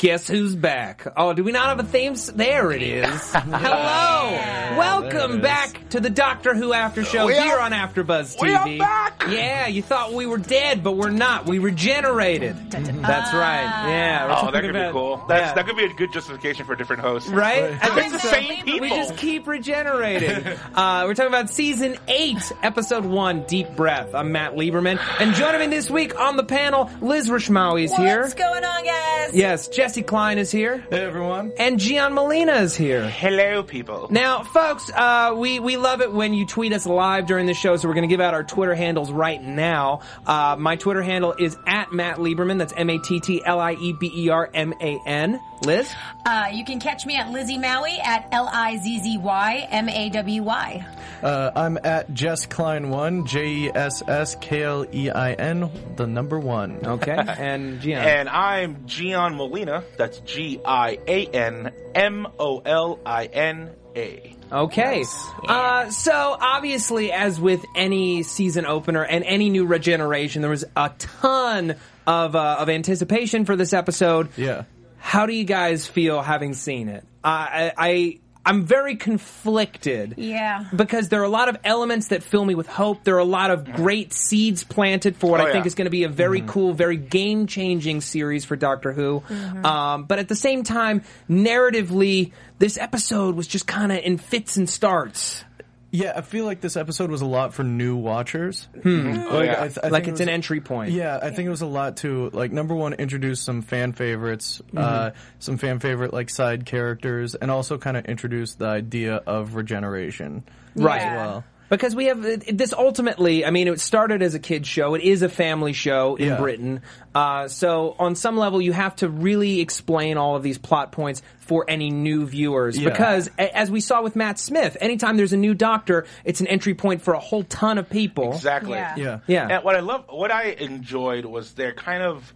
Guess 0.00 0.28
who's 0.28 0.56
back? 0.56 1.06
Oh, 1.14 1.34
do 1.34 1.44
we 1.44 1.52
not 1.52 1.66
have 1.66 1.78
a 1.78 1.82
theme? 1.82 2.12
s- 2.12 2.30
There 2.34 2.72
it 2.72 2.80
is. 2.80 3.04
Hello. 3.34 4.78
Welcome 4.78 5.42
back 5.42 5.90
to 5.90 6.00
the 6.00 6.08
Doctor 6.08 6.54
Who 6.54 6.72
After 6.72 7.04
Show 7.04 7.26
We 7.26 7.34
here 7.34 7.56
are- 7.56 7.60
on 7.60 7.72
AfterBuzz 7.72 8.38
TV. 8.38 8.40
we 8.40 8.54
are 8.54 8.78
back. 8.78 9.24
Yeah, 9.28 9.66
you 9.66 9.82
thought 9.82 10.14
we 10.14 10.24
were 10.24 10.38
dead, 10.38 10.82
but 10.82 10.92
we're 10.92 11.10
not. 11.10 11.44
We 11.44 11.58
regenerated. 11.58 12.56
That's 12.70 13.34
right. 13.34 13.60
Yeah. 13.90 14.24
Oh, 14.24 14.34
talking 14.36 14.52
that 14.54 14.60
could 14.62 14.70
about- 14.70 14.86
be 14.88 14.92
cool. 14.92 15.22
That's, 15.28 15.48
yeah. 15.50 15.54
That 15.54 15.66
could 15.66 15.76
be 15.76 15.84
a 15.84 15.92
good 15.92 16.14
justification 16.14 16.64
for 16.64 16.72
a 16.72 16.78
different 16.78 17.02
hosts. 17.02 17.28
Right? 17.28 17.64
I 17.64 17.88
think 17.90 18.06
It's 18.06 18.12
the 18.12 18.18
so. 18.20 18.28
same 18.30 18.64
people. 18.64 18.80
We 18.80 18.88
just 18.88 19.18
keep 19.18 19.46
regenerating. 19.46 20.46
uh, 20.74 21.02
we're 21.06 21.12
talking 21.14 21.26
about 21.28 21.50
season 21.50 21.98
eight, 22.08 22.40
episode 22.62 23.04
one, 23.04 23.42
Deep 23.42 23.76
Breath. 23.76 24.14
I'm 24.14 24.32
Matt 24.32 24.54
Lieberman. 24.54 24.98
And 25.20 25.34
joining 25.34 25.60
me 25.60 25.66
this 25.66 25.90
week 25.90 26.18
on 26.18 26.38
the 26.38 26.44
panel, 26.44 26.90
Liz 27.02 27.28
Rishmawy 27.28 27.84
is 27.84 27.94
here. 27.94 28.22
What's 28.22 28.32
going 28.32 28.64
on, 28.64 28.84
guys? 28.86 29.34
Yes, 29.34 29.68
Jessie 29.90 30.04
Klein 30.04 30.38
is 30.38 30.52
here. 30.52 30.84
Hey 30.88 31.00
everyone. 31.00 31.52
And 31.58 31.80
Gian 31.80 32.14
Molina 32.14 32.58
is 32.58 32.76
here. 32.76 33.08
Hello, 33.08 33.64
people. 33.64 34.06
Now, 34.08 34.44
folks, 34.44 34.88
uh, 34.94 35.34
we, 35.36 35.58
we 35.58 35.76
love 35.76 36.00
it 36.00 36.12
when 36.12 36.32
you 36.32 36.46
tweet 36.46 36.72
us 36.72 36.86
live 36.86 37.26
during 37.26 37.46
the 37.46 37.54
show, 37.54 37.76
so 37.76 37.88
we're 37.88 37.94
going 37.94 38.08
to 38.08 38.12
give 38.12 38.20
out 38.20 38.32
our 38.32 38.44
Twitter 38.44 38.76
handles 38.76 39.10
right 39.10 39.42
now. 39.42 40.02
Uh, 40.24 40.54
my 40.56 40.76
Twitter 40.76 41.02
handle 41.02 41.34
is 41.36 41.56
at 41.66 41.92
Matt 41.92 42.18
Lieberman. 42.18 42.58
That's 42.58 42.72
E 42.74 42.76
M-A-T-T-L-I-E-B-E-R-M-A-N. 42.76 45.40
Liz? 45.62 45.92
Uh, 46.24 46.48
you 46.52 46.64
can 46.64 46.80
catch 46.80 47.04
me 47.06 47.16
at 47.16 47.30
Lizzie 47.30 47.58
Maui 47.58 47.98
at 48.02 48.28
L 48.32 48.48
I 48.50 48.76
Z 48.78 49.00
Z 49.00 49.18
Y 49.18 49.66
M 49.70 49.88
A 49.88 50.08
W 50.10 50.42
Y. 50.42 50.86
Uh, 51.22 51.50
I'm 51.54 51.78
at 51.84 52.12
Jess 52.14 52.46
Klein 52.46 52.88
one, 52.90 53.26
J 53.26 53.46
E 53.46 53.70
S 53.74 54.02
S 54.06 54.36
K 54.40 54.62
L 54.62 54.86
E 54.92 55.10
I 55.10 55.32
N, 55.34 55.70
the 55.96 56.06
number 56.06 56.38
one. 56.38 56.78
Okay. 56.84 57.12
And 57.40 57.80
Gian. 57.80 57.98
And 57.98 58.28
I'm 58.28 58.86
Gian 58.86 59.36
Molina. 59.36 59.84
That's 59.96 60.20
G 60.20 60.60
I 60.64 60.98
A 61.06 61.26
N 61.26 61.72
M 61.94 62.26
O 62.38 62.58
L 62.64 62.98
I 63.04 63.26
N 63.26 63.70
A. 63.96 64.36
Okay. 64.52 65.04
Uh, 65.46 65.90
so 65.90 66.36
obviously, 66.40 67.12
as 67.12 67.40
with 67.40 67.64
any 67.76 68.22
season 68.22 68.66
opener 68.66 69.04
and 69.04 69.24
any 69.24 69.48
new 69.48 69.64
regeneration, 69.66 70.42
there 70.42 70.50
was 70.50 70.64
a 70.74 70.90
ton 70.98 71.76
of 72.06 72.34
uh, 72.34 72.56
of 72.58 72.68
anticipation 72.68 73.44
for 73.44 73.56
this 73.56 73.72
episode. 73.72 74.30
Yeah. 74.36 74.64
How 75.00 75.26
do 75.26 75.32
you 75.32 75.44
guys 75.44 75.86
feel 75.86 76.22
having 76.22 76.54
seen 76.54 76.88
it? 76.88 77.04
I, 77.24 77.72
I 77.76 78.18
I'm 78.46 78.64
very 78.64 78.96
conflicted. 78.96 80.14
Yeah. 80.16 80.64
Because 80.74 81.08
there 81.10 81.20
are 81.20 81.24
a 81.24 81.28
lot 81.30 81.48
of 81.48 81.58
elements 81.62 82.08
that 82.08 82.22
fill 82.22 82.44
me 82.44 82.54
with 82.54 82.66
hope. 82.66 83.04
There 83.04 83.16
are 83.16 83.18
a 83.18 83.24
lot 83.24 83.50
of 83.50 83.70
great 83.72 84.12
seeds 84.14 84.64
planted 84.64 85.16
for 85.16 85.30
what 85.30 85.40
Oh, 85.40 85.44
I 85.44 85.52
think 85.52 85.64
yeah. 85.64 85.68
is 85.68 85.74
going 85.74 85.86
to 85.86 85.90
be 85.90 86.04
a 86.04 86.08
very 86.08 86.40
cool, 86.40 86.72
very 86.72 86.96
game 86.96 87.46
changing 87.46 88.00
series 88.00 88.44
for 88.46 88.56
Doctor 88.56 88.92
Who. 88.92 89.22
Um, 89.62 90.04
but 90.04 90.18
at 90.18 90.28
the 90.28 90.34
same 90.34 90.62
time, 90.62 91.02
narratively, 91.28 92.32
this 92.58 92.78
episode 92.78 93.34
was 93.34 93.46
just 93.46 93.66
kind 93.66 93.92
of 93.92 93.98
in 93.98 94.16
fits 94.18 94.56
and 94.56 94.68
starts. 94.68 95.44
Yeah, 95.92 96.12
I 96.14 96.20
feel 96.20 96.44
like 96.44 96.60
this 96.60 96.76
episode 96.76 97.10
was 97.10 97.20
a 97.20 97.26
lot 97.26 97.52
for 97.52 97.64
new 97.64 97.96
watchers. 97.96 98.68
Hmm. 98.82 99.24
Oh, 99.28 99.40
yeah. 99.42 99.56
I 99.62 99.66
th- 99.68 99.78
I 99.82 99.88
like 99.88 100.02
it's 100.04 100.08
it 100.08 100.12
was- 100.12 100.20
an 100.20 100.28
entry 100.28 100.60
point. 100.60 100.92
Yeah, 100.92 101.18
I 101.20 101.30
think 101.30 101.46
it 101.46 101.50
was 101.50 101.62
a 101.62 101.66
lot 101.66 101.96
to 101.98 102.30
like 102.32 102.52
number 102.52 102.74
one, 102.76 102.92
introduce 102.92 103.40
some 103.40 103.60
fan 103.62 103.92
favorites, 103.92 104.62
uh, 104.76 105.10
some 105.40 105.56
fan 105.58 105.80
favorite 105.80 106.12
like 106.12 106.30
side 106.30 106.64
characters, 106.64 107.34
and 107.34 107.50
also 107.50 107.76
kind 107.76 107.96
of 107.96 108.04
introduce 108.04 108.54
the 108.54 108.66
idea 108.66 109.16
of 109.16 109.56
regeneration. 109.56 110.44
Right. 110.76 111.00
Yeah. 111.00 111.16
Well, 111.16 111.44
Because 111.70 111.94
we 111.94 112.06
have 112.06 112.20
this 112.22 112.72
ultimately, 112.72 113.46
I 113.46 113.50
mean, 113.50 113.68
it 113.68 113.78
started 113.80 114.22
as 114.22 114.34
a 114.34 114.38
kid's 114.40 114.68
show. 114.68 114.94
It 114.94 115.02
is 115.02 115.22
a 115.22 115.28
family 115.28 115.72
show 115.72 116.16
in 116.16 116.26
Yeah. 116.28 116.36
Britain. 116.36 116.82
Uh, 117.14 117.46
so 117.48 117.94
on 117.98 118.16
some 118.16 118.36
level, 118.36 118.60
you 118.60 118.72
have 118.72 118.96
to 118.96 119.08
really 119.08 119.60
explain 119.60 120.16
all 120.16 120.34
of 120.36 120.42
these 120.42 120.58
plot 120.58 120.90
points 120.90 121.22
for 121.38 121.64
any 121.68 121.90
new 121.90 122.26
viewers. 122.26 122.76
Yeah. 122.76 122.90
Because 122.90 123.30
a- 123.38 123.56
as 123.56 123.70
we 123.70 123.80
saw 123.80 124.02
with 124.02 124.16
Matt 124.16 124.38
Smith, 124.40 124.76
anytime 124.80 125.16
there's 125.16 125.32
a 125.32 125.36
new 125.38 125.54
doctor, 125.54 126.06
it's 126.24 126.40
an 126.40 126.48
entry 126.48 126.74
point 126.74 127.02
for 127.02 127.14
a 127.14 127.20
whole 127.20 127.44
ton 127.44 127.78
of 127.78 127.88
people. 127.88 128.32
Exactly. 128.32 128.72
Yeah. 128.72 128.94
yeah, 128.96 129.18
Yeah. 129.28 129.46
And 129.48 129.64
what 129.64 129.76
I 129.76 129.80
love, 129.80 130.04
what 130.10 130.32
I 130.32 130.46
enjoyed 130.50 131.24
was 131.24 131.52
they're 131.54 131.72
kind 131.72 132.02
of, 132.02 132.34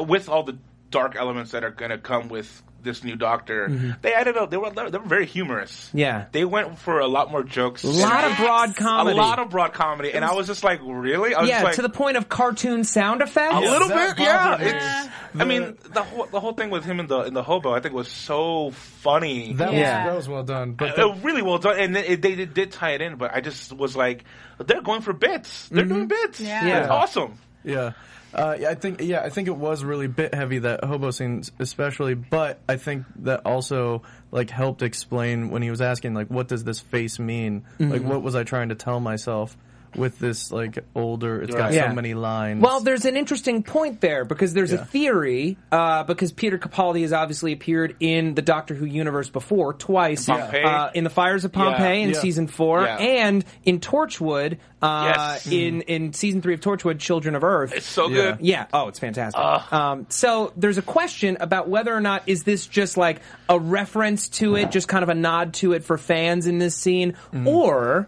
with 0.00 0.28
all 0.30 0.42
the 0.44 0.56
dark 0.90 1.14
elements 1.14 1.50
that 1.50 1.62
are 1.62 1.70
going 1.70 1.90
to 1.90 1.98
come 1.98 2.28
with 2.28 2.62
this 2.86 3.04
new 3.04 3.16
Doctor, 3.16 3.68
they 4.00 4.14
added 4.14 4.36
a, 4.36 4.46
they 4.46 4.56
were 4.56 4.70
they 4.70 4.84
were 4.84 4.98
very 5.04 5.26
humorous. 5.26 5.88
Mm-hmm. 5.88 5.98
Yeah. 5.98 6.24
they 6.32 6.44
went 6.46 6.78
for 6.78 7.00
a 7.00 7.06
lot 7.06 7.30
more 7.30 7.42
jokes. 7.42 7.84
A 7.84 7.88
lot 7.88 8.24
of 8.24 8.36
broad 8.38 8.74
comedy, 8.76 9.18
a 9.18 9.20
lot 9.20 9.38
of 9.38 9.50
broad 9.50 9.74
comedy, 9.74 10.12
and 10.14 10.24
I 10.24 10.32
was 10.32 10.46
just 10.46 10.64
like, 10.64 10.80
really? 10.82 11.34
I 11.34 11.40
was 11.42 11.50
yeah, 11.50 11.62
like, 11.62 11.74
to 11.76 11.82
the 11.82 11.90
point 11.90 12.16
of 12.16 12.28
cartoon 12.30 12.84
sound 12.84 13.20
effects. 13.20 13.54
a 13.54 13.60
little 13.60 13.88
bit, 13.88 14.18
yeah. 14.18 14.50
bothered 14.56 14.66
me. 14.66 14.72
It's, 14.72 15.08
I 15.38 15.44
mean, 15.44 15.76
the 15.92 16.02
whole 16.02 16.26
the 16.26 16.40
whole 16.40 16.54
thing 16.54 16.70
with 16.70 16.84
him 16.84 16.98
in 17.00 17.08
the 17.08 17.20
in 17.24 17.34
the 17.34 17.42
hobo, 17.42 17.74
I 17.74 17.80
think, 17.80 17.94
was 17.94 18.08
so 18.08 18.70
funny. 18.70 19.52
that 19.54 19.72
Yeah. 19.74 20.04
was 20.04 20.10
that 20.10 20.16
was 20.16 20.28
well 20.28 20.42
done. 20.44 20.72
But 20.72 20.98
Uh, 20.98 21.14
really 21.22 21.42
well 21.42 21.58
done, 21.58 21.78
and 21.78 21.96
it, 21.96 22.22
they 22.22 22.34
did, 22.36 22.54
did 22.54 22.72
tie 22.72 22.92
it 22.92 23.02
in. 23.02 23.16
But 23.16 23.34
I 23.34 23.40
just 23.40 23.72
was 23.72 23.94
like, 23.96 24.24
they're 24.58 24.80
going 24.82 25.02
for 25.02 25.12
bits. 25.12 25.68
They're 25.68 25.84
doing 25.84 26.06
bits. 26.06 26.40
Yeah. 26.40 26.66
Yeah. 26.66 26.80
It's 26.80 26.90
awesome. 26.90 27.38
Yeah. 27.64 27.92
Uh, 28.36 28.54
yeah, 28.60 28.68
I 28.68 28.74
think 28.74 29.00
yeah, 29.00 29.22
I 29.22 29.30
think 29.30 29.48
it 29.48 29.56
was 29.56 29.82
really 29.82 30.08
bit 30.08 30.34
heavy 30.34 30.58
that 30.58 30.84
hobo 30.84 31.10
scene 31.10 31.42
especially, 31.58 32.12
but 32.12 32.60
I 32.68 32.76
think 32.76 33.06
that 33.22 33.40
also 33.46 34.02
like 34.30 34.50
helped 34.50 34.82
explain 34.82 35.48
when 35.48 35.62
he 35.62 35.70
was 35.70 35.80
asking 35.80 36.12
like 36.12 36.28
what 36.28 36.46
does 36.46 36.62
this 36.62 36.78
face 36.78 37.18
mean? 37.18 37.64
Like 37.78 38.02
Mm-hmm. 38.02 38.08
what 38.10 38.22
was 38.22 38.34
I 38.34 38.44
trying 38.44 38.68
to 38.68 38.74
tell 38.74 39.00
myself 39.00 39.56
with 39.94 40.18
this 40.18 40.50
like 40.50 40.78
older 40.94 41.42
it's 41.42 41.54
got 41.54 41.72
Yeah. 41.72 41.88
so 41.88 41.94
many 41.94 42.14
lines. 42.14 42.62
Well, 42.62 42.80
there's 42.80 43.04
an 43.04 43.16
interesting 43.16 43.62
point 43.62 44.00
there 44.00 44.24
because 44.24 44.52
there's 44.54 44.72
a 44.72 44.76
Yeah. 44.76 44.84
theory 44.84 45.58
uh, 45.70 46.02
because 46.04 46.32
Peter 46.32 46.58
Capaldi 46.58 47.02
has 47.02 47.12
obviously 47.12 47.52
appeared 47.52 47.96
in 48.00 48.34
the 48.34 48.42
Doctor 48.42 48.74
Who 48.74 48.84
universe 48.86 49.28
before 49.28 49.72
twice 49.74 50.26
Pompeii. 50.26 50.62
uh, 50.64 50.90
in 50.94 51.04
the 51.04 51.10
Fires 51.10 51.44
of 51.44 51.52
Pompeii 51.52 52.02
in 52.02 52.10
Yeah. 52.10 52.18
season 52.18 52.46
four 52.46 52.82
Yeah. 52.82 52.96
and 52.96 53.44
in 53.64 53.80
Torchwood 53.80 54.58
uh, 54.82 55.12
Yes. 55.16 55.46
in 55.50 55.80
in 55.82 56.12
season 56.12 56.42
three 56.42 56.52
of 56.54 56.60
Torchwood, 56.60 56.98
Children 56.98 57.34
of 57.34 57.42
Earth. 57.42 57.72
It's 57.74 57.86
so 57.86 58.08
good. 58.10 58.36
Yeah. 58.40 58.66
Oh, 58.72 58.88
it's 58.88 58.98
fantastic. 58.98 59.40
Um, 59.72 60.06
so 60.10 60.52
there's 60.56 60.76
a 60.78 60.82
question 60.82 61.38
about 61.40 61.68
whether 61.68 61.94
or 61.94 62.00
not 62.02 62.22
is 62.26 62.42
this 62.44 62.66
just 62.66 62.96
like 62.98 63.20
a 63.48 63.58
reference 63.58 64.28
to 64.28 64.54
it, 64.56 64.70
just 64.70 64.86
kind 64.86 65.02
of 65.02 65.08
a 65.08 65.14
nod 65.14 65.54
to 65.54 65.72
it 65.72 65.82
for 65.82 65.96
fans 65.96 66.46
in 66.46 66.58
this 66.58 66.74
scene, 66.76 67.14
or 67.46 68.06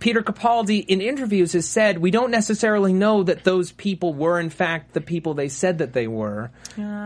Peter 0.00 0.22
Capaldi 0.22 0.84
in 0.86 1.02
interviews 1.02 1.52
has 1.52 1.68
said 1.68 1.98
we 1.98 2.10
don't 2.10 2.30
necessarily 2.30 2.94
know 2.94 3.22
that 3.22 3.44
those 3.44 3.70
people 3.70 4.14
were 4.14 4.40
in 4.40 4.48
fact 4.48 4.94
the 4.94 5.00
people 5.00 5.34
they 5.34 5.48
said 5.48 5.78
that 5.78 5.92
they 5.92 6.08
were. 6.08 6.50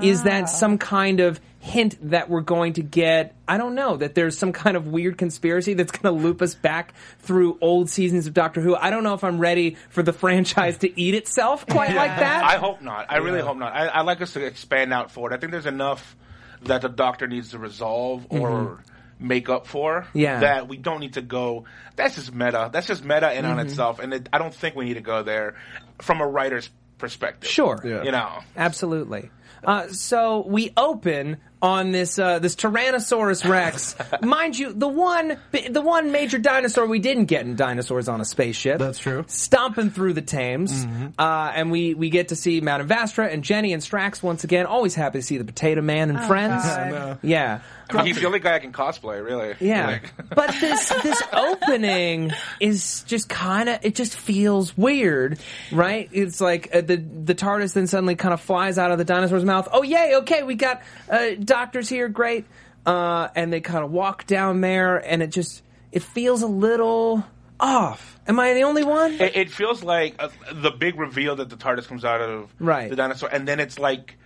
Is 0.00 0.22
that 0.22 0.44
ah. 0.44 0.46
some 0.46 0.78
kind 0.78 1.18
of 1.18 1.40
hint 1.58 1.96
that 2.10 2.30
we're 2.30 2.40
going 2.40 2.74
to 2.74 2.82
get? 2.82 3.34
I 3.48 3.58
don't 3.58 3.74
know 3.74 3.96
that 3.96 4.14
there's 4.14 4.38
some 4.38 4.52
kind 4.52 4.76
of 4.76 4.86
weird 4.86 5.18
conspiracy 5.18 5.74
that's 5.74 5.90
going 5.90 6.16
to 6.16 6.22
loop 6.22 6.40
us 6.40 6.54
back 6.54 6.94
through 7.18 7.58
old 7.60 7.90
seasons 7.90 8.28
of 8.28 8.32
Doctor 8.32 8.60
Who. 8.60 8.76
I 8.76 8.90
don't 8.90 9.02
know 9.02 9.14
if 9.14 9.24
I'm 9.24 9.40
ready 9.40 9.76
for 9.90 10.04
the 10.04 10.12
franchise 10.12 10.78
to 10.78 11.00
eat 11.00 11.16
itself 11.16 11.66
quite 11.66 11.94
like 11.96 12.16
that. 12.16 12.44
I 12.44 12.58
hope 12.58 12.80
not. 12.80 13.06
I 13.08 13.16
really 13.16 13.40
hope 13.40 13.56
not. 13.56 13.74
I, 13.74 13.88
I'd 13.88 14.06
like 14.06 14.22
us 14.22 14.34
to 14.34 14.44
expand 14.44 14.92
out 14.92 15.10
for 15.10 15.30
it. 15.30 15.34
I 15.34 15.38
think 15.38 15.50
there's 15.50 15.66
enough 15.66 16.16
that 16.62 16.80
the 16.82 16.88
Doctor 16.88 17.26
needs 17.26 17.50
to 17.50 17.58
resolve 17.58 18.26
or 18.30 18.50
mm-hmm. 18.50 18.93
Make 19.24 19.48
up 19.48 19.66
for. 19.66 20.02
Mm-hmm. 20.02 20.18
Yeah. 20.18 20.40
That 20.40 20.68
we 20.68 20.76
don't 20.76 21.00
need 21.00 21.14
to 21.14 21.22
go. 21.22 21.64
That's 21.96 22.14
just 22.16 22.32
meta. 22.32 22.70
That's 22.72 22.86
just 22.86 23.04
meta 23.04 23.32
in 23.32 23.44
Mm-hmm. 23.44 23.50
on 23.58 23.58
itself, 23.66 23.98
and 23.98 24.12
it, 24.14 24.28
I 24.32 24.38
don't 24.38 24.54
think 24.54 24.76
we 24.76 24.84
need 24.84 24.94
to 24.94 25.00
go 25.00 25.22
there 25.22 25.56
from 26.00 26.20
a 26.20 26.26
writer's 26.26 26.70
perspective. 26.98 27.50
Sure. 27.50 27.80
Yeah. 27.84 28.02
You 28.04 28.12
know. 28.12 28.38
Absolutely. 28.56 29.30
Uh, 29.62 29.88
so 29.88 30.44
we 30.46 30.72
open 30.76 31.38
on 31.62 31.90
this 31.90 32.18
uh, 32.18 32.38
this 32.38 32.54
Tyrannosaurus 32.54 33.48
Rex, 33.48 33.96
mind 34.22 34.58
you, 34.58 34.74
the 34.74 34.86
one 34.86 35.38
the 35.70 35.80
one 35.80 36.12
major 36.12 36.36
dinosaur 36.36 36.86
we 36.86 36.98
didn't 36.98 37.24
get 37.24 37.46
in 37.46 37.56
Dinosaurs 37.56 38.06
on 38.06 38.20
a 38.20 38.26
Spaceship. 38.26 38.78
That's 38.78 38.98
true. 38.98 39.24
Stomping 39.26 39.88
through 39.88 40.12
the 40.12 40.20
Thames, 40.20 40.86
uh, 41.18 41.52
and 41.54 41.70
we 41.70 41.94
we 41.94 42.10
get 42.10 42.28
to 42.28 42.36
see 42.36 42.60
Madame 42.60 42.88
Vastra 42.88 43.32
and 43.32 43.42
Jenny 43.42 43.72
and 43.72 43.82
Strax 43.82 44.22
once 44.22 44.44
again. 44.44 44.66
Always 44.66 44.94
happy 44.94 45.20
to 45.20 45.22
see 45.22 45.38
the 45.38 45.44
Potato 45.46 45.80
Man 45.80 46.10
and 46.10 46.20
friends. 46.26 46.62
God. 46.62 47.18
Yeah. 47.22 47.60
I 47.90 47.96
mean, 47.98 48.06
he's 48.06 48.20
the 48.20 48.26
only 48.26 48.38
guy 48.40 48.54
I 48.54 48.58
can 48.58 48.72
cosplay, 48.72 49.24
really. 49.24 49.54
Yeah, 49.60 49.86
Like- 49.86 50.28
but 50.34 50.54
this 50.60 50.88
this 51.02 51.22
opening 51.32 52.32
is 52.60 53.02
just 53.04 53.28
kind 53.28 53.68
of 53.68 53.78
it 53.84 53.94
just 53.94 54.16
feels 54.16 54.76
weird, 54.76 55.38
right? 55.72 56.08
It's 56.12 56.40
like 56.40 56.74
uh, 56.74 56.80
the 56.80 56.96
the 56.96 57.34
TARDIS 57.34 57.74
then 57.74 57.86
suddenly 57.86 58.16
kind 58.16 58.34
of 58.34 58.40
flies 58.40 58.78
out 58.78 58.90
of 58.90 58.98
the 58.98 59.04
dinosaur's 59.04 59.44
mouth. 59.44 59.68
Oh 59.72 59.82
yay! 59.82 60.16
Okay, 60.16 60.42
we 60.42 60.54
got 60.54 60.82
uh, 61.10 61.30
doctors 61.42 61.88
here, 61.88 62.08
great. 62.08 62.44
Uh, 62.86 63.28
and 63.34 63.50
they 63.52 63.60
kind 63.60 63.82
of 63.84 63.90
walk 63.90 64.26
down 64.26 64.60
there, 64.60 64.96
and 64.98 65.22
it 65.22 65.28
just 65.28 65.62
it 65.90 66.02
feels 66.02 66.42
a 66.42 66.46
little 66.46 67.24
off. 67.58 68.18
Am 68.26 68.38
I 68.40 68.52
the 68.54 68.62
only 68.62 68.84
one? 68.84 69.12
It, 69.14 69.36
it 69.36 69.50
feels 69.50 69.82
like 69.82 70.16
uh, 70.18 70.28
the 70.52 70.70
big 70.70 70.98
reveal 70.98 71.36
that 71.36 71.48
the 71.50 71.56
TARDIS 71.56 71.86
comes 71.86 72.04
out 72.04 72.20
of 72.20 72.52
Right. 72.58 72.90
the 72.90 72.96
dinosaur, 72.96 73.28
and 73.32 73.46
then 73.48 73.60
it's 73.60 73.78
like 73.78 74.16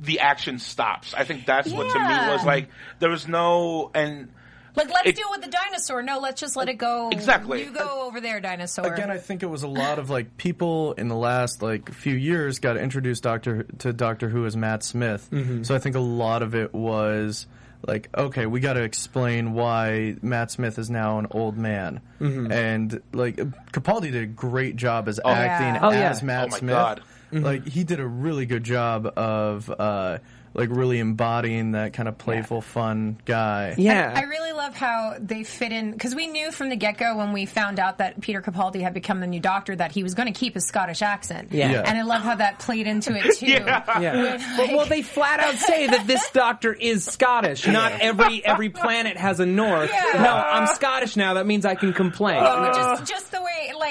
the 0.00 0.20
action 0.20 0.58
stops. 0.58 1.14
I 1.14 1.24
think 1.24 1.46
that's 1.46 1.70
what 1.70 1.90
to 1.92 1.98
me 1.98 2.32
was 2.32 2.44
like. 2.44 2.68
There 2.98 3.10
was 3.10 3.28
no 3.28 3.90
and 3.94 4.28
Like, 4.76 4.88
let's 4.88 5.08
It- 5.08 5.16
deal 5.16 5.26
with 5.30 5.40
the 5.42 5.48
dinosaur. 5.50 6.00
No, 6.00 6.20
let's 6.20 6.40
just 6.40 6.54
let 6.56 6.68
it 6.68 6.78
go. 6.78 7.08
Exactly. 7.10 7.64
You 7.64 7.72
go 7.72 8.02
over 8.06 8.20
there, 8.20 8.40
dinosaur. 8.40 8.86
Again, 8.92 9.10
I 9.10 9.18
think 9.18 9.42
it 9.42 9.46
was 9.50 9.64
a 9.64 9.68
lot 9.68 9.98
of 9.98 10.10
like 10.10 10.36
people 10.36 10.92
in 10.92 11.08
the 11.08 11.16
last 11.16 11.60
like 11.60 11.92
few 11.92 12.14
years 12.14 12.60
got 12.60 12.76
introduced 12.76 13.22
Doctor 13.24 13.64
to 13.78 13.92
Doctor 13.92 14.28
Who 14.28 14.46
as 14.46 14.56
Matt 14.56 14.84
Smith. 14.84 15.28
Mm-hmm. 15.32 15.64
So 15.64 15.74
I 15.74 15.78
think 15.80 15.96
a 15.96 16.00
lot 16.00 16.42
of 16.42 16.54
it 16.54 16.72
was 16.72 17.46
like, 17.86 18.10
okay, 18.16 18.46
we 18.46 18.60
got 18.60 18.74
to 18.74 18.82
explain 18.82 19.54
why 19.54 20.14
Matt 20.22 20.50
Smith 20.52 20.78
is 20.78 20.88
now 20.90 21.18
an 21.18 21.26
old 21.32 21.56
man, 21.56 22.00
mm-hmm. 22.20 22.52
and 22.52 23.02
like 23.12 23.36
Capaldi 23.72 24.12
did 24.12 24.22
a 24.22 24.26
great 24.26 24.76
job 24.76 25.08
as 25.08 25.18
oh, 25.24 25.30
acting 25.30 25.82
Oh, 25.82 25.90
yeah. 25.90 26.10
as 26.10 26.22
Matt 26.22 26.44
Oh, 26.44 26.48
my 26.50 26.58
Smith. 26.58 26.74
God. 26.74 27.00
Like 27.32 27.66
he 27.66 27.84
did 27.84 28.00
a 28.00 28.06
really 28.06 28.46
good 28.46 28.64
job 28.64 29.06
of 29.06 29.70
uh, 29.70 30.18
like 30.52 30.68
really 30.70 30.98
embodying 30.98 31.72
that 31.72 31.92
kind 31.92 32.08
of 32.08 32.18
playful, 32.18 32.60
fun 32.60 33.18
guy. 33.24 33.74
yeah, 33.78 34.12
I 34.16 34.22
really 34.24 34.50
love 34.52 34.74
how 34.74 35.14
they 35.20 35.44
fit 35.44 35.70
in 35.70 35.92
because 35.92 36.14
we 36.14 36.26
knew 36.26 36.50
from 36.50 36.70
the 36.70 36.76
get 36.76 36.98
go 36.98 37.16
when 37.18 37.32
we 37.32 37.46
found 37.46 37.78
out 37.78 37.98
that 37.98 38.20
Peter 38.20 38.42
Capaldi 38.42 38.80
had 38.80 38.92
become 38.92 39.20
the 39.20 39.28
new 39.28 39.38
Doctor 39.38 39.76
that 39.76 39.92
he 39.92 40.02
was 40.02 40.14
going 40.14 40.26
to 40.32 40.38
keep 40.38 40.54
his 40.54 40.66
Scottish 40.66 41.02
accent. 41.02 41.52
Yeah. 41.52 41.70
Yeah. 41.70 41.82
and 41.86 41.96
I 41.96 42.02
love 42.02 42.22
how 42.22 42.34
that 42.34 42.58
played 42.58 42.86
into 42.88 43.14
it 43.16 43.36
too. 43.36 43.46
Yeah. 44.00 44.38
Well, 44.58 44.76
well, 44.76 44.86
they 44.86 45.02
flat 45.02 45.40
out 45.40 45.54
say 45.54 45.86
that 45.86 46.06
this 46.06 46.30
doctor 46.30 46.72
is 46.72 47.04
Scottish. 47.04 47.66
Not 47.66 47.92
every 48.00 48.44
every 48.44 48.70
planet 48.70 49.16
has 49.16 49.40
a 49.40 49.46
north. 49.46 49.90
Yeah. 49.92 50.22
No, 50.22 50.32
I'm 50.34 50.66
Scottish 50.74 51.16
now. 51.16 51.34
That 51.34 51.46
means 51.46 51.64
I 51.64 51.74
can 51.74 51.92
complain. 51.92 52.40
But 52.42 52.74
just, 52.74 53.04
just 53.10 53.30
the 53.30 53.38
way, 53.39 53.39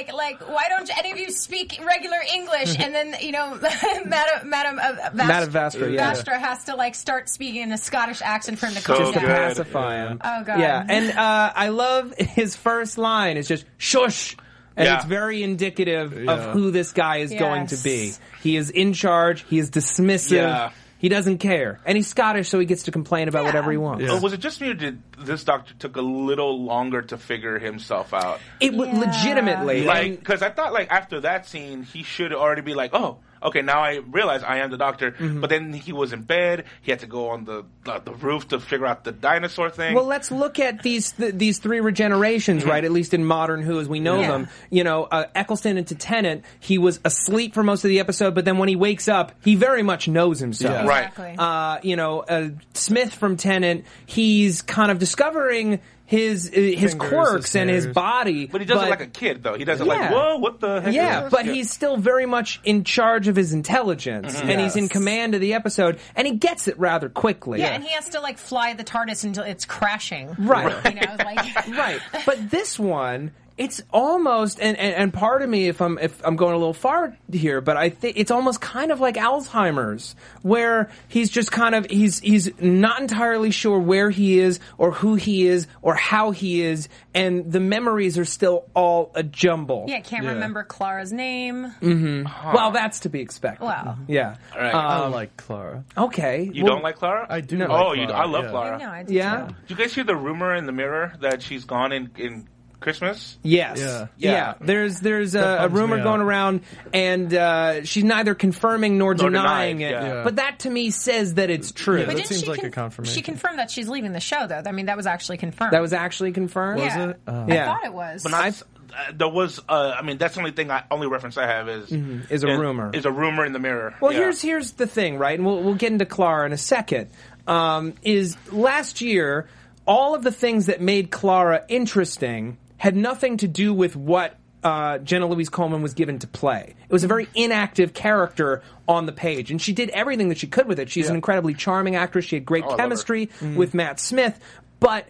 like, 0.07 0.13
like, 0.13 0.47
why 0.49 0.65
don't 0.69 0.89
any 0.97 1.11
of 1.11 1.17
you 1.17 1.31
speak 1.31 1.79
regular 1.85 2.17
English? 2.33 2.77
And 2.79 2.93
then, 2.93 3.15
you 3.21 3.31
know, 3.31 3.55
Madam, 4.05 4.49
Madam, 4.49 4.79
uh, 4.79 4.93
Vast- 5.13 5.15
Madam 5.15 5.49
Vastra, 5.51 5.93
yeah. 5.93 6.13
Vastra 6.13 6.39
has 6.39 6.63
to 6.65 6.75
like 6.75 6.95
start 6.95 7.27
speaking 7.29 7.61
in 7.63 7.71
a 7.71 7.77
Scottish 7.77 8.21
accent 8.21 8.59
for 8.59 8.67
him 8.67 8.75
to 8.75 8.81
So 8.81 8.97
just 8.97 9.13
to 9.13 9.19
good. 9.19 9.27
down. 9.27 9.35
pacify 9.35 9.95
him. 10.07 10.21
Oh, 10.23 10.43
God. 10.43 10.59
Yeah, 10.59 10.85
and 10.87 11.11
uh, 11.17 11.51
I 11.55 11.69
love 11.69 12.13
his 12.17 12.55
first 12.55 12.97
line. 12.97 13.37
It's 13.37 13.47
just 13.47 13.65
shush. 13.77 14.35
And 14.77 14.85
Yeah. 14.85 14.95
it's 14.97 15.05
very 15.05 15.43
indicative 15.43 16.13
Yeah. 16.23 16.31
of 16.31 16.53
who 16.53 16.71
this 16.71 16.93
guy 16.93 17.17
is 17.17 17.31
going 17.33 17.67
to 17.67 17.77
be. 17.77 18.13
He 18.41 18.55
is 18.55 18.69
in 18.69 18.93
charge. 18.93 19.43
He 19.49 19.59
is 19.59 19.69
dismissive. 19.71 20.71
Yeah. 20.99 21.01
He 21.01 21.09
doesn't 21.09 21.37
care, 21.37 21.79
and 21.85 21.95
he's 21.95 22.07
Scottish, 22.07 22.49
so 22.49 22.59
he 22.59 22.65
gets 22.65 22.83
to 22.83 22.91
complain 22.91 23.27
about 23.29 23.39
Yeah. 23.41 23.45
whatever 23.47 23.71
he 23.71 23.77
wants. 23.77 24.03
Yeah. 24.03 24.19
Was 24.19 24.33
it 24.33 24.39
just 24.41 24.59
me 24.59 24.69
or 24.69 24.73
did 24.73 25.01
this 25.17 25.43
doctor 25.45 25.73
took 25.79 25.95
a 25.95 26.01
little 26.01 26.61
longer 26.63 27.01
to 27.03 27.17
figure 27.17 27.57
himself 27.59 28.13
out? 28.13 28.39
It 28.59 28.73
Yeah. 28.73 28.99
legitimately, 28.99 29.85
Like, 29.85 30.19
because 30.19 30.41
I 30.41 30.49
thought 30.49 30.73
like 30.73 30.91
after 30.91 31.21
that 31.21 31.45
scene, 31.47 31.83
he 31.83 32.03
should 32.03 32.33
already 32.33 32.61
be 32.61 32.73
like, 32.73 32.93
oh, 32.93 33.17
okay, 33.43 33.61
now 33.61 33.81
I 33.81 33.97
realize 33.97 34.43
I 34.43 34.59
am 34.59 34.71
the 34.71 34.77
doctor. 34.77 35.11
Mm-hmm. 35.11 35.41
But 35.41 35.49
then 35.49 35.73
he 35.73 35.93
was 35.93 36.13
in 36.13 36.21
bed. 36.23 36.65
He 36.81 36.91
had 36.91 36.99
to 37.01 37.07
go 37.07 37.29
on 37.29 37.45
the 37.45 37.65
uh, 37.85 37.99
the 37.99 38.13
roof 38.13 38.47
to 38.49 38.59
figure 38.59 38.85
out 38.85 39.03
the 39.03 39.11
dinosaur 39.11 39.69
thing. 39.69 39.95
Well, 39.95 40.05
let's 40.05 40.31
look 40.31 40.59
at 40.59 40.83
these 40.83 41.11
th- 41.13 41.35
these 41.35 41.59
three 41.59 41.79
regenerations, 41.79 42.65
right? 42.65 42.83
At 42.83 42.91
least 42.91 43.13
in 43.13 43.25
modern 43.25 43.61
Who, 43.61 43.79
as 43.79 43.87
we 43.87 43.99
know 43.99 44.19
Yeah. 44.21 44.27
them. 44.31 44.47
You 44.69 44.83
know, 44.83 45.03
uh, 45.03 45.25
Eccleston 45.35 45.77
into 45.77 45.95
Tennant, 45.95 46.43
he 46.59 46.77
was 46.77 46.99
asleep 47.03 47.53
for 47.53 47.63
most 47.63 47.83
of 47.83 47.89
the 47.89 47.99
episode, 47.99 48.35
but 48.35 48.45
then 48.45 48.57
when 48.57 48.69
he 48.69 48.75
wakes 48.75 49.07
up, 49.07 49.33
he 49.43 49.55
very 49.55 49.83
much 49.83 50.07
knows 50.07 50.39
himself. 50.39 50.73
Yeah. 50.73 50.87
Right. 50.87 51.07
Exactly. 51.07 51.35
Uh, 51.37 51.79
you 51.83 51.95
know, 51.95 52.19
uh, 52.21 52.49
Smith 52.73 53.13
from 53.13 53.37
Tennant, 53.37 53.85
he's 54.05 54.61
kind 54.61 54.91
of 54.91 54.99
discovering 54.99 55.79
his 56.09 56.49
uh, 56.49 56.55
his 56.55 56.93
Fingers, 56.93 57.09
quirks 57.09 57.45
his 57.51 57.55
and 57.55 57.69
his 57.69 57.85
body, 57.85 58.47
but 58.47 58.61
he 58.61 58.65
does 58.65 58.81
it 58.81 58.89
like 58.89 58.99
a 59.01 59.05
kid, 59.05 59.43
though. 59.43 59.53
He 59.53 59.63
does 59.63 59.79
it 59.79 59.85
Yeah. 59.85 59.93
like, 59.93 60.11
whoa, 60.11 60.37
what 60.37 60.59
the 60.59 60.81
heck? 60.81 60.91
yeah, 60.91 61.17
is 61.19 61.23
this? 61.25 61.31
but 61.31 61.45
he's 61.45 61.69
still 61.69 61.97
very 61.97 62.25
much 62.25 62.59
in 62.63 62.83
charge 62.83 63.27
of 63.27 63.35
his 63.35 63.53
intelligence, 63.53 64.35
Mm-hmm. 64.35 64.49
and 64.49 64.59
he's 64.59 64.75
in 64.75 64.89
command 64.89 65.35
of 65.35 65.41
the 65.41 65.53
episode, 65.53 65.99
and 66.15 66.25
he 66.25 66.33
gets 66.33 66.67
it 66.67 66.79
rather 66.79 67.09
quickly. 67.09 67.59
yeah, 67.59 67.67
and 67.75 67.83
he 67.83 67.91
has 67.91 68.09
to 68.09 68.21
like 68.21 68.39
fly 68.39 68.73
the 68.73 68.83
TARDIS 68.83 69.23
until 69.23 69.43
it's 69.43 69.65
crashing. 69.65 70.35
Right. 70.39 70.73
You 70.93 70.95
know, 70.99 71.15
like 71.23 71.67
right. 71.77 71.99
But 72.25 72.49
this 72.49 72.79
one, 72.79 73.31
it's 73.59 73.81
almost 73.91 74.57
and, 74.61 74.77
and, 74.77 74.95
and 74.95 75.13
part 75.13 75.41
of 75.41 75.49
me 75.49 75.67
if 75.67 75.81
I'm 75.81 75.99
if 75.99 76.25
I'm 76.25 76.37
going 76.37 76.53
a 76.53 76.57
little 76.57 76.73
far 76.73 77.15
here, 77.29 77.59
but 77.59 77.75
I 77.75 77.89
think 77.89 78.17
it's 78.17 78.31
almost 78.31 78.61
kind 78.61 78.89
of 78.89 79.01
like 79.01 79.15
Alzheimer's, 79.15 80.15
where 80.43 80.89
he's 81.09 81.29
just 81.29 81.51
kind 81.51 81.75
of 81.75 81.85
he's 81.89 82.19
he's 82.19 82.49
not 82.61 83.01
entirely 83.01 83.51
sure 83.51 83.77
where 83.77 84.09
he 84.09 84.39
is 84.39 84.61
or 84.77 84.91
who 84.91 85.15
he 85.15 85.45
is 85.45 85.67
or 85.81 85.93
how 85.93 86.31
he 86.31 86.61
is, 86.61 86.87
and 87.13 87.51
the 87.51 87.59
memories 87.59 88.17
are 88.17 88.23
still 88.23 88.63
all 88.73 89.11
a 89.13 89.23
jumble. 89.23 89.85
Yeah, 89.89 89.99
can't 89.99 90.23
Yeah. 90.23 90.31
remember 90.31 90.63
Clara's 90.63 91.11
name. 91.11 91.65
Mm-hmm. 91.81 92.53
Well, 92.55 92.71
that's 92.71 93.01
to 93.01 93.09
be 93.09 93.19
expected. 93.19 93.65
Wow. 93.65 93.97
Mm-hmm. 93.99 94.11
Yeah. 94.11 94.37
All 94.55 94.61
right. 94.61 94.73
I 94.73 95.03
um, 95.03 95.11
like 95.11 95.35
Clara. 95.35 95.83
Okay. 95.97 96.49
you 96.53 96.63
well, 96.63 96.75
don't 96.75 96.83
like 96.83 96.95
Clara? 96.95 97.27
I 97.29 97.41
do. 97.41 97.61
Oh, 97.65 97.87
like 97.89 97.99
you, 97.99 98.07
Clara, 98.07 98.21
I 98.21 98.25
love 98.25 98.43
yeah. 98.45 98.49
Clara. 98.51 98.77
No, 98.79 98.89
I 98.89 99.03
do 99.03 99.13
Yeah. 99.13 99.47
too. 99.47 99.55
Did 99.67 99.69
you 99.71 99.75
guys 99.75 99.93
hear 99.93 100.05
the 100.05 100.15
rumor 100.15 100.55
in 100.55 100.65
the 100.65 100.71
mirror 100.71 101.13
that 101.19 101.41
she's 101.41 101.65
gone 101.65 101.91
in 101.91 102.09
in 102.15 102.47
Christmas? 102.79 103.37
Yes. 103.43 103.79
Yeah. 103.79 104.07
Yeah. 104.17 104.31
Yeah. 104.31 104.53
There's 104.61 104.99
there's 105.01 105.35
a, 105.35 105.41
a 105.41 105.67
rumor 105.69 105.97
me 105.97 106.03
going 106.03 106.21
around, 106.21 106.61
and 106.93 107.33
uh, 107.33 107.83
she's 107.83 108.03
neither 108.03 108.35
confirming 108.35 108.97
nor, 108.97 109.13
Nor 109.15 109.29
denying 109.29 109.77
denying, 109.77 109.81
it. 109.81 109.91
yeah. 109.91 110.13
Yeah. 110.15 110.23
But 110.23 110.37
that 110.37 110.59
to 110.59 110.69
me 110.69 110.89
says 110.91 111.33
that 111.35 111.49
it's 111.49 111.71
true. 111.71 111.99
Yeah, 111.99 112.05
But 112.05 112.11
that 112.11 112.15
didn't 112.17 112.29
seems 112.29 112.41
she 112.43 112.49
like 112.49 112.63
a 112.63 112.69
confirmation. 112.69 113.13
She 113.15 113.21
confirmed 113.21 113.59
that 113.59 113.69
she's 113.69 113.89
leaving 113.89 114.13
the 114.13 114.19
show, 114.19 114.47
though. 114.47 114.61
I 114.65 114.71
mean, 114.71 114.85
that 114.85 114.97
was 114.97 115.07
actually 115.07 115.37
confirmed. 115.37 115.73
that 115.73 115.81
was 115.81 115.93
actually 115.93 116.31
confirmed. 116.31 116.79
Yeah. 116.79 117.09
it? 117.09 117.19
Oh. 117.27 117.43
I 117.49 117.65
thought 117.65 117.85
it 117.85 117.93
was. 117.93 118.23
But 118.23 118.31
not, 118.31 118.43
I've- 118.43 118.61
uh, 118.91 119.11
there 119.15 119.27
was. 119.29 119.59
Uh, 119.69 119.93
I 119.95 120.01
mean, 120.01 120.17
that's 120.17 120.33
the 120.33 120.39
only 120.41 120.51
thing. 120.51 120.71
I 120.71 120.83
only 120.89 121.05
reference 121.07 121.37
I 121.37 121.45
have 121.45 121.69
is 121.69 121.89
Mm-hmm. 121.89 122.33
Is 122.33 122.43
a 122.43 122.49
is- 122.49 122.59
rumor. 122.59 122.89
Is 122.93 123.05
a 123.05 123.11
rumor 123.11 123.45
in 123.45 123.53
the 123.53 123.59
mirror. 123.59 123.93
Well, 124.01 124.11
Yeah. 124.11 124.19
here's 124.19 124.41
here's 124.41 124.71
the 124.71 124.87
thing, 124.87 125.17
right? 125.19 125.37
And 125.37 125.45
we'll 125.45 125.61
we'll 125.61 125.75
get 125.75 125.91
into 125.91 126.05
Clara 126.07 126.45
in 126.47 126.53
a 126.53 126.57
second. 126.57 127.09
Um, 127.45 127.93
is 128.03 128.35
last 128.51 129.01
year 129.01 129.47
all 129.85 130.13
of 130.15 130.23
the 130.23 130.31
things 130.31 130.67
that 130.67 130.81
made 130.81 131.09
Clara 131.11 131.63
interesting 131.67 132.57
had 132.79 132.95
nothing 132.95 133.37
to 133.37 133.47
do 133.47 133.73
with 133.73 133.95
what 133.95 134.35
uh, 134.63 134.97
Jenna 134.97 135.27
Louise 135.27 135.47
Coleman 135.49 135.81
was 135.81 135.93
given 135.93 136.17
to 136.19 136.27
play. 136.27 136.75
It 136.89 136.91
was 136.91 137.03
a 137.03 137.07
very 137.07 137.27
inactive 137.35 137.93
character 137.93 138.61
on 138.87 139.05
the 139.05 139.11
page, 139.13 139.51
and 139.51 139.61
she 139.61 139.71
did 139.71 139.89
everything 139.91 140.29
that 140.29 140.37
she 140.39 140.47
could 140.47 140.67
with 140.67 140.79
it. 140.79 140.89
She's 140.89 141.07
an 141.07 141.15
incredibly 141.15 141.53
charming 141.53 141.95
actress. 141.95 142.25
She 142.25 142.35
had 142.35 142.45
great 142.45 142.63
Oh, 142.63 142.67
I 142.67 142.69
love 142.71 142.79
her. 142.79 142.83
chemistry 142.83 143.29
with 143.55 143.73
Matt 143.73 143.99
Smith, 144.01 144.37
but 144.81 145.07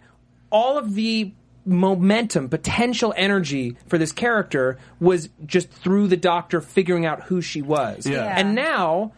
all 0.52 0.78
of 0.78 0.94
the 0.94 1.32
momentum, 1.66 2.50
potential 2.50 3.14
energy 3.16 3.78
for 3.88 3.98
this 3.98 4.12
character 4.12 4.78
was 5.00 5.30
just 5.46 5.70
through 5.70 6.08
the 6.08 6.18
doctor 6.18 6.62
figuring 6.62 7.06
out 7.06 7.24
who 7.24 7.42
she 7.42 7.62
was. 7.62 8.06
Yeah. 8.08 8.24
Yeah. 8.24 8.34
And 8.38 8.56
now 8.56 9.14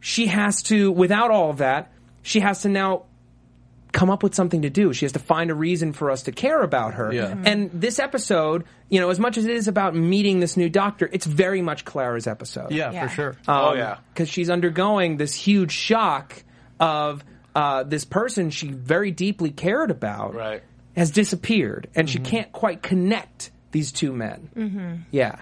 she 0.00 0.26
has 0.26 0.62
to, 0.64 0.92
without 0.92 1.30
all 1.30 1.50
of 1.50 1.58
that, 1.58 1.90
she 2.22 2.40
has 2.40 2.62
to 2.62 2.68
now 2.68 3.04
come 3.94 4.10
up 4.10 4.22
with 4.22 4.34
something 4.34 4.60
to 4.62 4.68
do. 4.70 4.92
She 4.92 5.06
has 5.06 5.12
to 5.12 5.18
find 5.18 5.50
a 5.50 5.54
reason 5.54 5.94
for 5.94 6.10
us 6.10 6.24
to 6.24 6.32
care 6.32 6.60
about 6.62 6.94
her. 6.94 7.10
Yeah. 7.12 7.28
Mhm. 7.30 7.46
And 7.46 7.70
this 7.72 7.98
episode, 7.98 8.64
you 8.90 9.00
know, 9.00 9.08
as 9.08 9.18
much 9.18 9.38
as 9.38 9.46
it 9.46 9.52
is 9.52 9.68
about 9.68 9.94
meeting 9.94 10.40
this 10.40 10.56
new 10.58 10.68
doctor, 10.68 11.08
it's 11.12 11.24
very 11.24 11.62
much 11.62 11.84
Clara's 11.86 12.26
episode. 12.26 12.70
Yeah, 12.72 12.90
Yeah. 12.92 13.06
for 13.08 13.14
sure. 13.14 13.36
oh 13.48 13.72
yeah. 13.74 13.96
Because 14.12 14.28
she's 14.28 14.50
undergoing 14.50 15.16
this 15.16 15.32
huge 15.34 15.72
shock 15.72 16.42
of 16.78 17.24
uh, 17.54 17.84
this 17.84 18.04
person 18.04 18.50
she 18.50 18.68
very 18.68 19.12
deeply 19.12 19.50
cared 19.50 19.90
about 19.92 20.34
Right. 20.34 20.62
has 20.96 21.10
disappeared, 21.12 21.88
and 21.94 22.10
she 22.10 22.18
can't 22.18 22.50
quite 22.52 22.82
connect 22.82 23.52
these 23.70 23.92
two 23.92 24.12
men. 24.12 24.48
Mm-hmm. 24.56 24.92
Yeah. 25.12 25.36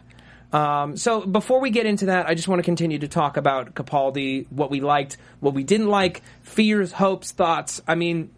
Um, 0.53 0.99
so 0.99 1.23
before 1.23 1.61
we 1.61 1.71
get 1.71 1.87
into 1.87 2.07
that, 2.07 2.29
I 2.29 2.35
just 2.35 2.47
want 2.49 2.59
to 2.59 2.63
continue 2.65 2.99
to 2.99 3.09
talk 3.09 3.39
about 3.39 3.75
Capaldi, 3.75 4.47
what 4.51 4.71
we 4.71 4.83
liked, 4.83 5.17
what 5.41 5.55
we 5.55 5.65
didn't 5.65 5.89
like, 5.89 6.21
fears, 6.43 6.93
hopes, 6.93 7.31
thoughts. 7.33 7.81
I 7.89 7.95
mean, 7.95 8.29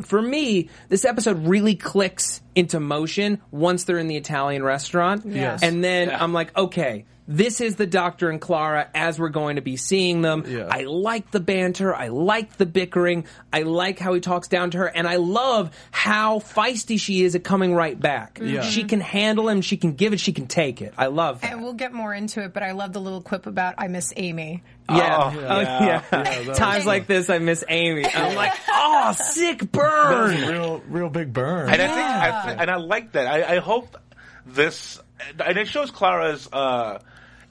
for 0.00 0.20
me, 0.20 0.68
this 0.88 1.04
episode 1.04 1.46
really 1.46 1.74
clicks 1.74 2.40
into 2.54 2.80
motion 2.80 3.40
once 3.50 3.84
they're 3.84 3.98
in 3.98 4.08
the 4.08 4.16
Italian 4.16 4.62
restaurant. 4.62 5.24
Yes. 5.26 5.62
And 5.62 5.82
then 5.84 6.08
Yeah. 6.08 6.22
I'm 6.22 6.32
like, 6.32 6.56
okay, 6.56 7.04
this 7.26 7.60
is 7.62 7.76
the 7.76 7.86
Doctor 7.86 8.28
and 8.30 8.40
Clara 8.40 8.88
as 8.94 9.18
we're 9.18 9.30
going 9.30 9.56
to 9.56 9.62
be 9.62 9.76
seeing 9.78 10.20
them. 10.20 10.44
Yeah. 10.46 10.68
I 10.70 10.82
like 10.82 11.30
the 11.30 11.40
banter. 11.40 11.94
I 11.94 12.08
like 12.08 12.56
the 12.58 12.66
bickering. 12.66 13.24
I 13.52 13.62
like 13.62 13.98
how 13.98 14.12
he 14.12 14.20
talks 14.20 14.48
down 14.48 14.72
to 14.72 14.78
her. 14.78 14.86
And 14.86 15.08
I 15.08 15.16
love 15.16 15.70
how 15.90 16.40
feisty 16.40 17.00
she 17.00 17.22
is 17.24 17.34
at 17.34 17.42
coming 17.42 17.74
right 17.74 17.98
back. 17.98 18.40
Yeah. 18.42 18.60
She 18.62 18.84
can 18.84 19.00
handle 19.00 19.48
him. 19.48 19.62
She 19.62 19.78
can 19.78 19.94
give 19.94 20.12
it. 20.12 20.20
She 20.20 20.32
can 20.34 20.46
take 20.46 20.82
it. 20.82 20.92
I 20.98 21.06
love 21.06 21.40
that. 21.40 21.52
And 21.52 21.62
we'll 21.62 21.72
get 21.72 21.94
more 21.94 22.12
into 22.12 22.42
it, 22.42 22.52
but 22.52 22.62
I 22.62 22.72
love 22.72 22.92
the 22.92 23.00
little 23.00 23.22
quip 23.22 23.46
about 23.46 23.76
I 23.78 23.88
miss 23.88 24.12
Amy. 24.16 24.62
Yeah. 24.90 25.32
Oh, 25.34 25.38
Oh, 25.48 25.60
yeah. 25.60 26.02
yeah. 26.42 26.52
Times 26.54 26.84
like 26.84 27.06
this, 27.06 27.30
I 27.30 27.38
miss 27.38 27.64
Amy. 27.66 28.04
I'm 28.04 28.34
like, 28.36 28.52
oh, 28.68 29.12
sick 29.16 29.72
burn. 29.72 30.46
real, 30.46 30.82
real 30.88 31.08
big 31.08 31.32
burn. 31.32 31.70
And 31.70 31.80
I 31.80 31.86
think, 31.86 31.98
I 32.06 32.44
th- 32.44 32.56
and 32.60 32.70
I 32.70 32.76
like 32.76 33.12
that. 33.12 33.26
I, 33.26 33.56
I 33.56 33.58
hope 33.60 33.96
this, 34.44 35.00
and 35.42 35.56
it 35.56 35.68
shows 35.68 35.90
Clara's. 35.90 36.46
Uh, 36.52 36.98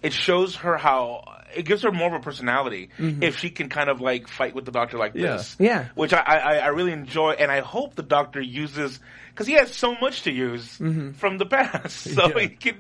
it 0.04 0.14
shows 0.14 0.58
her 0.58 0.78
how 0.78 1.24
it 1.56 1.64
gives 1.64 1.84
her 1.84 1.92
more 1.92 2.08
of 2.08 2.14
a 2.14 2.20
personality 2.20 2.90
mm-hmm. 2.98 3.24
if 3.24 3.38
she 3.38 3.50
can 3.50 3.70
kind 3.70 3.90
of 3.90 4.02
like 4.02 4.28
fight 4.28 4.54
with 4.54 4.66
the 4.66 4.72
doctor 4.72 4.98
like 4.98 5.14
Yeah. 5.16 5.38
this. 5.38 5.56
Yeah. 5.60 5.88
which 5.96 6.14
I, 6.14 6.20
I 6.20 6.56
I 6.58 6.68
really 6.68 6.92
enjoy, 6.92 7.32
and 7.32 7.52
I 7.52 7.62
hope 7.62 7.96
the 7.96 8.04
doctor 8.04 8.42
uses 8.42 9.00
because 9.34 9.48
he 9.48 9.54
has 9.54 9.74
so 9.74 9.96
much 10.00 10.24
to 10.24 10.32
use 10.32 10.78
from 11.18 11.38
the 11.38 11.46
past. 11.46 12.08
So 12.14 12.28
Yeah. 12.30 12.40
he 12.42 12.48
can 12.50 12.78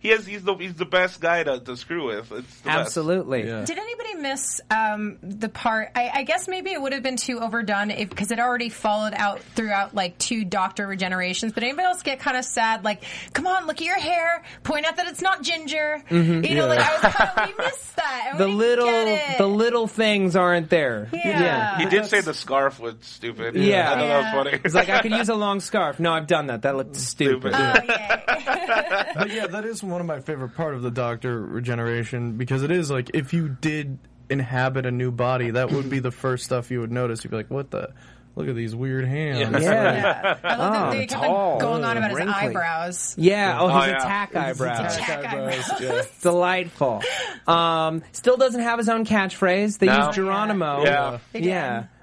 he 0.00 0.08
has 0.08 0.26
he's 0.26 0.42
the 0.42 0.54
he's 0.54 0.74
the 0.74 0.84
best 0.84 1.20
guy 1.20 1.42
to, 1.44 1.60
to 1.60 1.76
screw 1.76 2.06
with. 2.08 2.32
It's 2.32 2.60
the 2.60 2.66
best. 2.68 2.78
Absolutely. 2.78 3.46
Yeah. 3.46 3.64
Did 3.64 3.78
anybody 3.78 4.14
miss 4.14 4.60
um, 4.70 5.18
the 5.22 5.48
part? 5.48 5.90
I, 5.94 6.10
I 6.14 6.22
guess 6.24 6.48
maybe 6.48 6.72
it 6.72 6.80
would 6.82 6.92
have 6.92 7.02
been 7.02 7.16
too 7.16 7.38
overdone 7.40 7.88
because 7.88 8.30
it 8.32 8.40
already 8.40 8.68
followed 8.68 9.14
out 9.14 9.40
throughout 9.54 9.94
like 9.94 10.18
two 10.18 10.44
Doctor 10.44 10.86
regenerations. 10.88 11.54
But 11.54 11.62
anybody 11.62 11.86
else 11.86 12.02
get 12.02 12.18
kind 12.20 12.36
of 12.36 12.44
sad? 12.44 12.82
Like, 12.84 13.04
come 13.32 13.46
on, 13.46 13.66
look 13.66 13.76
at 13.80 13.86
your 13.86 13.98
hair. 13.98 14.42
Point 14.64 14.86
out 14.86 14.96
that 14.96 15.06
it's 15.06 15.22
not 15.22 15.42
ginger. 15.42 16.02
You 16.10 16.54
know, 16.54 16.66
like 16.66 16.80
I 16.80 16.92
was 16.92 17.14
kind 17.14 17.30
of 17.50 17.56
we 17.58 17.64
missed 17.64 17.96
that. 17.96 18.28
And 18.32 18.40
The 18.42 18.48
little 18.48 19.18
the 19.38 19.46
little 19.46 19.86
things 19.86 20.34
aren't 20.34 20.68
there. 20.70 21.08
Yeah. 21.12 21.78
He 21.78 21.86
did 21.86 22.06
say 22.06 22.20
the 22.20 22.34
scarf 22.34 22.80
was 22.80 22.96
stupid. 23.02 23.54
Yeah. 23.54 23.90
I 23.90 23.94
thought 23.94 24.06
that 24.06 24.34
was 24.34 24.44
funny. 24.44 24.60
It's 24.64 24.74
like 24.74 24.88
I 24.88 25.00
could 25.02 25.12
use 25.22 25.28
a 25.28 25.34
long 25.34 25.60
scarf. 25.60 25.91
No, 25.98 26.12
I've 26.12 26.26
done 26.26 26.46
that. 26.48 26.62
That 26.62 26.76
looked 26.76 26.96
stupid. 26.96 27.52
Stupid. 27.52 27.54
Oh, 27.54 27.82
yeah. 27.88 29.12
but 29.16 29.30
yeah, 29.30 29.46
that 29.48 29.64
is 29.64 29.82
one 29.82 30.00
of 30.00 30.06
my 30.06 30.20
favorite 30.20 30.54
part 30.56 30.74
of 30.74 30.82
the 30.82 30.90
Doctor 30.90 31.40
regeneration 31.40 32.36
because 32.36 32.62
it 32.62 32.70
is 32.70 32.90
like 32.90 33.10
if 33.14 33.32
you 33.32 33.48
did 33.48 33.98
inhabit 34.30 34.86
a 34.86 34.90
new 34.90 35.10
body, 35.10 35.50
that 35.50 35.70
would 35.72 35.90
be 35.90 35.98
the 35.98 36.10
first 36.10 36.44
stuff 36.44 36.70
you 36.70 36.80
would 36.80 36.92
notice. 36.92 37.22
You'd 37.24 37.30
be 37.30 37.36
like, 37.36 37.50
"What 37.50 37.70
the? 37.70 37.92
Look 38.34 38.48
at 38.48 38.54
these 38.56 38.74
weird 38.74 39.04
hands." 39.06 39.40
Yeah. 39.40 39.58
Yeah. 39.60 39.94
yeah. 39.94 40.36
I 40.42 40.56
love 40.56 40.72
that 40.72 40.86
Oh, 40.86 40.90
they 40.92 41.06
kept 41.06 41.22
tall, 41.22 41.52
on 41.52 41.58
going 41.58 41.84
on 41.84 41.98
about 41.98 42.10
his 42.12 42.16
wrinkly. 42.18 42.34
eyebrows. 42.34 43.14
Yeah. 43.18 43.58
Oh, 43.60 43.68
his 43.68 43.76
Oh, 43.76 43.86
yeah. 43.88 43.96
attack 43.98 44.34
eyebrows. 44.36 44.96
Attack 44.96 45.24
eyebrows. 45.34 45.70
Yeah. 45.82 46.02
Delightful. 46.22 47.02
Um, 47.46 48.02
still 48.12 48.38
doesn't 48.38 48.62
have 48.62 48.78
his 48.78 48.88
own 48.88 49.04
catchphrase. 49.04 49.78
They 49.78 49.86
No. 49.86 50.06
use 50.06 50.14
Geronimo. 50.16 50.82
Yeah. 50.82 51.18
They 51.32 51.40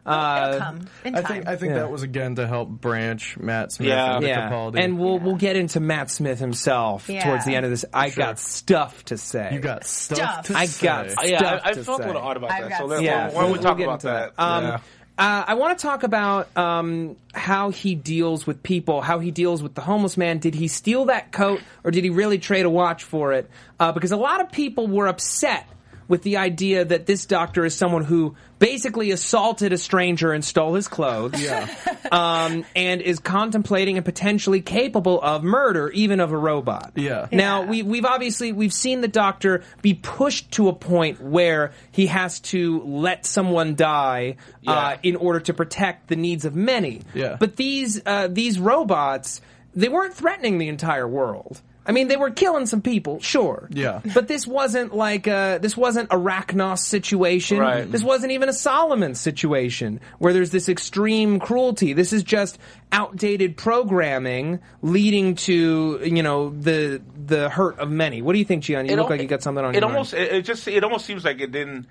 did. 0.10 0.54
It'll 0.54 0.56
Uh, 0.56 0.60
come 0.60 0.80
in 1.06 1.16
I 1.16 1.22
time. 1.22 1.28
think 1.34 1.48
I 1.48 1.56
think 1.56 1.72
Yeah. 1.74 1.80
that 1.80 1.92
was 1.92 2.04
again 2.04 2.36
to 2.36 2.48
help 2.48 2.70
branch 2.70 3.38
Matt 3.38 3.72
Smith 3.72 3.90
Yeah. 3.90 4.16
and 4.18 4.26
yeah, 4.26 4.50
Capaldi. 4.50 4.84
and 4.84 5.00
we'll 5.00 5.20
we'll 5.20 5.36
get 5.36 5.56
into 5.56 5.80
Matt 5.80 6.10
Smith 6.12 6.40
himself 6.40 7.08
Yeah. 7.10 7.24
towards 7.26 7.46
the 7.46 7.56
end 7.56 7.66
of 7.66 7.72
this. 7.72 7.86
I 7.94 8.10
Sure. 8.10 8.26
got 8.26 8.40
stuff 8.40 9.06
to 9.06 9.18
say. 9.18 9.50
you 9.54 9.60
got 9.60 9.86
stuff. 9.86 10.18
Stuff. 10.18 10.46
to 10.48 10.58
I 10.58 10.66
say. 10.66 10.86
got 10.86 11.06
Oh, 11.18 11.26
yeah, 11.26 11.38
stuff 11.40 11.62
I, 11.64 11.70
I 11.70 11.74
to 11.74 11.84
felt 11.84 11.98
say. 12.00 12.04
a 12.04 12.08
little 12.08 12.22
odd 12.22 12.38
about 12.38 12.52
I've 12.52 12.64
that. 12.64 12.70
got 12.70 12.78
So 12.80 12.86
let's, 12.86 13.02
Yeah, 13.02 13.28
why 13.28 13.42
don't 13.42 13.46
we 13.46 13.52
we'll 13.54 13.62
talk 13.62 13.78
get 13.78 13.84
about 13.84 13.94
into 14.04 14.08
that? 14.08 14.34
Um, 14.38 14.64
Yeah. 14.66 14.78
uh, 15.18 15.44
I 15.48 15.54
want 15.56 15.78
to 15.78 15.82
talk 15.82 16.04
about 16.04 16.56
um, 16.58 17.16
how 17.34 17.70
he 17.72 17.94
deals 17.96 18.48
with 18.48 18.64
people, 18.64 19.02
how 19.02 19.20
he 19.20 19.32
deals 19.32 19.62
with 19.62 19.76
the 19.76 19.82
homeless 19.82 20.16
man. 20.18 20.38
Did 20.40 20.56
he 20.56 20.68
steal 20.68 21.06
that 21.06 21.32
coat, 21.32 21.60
or 21.84 21.92
did 21.92 22.04
he 22.04 22.10
really 22.10 22.38
trade 22.40 22.66
a 22.66 22.70
watch 22.70 23.04
for 23.04 23.34
it? 23.34 23.50
Uh, 23.80 23.92
because 23.92 24.12
a 24.12 24.18
lot 24.18 24.42
of 24.42 24.52
people 24.52 24.88
were 24.88 25.08
upset 25.08 25.66
with 26.10 26.24
the 26.24 26.38
idea 26.38 26.84
that 26.84 27.06
this 27.06 27.26
doctor 27.26 27.64
is 27.64 27.74
someone 27.76 28.04
who 28.04 28.36
basically 28.58 29.12
assaulted 29.12 29.72
a 29.72 29.78
stranger 29.78 30.34
and 30.34 30.44
stole 30.44 30.74
his 30.74 30.90
clothes, 30.90 31.42
Yeah. 31.42 31.74
um, 32.12 32.66
and 32.76 33.02
is 33.02 33.20
contemplating 33.20 33.96
and 33.96 34.04
potentially 34.04 34.60
capable 34.60 35.22
of 35.22 35.44
murder, 35.44 35.90
even 35.92 36.20
of 36.20 36.32
a 36.34 36.38
robot. 36.38 36.94
Yeah. 36.96 37.28
Now 37.32 37.64
we 37.64 37.84
we've 37.84 38.06
obviously 38.06 38.52
we've 38.52 38.74
seen 38.74 39.02
the 39.02 39.08
doctor 39.08 39.64
be 39.82 39.94
pushed 39.94 40.52
to 40.54 40.68
a 40.68 40.74
point 40.74 41.22
where 41.22 41.72
he 41.92 42.08
has 42.08 42.40
to 42.42 42.82
let 42.82 43.26
someone 43.26 43.76
die 43.76 44.38
uh, 44.68 44.98
in 45.04 45.16
order 45.16 45.40
to 45.42 45.54
protect 45.54 46.08
the 46.10 46.16
needs 46.16 46.44
of 46.44 46.56
many. 46.56 47.02
Yeah. 47.14 47.38
But 47.40 47.56
these 47.56 48.02
uh, 48.06 48.28
these 48.30 48.60
robots, 48.60 49.42
they 49.76 49.90
weren't 49.90 50.16
threatening 50.16 50.58
the 50.58 50.68
entire 50.70 51.08
world. 51.08 51.62
I 51.90 51.92
mean, 51.92 52.08
they 52.08 52.18
were 52.18 52.30
killing 52.30 52.68
some 52.68 52.82
people, 52.82 53.20
sure. 53.20 53.68
Yeah. 53.72 54.02
But 54.14 54.28
this 54.28 54.46
wasn't 54.46 54.96
like 54.96 55.26
a, 55.26 55.58
this 55.62 55.76
wasn't 55.76 56.10
a 56.12 56.16
Racnoss 56.18 56.80
situation. 56.80 57.58
Right. 57.58 57.92
This 57.92 58.04
wasn't 58.04 58.32
even 58.32 58.48
a 58.48 58.54
Solomon 58.54 59.16
situation 59.16 60.00
where 60.20 60.32
there's 60.32 60.52
this 60.52 60.70
extreme 60.70 61.40
cruelty. 61.40 61.94
This 61.94 62.14
is 62.14 62.22
just 62.24 62.60
outdated 62.92 63.58
programming 63.58 64.60
leading 64.84 65.36
to 65.36 66.00
you 66.04 66.24
know 66.24 66.50
the 66.52 67.02
the 67.26 67.50
hurt 67.50 67.80
of 67.80 67.90
many. 67.90 68.22
What 68.22 68.34
do 68.34 68.40
you 68.40 68.46
think, 68.46 68.64
Gian? 68.64 68.86
You 68.86 68.94
It 68.94 68.96
look 68.98 69.06
al- 69.06 69.10
like 69.10 69.22
you 69.22 69.28
got 69.28 69.42
something 69.42 69.66
on 69.66 69.74
it 69.76 69.80
your 69.82 69.90
almost 69.90 70.14
mind. 70.14 70.26
it, 70.26 70.34
it 70.34 70.42
just 70.46 70.68
it 70.68 70.84
almost 70.84 71.06
seems 71.06 71.26
like 71.26 71.42
it 71.42 71.52
didn't 71.52 71.88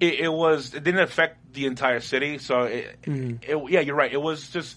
it, 0.00 0.14
it 0.20 0.28
was 0.32 0.74
it 0.74 0.82
didn't 0.84 1.00
affect 1.00 1.54
the 1.54 1.66
entire 1.66 2.00
city 2.00 2.38
so 2.38 2.64
it, 2.64 2.96
Mm. 3.06 3.38
it 3.42 3.70
yeah 3.70 3.80
you're 3.80 3.94
right 3.96 4.12
it 4.12 4.20
was 4.20 4.50
just 4.50 4.76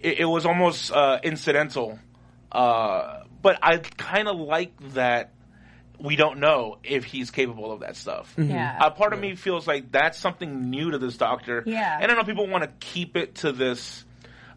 it, 0.00 0.20
it 0.20 0.24
was 0.24 0.44
almost 0.46 0.90
uh, 0.92 1.18
incidental 1.22 1.98
uh, 2.50 3.22
but 3.42 3.58
I 3.62 3.78
kind 3.78 4.28
of 4.28 4.38
like 4.38 4.72
that 4.94 5.32
we 5.98 6.16
don't 6.16 6.38
know 6.40 6.78
if 6.82 7.04
he's 7.04 7.30
capable 7.30 7.72
of 7.72 7.80
that 7.80 7.94
stuff 7.96 8.34
Mm-hmm. 8.36 8.50
Yeah. 8.50 8.78
a 8.86 8.90
part 8.90 9.12
of 9.12 9.20
me 9.20 9.34
feels 9.34 9.66
like 9.66 9.92
that's 9.92 10.18
something 10.18 10.70
new 10.70 10.92
to 10.92 10.98
this 10.98 11.16
doctor 11.16 11.62
Yeah. 11.66 11.98
and 12.00 12.10
I 12.10 12.14
know 12.14 12.24
people 12.24 12.46
want 12.46 12.64
to 12.64 12.70
keep 12.86 13.16
it 13.16 13.36
to 13.36 13.52
this 13.52 14.04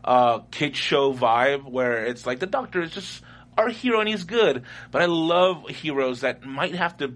uh, 0.05 0.39
kid 0.51 0.75
show 0.75 1.13
vibe 1.13 1.69
where 1.69 2.05
it's 2.05 2.25
like 2.25 2.39
the 2.39 2.45
doctor 2.45 2.81
is 2.81 2.91
just 2.91 3.23
our 3.57 3.69
hero 3.69 3.99
and 3.99 4.09
he's 4.09 4.23
good. 4.23 4.63
But 4.91 5.01
I 5.01 5.05
love 5.05 5.69
heroes 5.69 6.21
that 6.21 6.43
might 6.43 6.75
have 6.75 6.97
to 6.97 7.15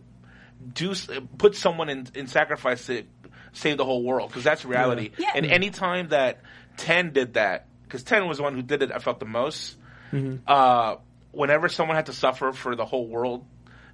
do 0.74 0.94
put 1.38 1.56
someone 1.56 1.90
in, 1.90 2.08
in 2.16 2.28
sacrifice 2.28 2.86
to 2.88 3.04
save 3.54 3.78
the 3.78 3.84
whole 3.86 4.04
world 4.04 4.30
because 4.30 4.44
that's 4.44 4.64
reality. 4.66 5.12
Yeah. 5.18 5.32
And 5.36 5.46
any 5.46 5.70
time 5.72 6.10
that 6.10 6.42
Ten 6.78 7.12
did 7.12 7.34
that, 7.34 7.68
because 7.84 8.04
Ten 8.04 8.28
was 8.28 8.38
the 8.38 8.44
one 8.44 8.54
who 8.54 8.62
did 8.62 8.84
it, 8.84 8.92
I 8.94 9.00
felt 9.00 9.20
the 9.20 9.26
most. 9.26 9.76
Uh, 10.48 10.98
whenever 11.38 11.70
someone 11.70 11.96
had 11.96 12.08
to 12.08 12.14
suffer 12.14 12.52
for 12.52 12.76
the 12.76 12.86
whole 12.86 13.08
world 13.08 13.46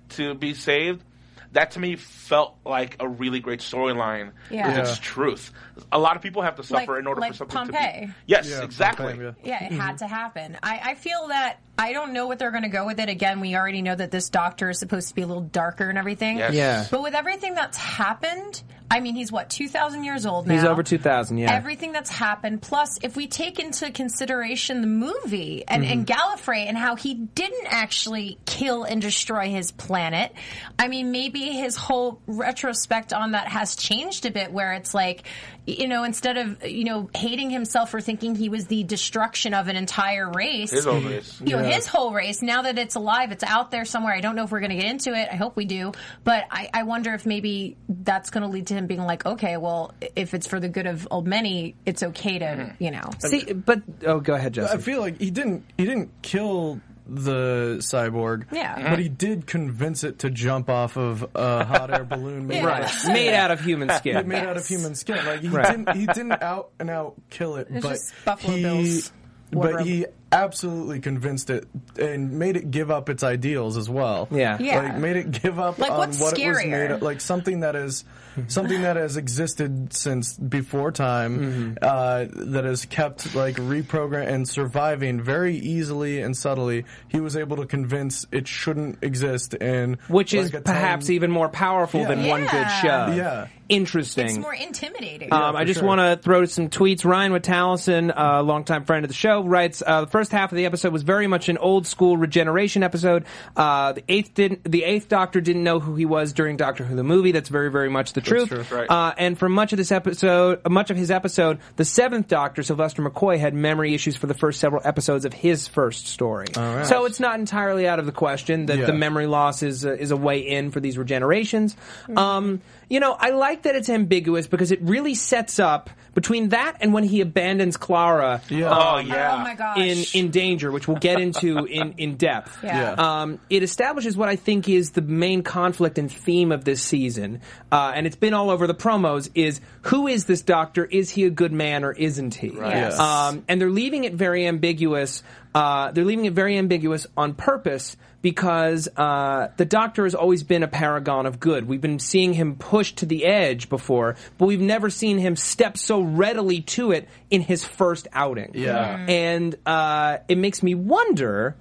to 0.10 0.34
be 0.34 0.54
saved, 0.54 1.04
that 1.52 1.72
to 1.72 1.80
me 1.80 1.96
felt 1.96 2.56
like 2.66 2.96
a 3.00 3.08
really 3.08 3.40
great 3.40 3.60
storyline. 3.60 4.32
Yeah. 4.50 4.68
with 4.80 4.90
its 4.90 4.98
truth. 5.00 5.52
A 5.92 6.00
lot 6.00 6.16
of 6.16 6.22
people 6.24 6.42
have 6.42 6.56
to 6.56 6.64
suffer 6.64 6.94
Like- 6.94 7.00
in 7.02 7.08
order 7.08 7.22
like 7.22 7.34
for 7.34 7.38
something 7.50 7.58
Pompeii. 7.74 8.02
to 8.02 8.08
be. 8.08 8.14
Yes, 8.26 8.50
Yeah, 8.50 8.64
exactly. 8.64 9.14
Pompeii, 9.14 9.34
Yeah, 9.44 9.64
it 9.64 9.72
mm-hmm. 9.72 9.80
had 9.80 9.98
to 10.00 10.08
happen. 10.08 10.58
I, 10.64 10.80
I 10.84 10.96
feel 10.96 11.28
that 11.28 11.60
I 11.78 11.94
don't 11.94 12.14
know 12.14 12.26
what 12.28 12.40
they're 12.40 12.52
going 12.52 12.64
to 12.64 12.70
go 12.70 12.86
with 12.88 13.00
it. 13.00 13.10
Again, 13.10 13.40
we 13.40 13.56
already 13.56 13.82
know 13.84 13.94
that 13.96 14.10
this 14.10 14.30
doctor 14.30 14.70
is 14.72 14.80
supposed 14.80 15.10
to 15.10 15.16
be 15.16 15.22
a 15.22 15.28
little 15.28 15.44
darker 15.44 15.90
and 15.90 15.98
everything. 15.98 16.38
Yes. 16.38 16.54
Yeah. 16.54 16.88
But 16.90 17.04
with 17.04 17.14
everything 17.14 17.54
that's 17.56 17.78
happened, 17.78 18.64
I 18.92 19.00
mean, 19.00 19.16
he's 19.16 19.32
what, 19.32 19.50
2,000 19.50 20.04
years 20.04 20.26
old 20.26 20.48
now? 20.48 20.54
He's 20.54 20.64
over 20.64 20.84
2,000, 20.84 21.38
yeah. 21.38 21.52
Everything 21.52 21.92
that's 21.92 22.12
happened, 22.12 22.62
plus 22.62 23.00
if 23.02 23.16
we 23.16 23.28
take 23.28 23.58
into 23.60 23.92
consideration 23.92 24.82
the 24.82 24.88
movie 24.88 25.64
and, 25.68 25.84
and 25.84 26.04
Mm-hmm. 26.04 26.12
Gallifrey 26.14 26.68
and 26.68 26.78
how 26.78 26.96
he 26.96 27.14
didn't 27.14 27.68
actually 27.68 28.38
kill 28.46 28.84
and 28.84 29.02
destroy 29.02 29.50
his 29.50 29.72
planet, 29.72 30.34
I 30.78 30.88
mean, 30.88 31.12
maybe 31.12 31.40
his 31.52 31.76
whole 31.76 32.22
retrospect 32.28 33.14
on 33.14 33.32
that 33.32 33.48
has 33.48 33.76
changed 33.76 34.26
a 34.26 34.32
bit 34.32 34.52
where 34.52 34.74
it's 34.74 34.94
like, 34.94 35.24
you 35.66 35.88
know, 35.88 36.04
instead 36.04 36.38
of, 36.38 36.66
you 36.66 36.84
know, 36.84 37.10
hating 37.16 37.50
himself 37.50 37.92
for 37.92 38.02
thinking 38.02 38.36
he 38.36 38.50
was 38.50 38.66
the 38.68 38.84
destruction 38.84 39.54
of 39.54 39.68
an 39.70 39.76
entire 39.78 40.30
race, 40.30 40.72
His 40.72 40.86
own 40.86 41.06
race. 41.06 41.40
you 41.40 41.56
know, 41.56 41.64
his 41.64 41.88
whole 41.88 42.14
race. 42.14 42.42
Now 42.42 42.64
that 42.64 42.78
it's 42.78 42.96
alive, 42.96 43.32
it's 43.32 43.44
out 43.44 43.72
there 43.72 43.86
somewhere. 43.86 44.14
I 44.14 44.20
don't 44.22 44.36
know 44.36 44.44
if 44.44 44.52
we're 44.52 44.60
going 44.60 44.72
to 44.72 44.76
get 44.76 44.86
into 44.86 45.14
it. 45.14 45.30
I 45.32 45.36
hope 45.36 45.56
we 45.56 45.66
do. 45.66 45.94
But 46.26 46.44
I, 46.52 46.70
I 46.74 46.84
wonder 46.84 47.14
if 47.14 47.26
maybe 47.26 47.78
that's 47.88 48.30
going 48.30 48.42
to 48.44 48.50
lead 48.50 48.68
to 48.68 48.74
him 48.74 48.88
being 48.88 49.04
like, 49.04 49.26
okay, 49.26 49.56
well, 49.58 49.94
if 50.16 50.34
it's 50.34 50.48
for 50.48 50.60
the 50.60 50.68
good 50.70 50.86
of 50.86 51.08
old 51.12 51.28
many, 51.28 51.76
it's 51.86 52.04
okay 52.04 52.40
to, 52.40 52.46
Mm-hmm. 52.46 52.84
you 52.84 52.92
know. 52.92 53.10
See, 53.20 53.54
but 53.54 53.82
oh, 54.06 54.20
go 54.20 54.34
ahead, 54.34 54.54
Jess. 54.54 54.70
I 54.70 54.78
feel 54.78 55.00
like 55.00 55.20
he 55.20 55.32
didn't 55.32 55.64
he 55.78 55.86
didn't 55.86 56.12
kill 56.22 56.82
the 57.06 57.78
cyborg. 57.80 58.46
Yeah. 58.52 58.76
Mm-hmm. 58.76 58.90
But 58.90 59.00
he 59.00 59.10
did 59.10 59.46
convince 59.46 60.04
it 60.04 60.20
to 60.20 60.30
jump 60.30 60.70
off 60.70 60.98
of 60.98 61.26
a 61.36 61.66
hot 61.66 61.94
air 61.94 62.04
balloon 62.06 62.48
made, 62.48 62.64
Yeah. 62.64 62.70
out, 62.70 62.84
of, 63.06 63.08
made 63.14 63.34
out 63.34 63.52
of 63.52 63.62
human 63.62 63.90
skin. 63.90 64.28
made 64.28 64.44
out 64.46 64.58
of 64.58 64.66
human 64.68 64.96
skin. 64.96 65.18
Like 65.26 65.42
he 65.42 65.50
Right. 65.50 65.68
didn't 65.70 65.96
he 65.98 66.06
didn't 66.06 66.42
out 66.42 66.72
and 66.80 66.90
out 66.90 67.16
kill 67.30 67.56
it, 67.58 67.68
It's 67.70 67.86
but 67.86 67.94
just 67.94 68.14
Buffalo 68.26 68.56
he 68.56 68.64
Bill's 68.64 69.12
but 69.52 69.58
wardrobe. 69.58 69.86
he 69.86 70.06
absolutely 70.34 71.00
convinced 71.00 71.50
it 71.50 71.68
and 72.00 72.34
made 72.40 72.58
it 72.58 72.72
give 72.72 72.92
up 72.92 73.10
its 73.10 73.24
ideals 73.24 73.78
as 73.78 73.90
well. 73.90 74.28
Yeah. 74.32 74.58
Yeah. 74.60 74.82
Like 74.82 74.98
made 74.98 75.16
it 75.16 75.32
give 75.32 75.60
up 75.60 75.78
Like, 75.80 75.92
on 75.92 75.98
what's 76.00 76.20
what 76.20 76.38
it 76.38 76.48
was 76.48 76.58
made 76.66 76.92
of, 76.92 77.02
like 77.02 77.22
something 77.22 77.62
that 77.62 77.76
is 77.76 78.04
something 78.48 78.82
that 78.82 78.96
has 78.96 79.16
existed 79.16 79.94
since 79.94 80.36
before 80.36 80.92
time 80.92 81.78
uh, 81.82 82.26
that 82.32 82.64
has 82.66 82.86
kept 82.86 83.36
like 83.36 83.56
reprogram 83.58 84.28
and 84.28 84.50
surviving 84.50 85.22
very 85.22 85.56
easily 85.56 86.20
and 86.22 86.36
subtly. 86.36 86.86
He 87.10 87.20
was 87.20 87.38
able 87.38 87.58
to 87.58 87.68
convince 87.68 88.26
it 88.32 88.48
shouldn't 88.48 89.04
exist 89.04 89.56
and 89.62 89.98
Which 90.08 90.34
is 90.34 90.52
like, 90.52 90.62
a 90.62 90.64
perhaps 90.64 91.06
time- 91.08 91.14
even 91.16 91.30
more 91.32 91.48
powerful 91.50 92.02
Yeah. 92.02 92.08
than 92.08 92.26
one 92.28 92.42
good 92.42 92.68
show. 92.82 93.14
Yeah. 93.16 93.48
Interesting. 93.70 94.26
It's 94.26 94.38
more 94.38 94.54
intimidating. 94.54 95.32
Um, 95.32 95.56
I 95.56 95.64
just 95.64 95.80
sure. 95.80 95.88
want 95.88 96.00
to 96.00 96.22
throw 96.22 96.44
some 96.46 96.70
tweets. 96.70 97.06
Ryan 97.06 97.32
Wittallison, 97.32 98.12
a 98.16 98.44
longtime 98.44 98.84
friend 98.84 99.06
of 99.06 99.10
the 99.10 99.16
show, 99.16 99.42
writes 99.44 99.82
uh, 99.86 100.02
the 100.02 100.08
first 100.08 100.23
half 100.32 100.52
of 100.52 100.56
the 100.56 100.66
episode 100.66 100.94
was 100.94 101.04
very 101.04 101.28
much 101.28 101.50
an 101.50 101.58
old 101.58 101.86
school 101.88 102.18
regeneration 102.18 102.84
episode. 102.84 103.26
Uh, 103.56 103.94
the 103.94 104.04
eighth 104.08 104.34
didn't, 104.34 104.64
the 104.64 104.84
eighth 104.84 105.10
Doctor 105.10 105.42
didn't 105.42 105.64
know 105.64 105.80
who 105.80 105.96
he 105.96 106.06
was 106.06 106.34
during 106.34 106.58
Doctor 106.58 106.84
Who 106.84 106.96
the 106.96 107.04
movie. 107.04 107.32
That's 107.32 107.50
very 107.50 107.70
very 107.72 107.90
much 107.90 108.14
the 108.14 108.22
truth. 108.22 108.50
true. 108.50 108.66
Right. 108.72 108.90
Uh, 108.90 109.14
and 109.18 109.38
for 109.38 109.50
much 109.50 109.74
of 109.74 109.78
this 109.78 109.92
episode, 109.92 110.62
uh, 110.66 110.70
much 110.70 110.90
of 110.90 110.98
his 110.98 111.12
episode, 111.12 111.60
the 111.76 111.86
seventh 111.86 112.28
Doctor, 112.28 112.64
Sylvester 112.64 113.02
McCoy, 113.02 113.40
had 113.40 113.54
memory 113.54 113.94
issues 113.94 114.16
for 114.16 114.28
the 114.28 114.34
first 114.34 114.60
several 114.60 114.82
episodes 114.86 115.26
of 115.26 115.34
his 115.34 115.68
first 115.68 116.08
story. 116.08 116.48
right. 116.56 116.86
So 116.86 117.06
it's 117.06 117.20
not 117.20 117.40
entirely 117.40 117.88
out 117.88 118.00
of 118.00 118.06
the 118.06 118.12
question 118.12 118.68
that 118.68 118.78
Yeah. 118.80 118.86
the 118.86 118.94
memory 118.94 119.28
loss 119.28 119.64
is 119.64 119.86
a, 119.86 120.00
is 120.00 120.12
a 120.12 120.18
way 120.18 120.40
in 120.40 120.72
for 120.72 120.80
these 120.80 120.98
regenerations. 120.98 121.76
Um, 122.16 122.62
you 122.90 123.00
know, 123.00 123.16
I 123.18 123.32
like 123.32 123.64
that 123.64 123.76
it's 123.76 123.90
ambiguous 123.90 124.48
because 124.48 124.72
it 124.72 124.82
really 124.82 125.16
sets 125.16 125.60
up 125.60 125.90
between 126.14 126.50
that 126.50 126.78
and 126.82 126.94
when 126.94 127.04
he 127.04 127.22
abandons 127.22 127.78
Clara 127.78 128.42
Yeah. 128.50 128.70
Oh 128.70 128.98
yeah. 129.00 129.36
oh 129.36 129.38
my 129.40 129.56
gosh. 129.56 129.78
in 129.78 130.26
in 130.26 130.32
danger, 130.32 130.72
which 130.72 130.88
we'll 130.88 130.98
get 130.98 131.20
into 131.20 131.66
in 131.66 131.94
in 131.98 132.18
depth. 132.18 132.64
Yeah. 132.64 132.94
Um, 132.94 133.40
it 133.50 133.64
establishes 133.64 134.16
what 134.16 134.30
I 134.30 134.36
think 134.36 134.70
is 134.70 134.92
the 134.92 135.02
main 135.02 135.44
conflict 135.44 135.98
and 135.98 136.12
theme 136.12 136.52
of 136.52 136.66
this 136.66 136.82
season, 136.84 137.42
uh, 137.72 137.94
and 137.96 138.06
it's 138.06 138.16
been 138.16 138.34
all 138.34 138.50
over 138.50 138.68
the 138.68 138.76
promos. 138.76 139.30
Is 139.34 139.60
who 139.84 140.08
is 140.08 140.26
this 140.26 140.42
doctor? 140.42 140.86
Is 140.86 141.10
he 141.10 141.26
a 141.26 141.30
good 141.30 141.52
man 141.52 141.84
or 141.84 141.92
isn't 141.92 142.36
he? 142.36 142.52
Yes. 142.54 143.00
Um, 143.00 143.44
and 143.48 143.60
they're 143.60 143.70
leaving 143.70 144.04
it 144.04 144.14
very 144.14 144.46
ambiguous. 144.46 145.24
Uh, 145.56 145.92
they're 145.92 146.06
leaving 146.06 146.26
it 146.26 146.34
very 146.34 146.58
ambiguous 146.58 147.08
on 147.18 147.34
purpose 147.34 147.96
because 148.24 148.88
uh, 148.98 149.50
the 149.58 149.66
Doctor 149.66 150.06
has 150.06 150.16
always 150.16 150.42
been 150.42 150.64
a 150.64 150.68
paragon 150.68 151.28
of 151.28 151.40
good. 151.40 151.68
We've 151.68 151.82
been 151.82 152.00
seeing 152.00 152.34
him 152.34 152.56
pushed 152.56 152.98
to 153.00 153.06
the 153.06 153.26
edge 153.26 153.70
before, 153.70 154.16
but 154.40 154.48
we've 154.48 154.62
never 154.62 154.90
seen 154.90 155.20
him 155.20 155.36
step 155.36 155.78
so 155.78 156.02
readily 156.02 156.62
to 156.62 156.92
it 156.94 157.08
in 157.30 157.42
his 157.42 157.64
first 157.66 158.08
outing. 158.14 158.52
Yeah. 158.56 158.98
Mhm. 158.98 159.10
and 159.10 159.56
uh, 159.68 160.18
it 160.28 160.38
makes 160.38 160.64
me 160.64 160.74
wonder 160.74 161.56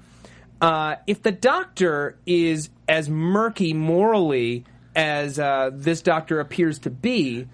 uh, 0.60 0.94
if 1.08 1.22
the 1.22 1.32
Doctor 1.32 2.16
is 2.24 2.70
as 2.88 3.10
murky 3.10 3.74
morally 3.74 4.64
as 4.94 5.38
uh, 5.40 5.70
this 5.72 6.00
Doctor 6.00 6.38
appears 6.40 6.78
to 6.80 6.90
be. 6.90 7.48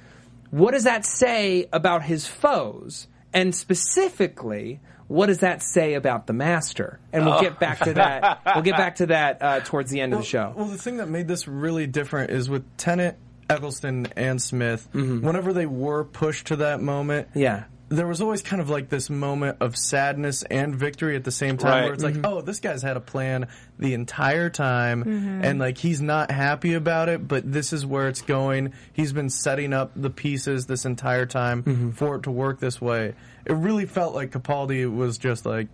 What 0.51 0.73
does 0.73 0.85
that 0.85 1.07
say 1.07 1.67
about 1.73 2.03
his 2.03 2.27
foes? 2.27 3.07
And 3.33 3.55
specifically, 3.55 4.81
what 5.09 5.27
does 5.27 5.39
that 5.41 5.63
say 5.63 5.95
about 5.95 6.27
the 6.27 6.33
master? 6.33 7.01
And 7.13 7.27
we'll 7.27 7.41
get 7.41 7.59
back 7.59 7.81
to 7.81 7.95
that. 7.95 8.43
We'll 8.55 8.63
get 8.65 8.77
back 8.77 8.97
to 8.97 9.07
that 9.07 9.43
uh, 9.43 9.61
towards 9.61 9.91
the 9.91 10.01
end 10.01 10.13
of 10.13 10.21
the 10.21 10.25
show. 10.25 10.53
Well, 10.57 10.67
the 10.67 10.79
thing 10.79 10.99
that 10.99 11.09
made 11.09 11.27
this 11.29 11.49
really 11.49 11.87
different 11.87 12.31
is 12.31 12.49
with 12.49 12.65
Tennant, 12.77 13.17
Eccleston, 13.51 14.07
and 14.17 14.41
Smith. 14.41 14.89
Whenever 14.93 15.53
they 15.53 15.67
were 15.67 16.05
pushed 16.05 16.49
to 16.49 16.57
that 16.57 16.81
moment, 16.81 17.29
Mm-hmm. 17.31 17.39
Yeah. 17.41 17.65
There 17.91 18.07
was 18.07 18.21
always 18.21 18.43
kind 18.43 18.61
of 18.61 18.69
like 18.69 18.89
this 18.91 19.09
moment 19.09 19.57
of 19.61 19.77
sadness 19.77 20.43
and 20.43 20.75
victory 20.75 21.17
at 21.17 21.25
the 21.25 21.31
same 21.31 21.57
time, 21.57 21.71
Right. 21.71 21.85
where 21.85 21.93
it's 21.95 22.05
Mm-hmm. 22.05 22.23
like, 22.23 22.33
oh, 22.33 22.41
this 22.43 22.61
guy's 22.61 22.83
had 22.83 22.97
a 22.97 23.01
plan 23.01 23.47
the 23.79 23.95
entire 23.95 24.51
time, 24.51 25.05
Mm-hmm. 25.05 25.45
and 25.45 25.59
like 25.59 25.79
he's 25.79 26.01
not 26.03 26.31
happy 26.31 26.75
about 26.75 27.09
it, 27.09 27.27
but 27.27 27.51
this 27.51 27.73
is 27.73 27.87
where 27.87 28.09
it's 28.09 28.21
going. 28.23 28.73
He's 28.93 29.13
been 29.13 29.31
setting 29.31 29.73
up 29.73 29.93
the 29.97 30.11
pieces 30.11 30.67
this 30.67 30.85
entire 30.85 31.25
time 31.27 31.63
Mm-hmm. 31.63 31.91
for 31.93 32.17
it 32.17 32.25
to 32.25 32.31
work 32.31 32.61
this 32.61 32.81
way. 32.81 33.15
It 33.47 33.55
really 33.55 33.87
felt 33.87 34.15
like 34.15 34.33
Capaldi 34.33 34.85
was 34.95 35.17
just 35.17 35.47
like 35.47 35.69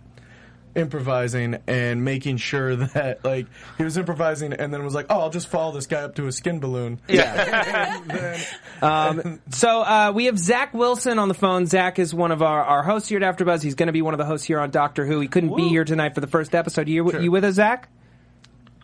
improvising 0.75 1.57
and 1.67 2.03
making 2.03 2.37
sure 2.37 2.75
that 2.93 3.23
like 3.23 3.47
he 3.77 3.83
was 3.83 3.97
improvising 3.97 4.53
and 4.53 4.73
then 4.73 4.83
was 4.83 4.93
like, 4.93 5.07
oh, 5.09 5.21
I'll 5.21 5.29
just 5.29 5.47
follow 5.47 5.73
this 5.73 5.87
guy 5.87 6.01
up 6.03 6.15
to 6.15 6.27
a 6.27 6.31
skin 6.31 6.59
balloon. 6.59 6.99
Yeah. 7.07 8.01
Then- 8.07 8.41
Um, 8.81 9.39
so 9.49 9.81
uh, 9.81 10.11
we 10.13 10.25
have 10.25 10.37
Zach 10.37 10.73
Wilson 10.73 11.17
on 11.17 11.29
the 11.29 11.33
phone. 11.33 11.65
Zach 11.65 11.97
is 11.97 12.13
one 12.13 12.31
of 12.31 12.41
our, 12.41 12.61
our 12.63 12.83
hosts 12.83 13.07
here 13.07 13.23
at 13.23 13.37
AfterBuzz. 13.37 13.63
He's 13.63 13.73
going 13.75 13.87
to 13.87 13.93
be 13.93 14.01
one 14.01 14.13
of 14.13 14.17
the 14.17 14.25
hosts 14.25 14.45
here 14.45 14.59
on 14.59 14.69
Doctor 14.69 15.05
Who. 15.05 15.21
He 15.21 15.29
couldn't 15.29 15.55
be 15.55 15.69
here 15.69 15.85
tonight 15.85 16.13
for 16.13 16.19
the 16.21 16.27
first 16.27 16.53
episode. 16.53 16.89
You, 16.89 17.19
you 17.19 17.31
with 17.31 17.45
us, 17.45 17.55
Zach? 17.55 17.87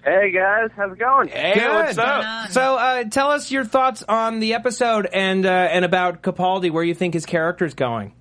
Hey 0.04 0.32
guys, 0.32 0.70
how's 0.76 0.94
it 0.94 0.98
going? 0.98 1.28
Hey, 1.28 1.54
Good. 1.56 1.72
what's 1.72 1.98
up? 1.98 2.50
So 2.50 2.76
uh, 2.78 3.04
tell 3.04 3.30
us 3.32 3.52
your 3.52 3.64
thoughts 3.66 4.02
on 4.02 4.40
the 4.40 4.56
episode 4.56 5.06
and 5.12 5.46
uh, 5.46 5.50
and 5.50 5.86
about 5.86 6.24
Capaldi, 6.24 6.72
where 6.72 6.84
you 6.84 6.96
think 6.96 7.14
his 7.14 7.28
character's 7.28 7.76
going. 7.76 8.14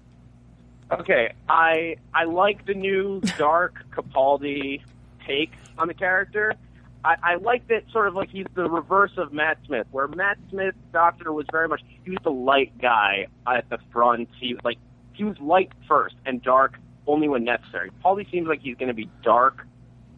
Okay, 0.93 1.33
I 1.49 1.97
I 2.13 2.25
like 2.25 2.67
the 2.67 2.75
new 2.75 3.21
dark 3.39 3.75
Capaldi 3.91 4.83
take 5.27 5.53
on 5.79 5.89
the 5.89 5.95
character. 5.95 6.55
I, 7.03 7.17
I 7.23 7.35
like 7.37 7.69
that 7.69 7.85
sort 7.93 8.09
of 8.09 8.15
like 8.15 8.29
he's 8.29 8.47
the 8.55 8.69
reverse 8.69 9.13
of 9.17 9.33
Matt 9.33 9.59
Smith, 9.67 9.87
where 9.91 10.09
Matt 10.09 10.39
Smith 10.51 10.75
Doctor 10.93 11.33
was 11.33 11.47
very 11.51 11.69
much 11.69 11.81
he 12.05 12.11
was 12.11 12.19
the 12.23 12.31
light 12.31 12.77
guy 12.81 13.27
at 13.47 13.69
the 13.71 13.79
front. 13.93 14.29
He 14.39 14.55
was 14.55 14.65
like 14.65 14.79
he 15.13 15.25
was 15.25 15.39
light 15.39 15.71
first 15.89 16.17
and 16.27 16.43
dark 16.43 16.79
only 17.07 17.29
when 17.29 17.45
necessary. 17.45 17.91
Paulie 18.05 18.31
seems 18.31 18.49
like 18.49 18.61
he's 18.61 18.77
going 18.77 18.89
to 18.89 18.95
be 18.95 19.09
dark 19.23 19.67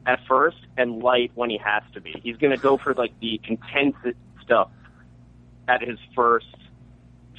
at 0.07 0.21
first 0.27 0.59
and 0.77 1.03
light 1.03 1.31
when 1.35 1.51
he 1.51 1.59
has 1.59 1.83
to 1.95 2.01
be. 2.01 2.15
He's 2.23 2.37
going 2.37 2.51
to 2.51 2.61
go 2.61 2.77
for 2.77 2.95
like 2.95 3.13
the 3.21 3.41
intense 3.45 3.97
stuff 4.43 4.71
at 5.69 5.83
his 5.83 5.99
first 6.15 6.47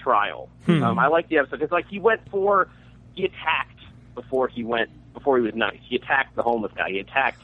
trial. 0.02 0.50
Um, 0.84 1.00
I 1.00 1.08
like 1.08 1.28
the 1.30 1.38
episode 1.40 1.60
because 1.60 1.72
like 1.72 1.88
he 1.88 2.00
went 2.00 2.22
for 2.30 2.70
he 3.16 3.26
attacked 3.26 3.80
before 4.16 4.48
he 4.48 4.64
went 4.64 4.90
before 5.14 5.38
he 5.38 5.44
was 5.44 5.54
nice. 5.56 5.78
He 5.88 5.96
attacked 5.96 6.36
the 6.36 6.44
homeless 6.44 6.72
guy. 6.76 6.90
He 6.92 7.00
attacked 7.00 7.42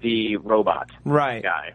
the 0.00 0.36
robot 0.38 0.90
Right. 1.04 1.42
guy. 1.42 1.74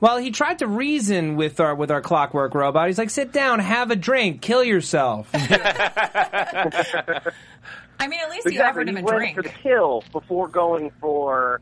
Well, 0.00 0.18
he 0.18 0.30
tried 0.30 0.60
to 0.60 0.68
reason 0.68 1.34
with 1.34 1.58
our 1.58 1.74
with 1.74 1.90
our 1.90 2.00
clockwork 2.00 2.54
robot. 2.54 2.86
He's 2.86 2.98
like, 2.98 3.10
"Sit 3.10 3.32
down, 3.32 3.58
have 3.58 3.90
a 3.90 3.96
drink, 3.96 4.40
kill 4.42 4.62
yourself." 4.62 5.28
I 5.34 5.38
mean, 8.06 8.20
at 8.20 8.30
least 8.30 8.44
you 8.46 8.52
Exactly. 8.52 8.58
offered 8.60 8.88
him 8.88 8.94
he 8.96 9.02
a 9.02 9.04
went 9.04 9.16
drink. 9.16 9.36
for 9.36 9.42
the 9.42 9.48
kill 9.48 10.04
before 10.12 10.46
going 10.48 10.92
for 11.00 11.60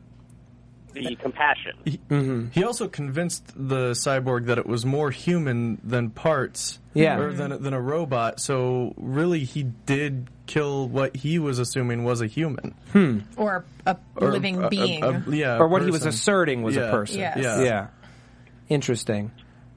the 0.93 1.15
compassion. 1.15 1.73
Mm-hmm. 1.85 2.47
He 2.51 2.63
also 2.63 2.87
convinced 2.87 3.43
the 3.55 3.91
cyborg 3.91 4.45
that 4.45 4.57
it 4.59 4.65
was 4.67 4.85
more 4.85 5.09
human 5.11 5.79
than 5.83 6.09
parts, 6.11 6.79
Yeah. 6.93 7.17
or 7.17 7.33
than 7.33 7.61
than 7.63 7.73
a 7.73 7.81
robot. 7.81 8.39
So 8.39 8.93
really, 8.97 9.43
he 9.45 9.63
did 9.63 10.27
kill 10.47 10.87
what 10.87 11.15
he 11.15 11.37
was 11.39 11.59
assuming 11.59 12.03
was 12.03 12.21
a 12.21 12.27
human, 12.27 12.73
or 13.37 13.65
a 13.85 13.97
Or 14.15 14.31
living 14.31 14.63
a- 14.63 14.67
a- 14.67 14.69
being. 14.69 15.03
a- 15.03 15.23
yeah, 15.29 15.57
or 15.57 15.65
a 15.65 15.67
what 15.67 15.81
he 15.83 15.87
was 15.91 15.99
person. 15.99 16.09
asserting 16.09 16.63
was 16.63 16.75
a 16.77 16.81
Yeah. 16.81 16.91
person. 16.91 17.19
Yes. 17.19 17.37
Yeah. 17.41 17.61
Yeah. 17.61 17.87
Interesting. 18.69 19.31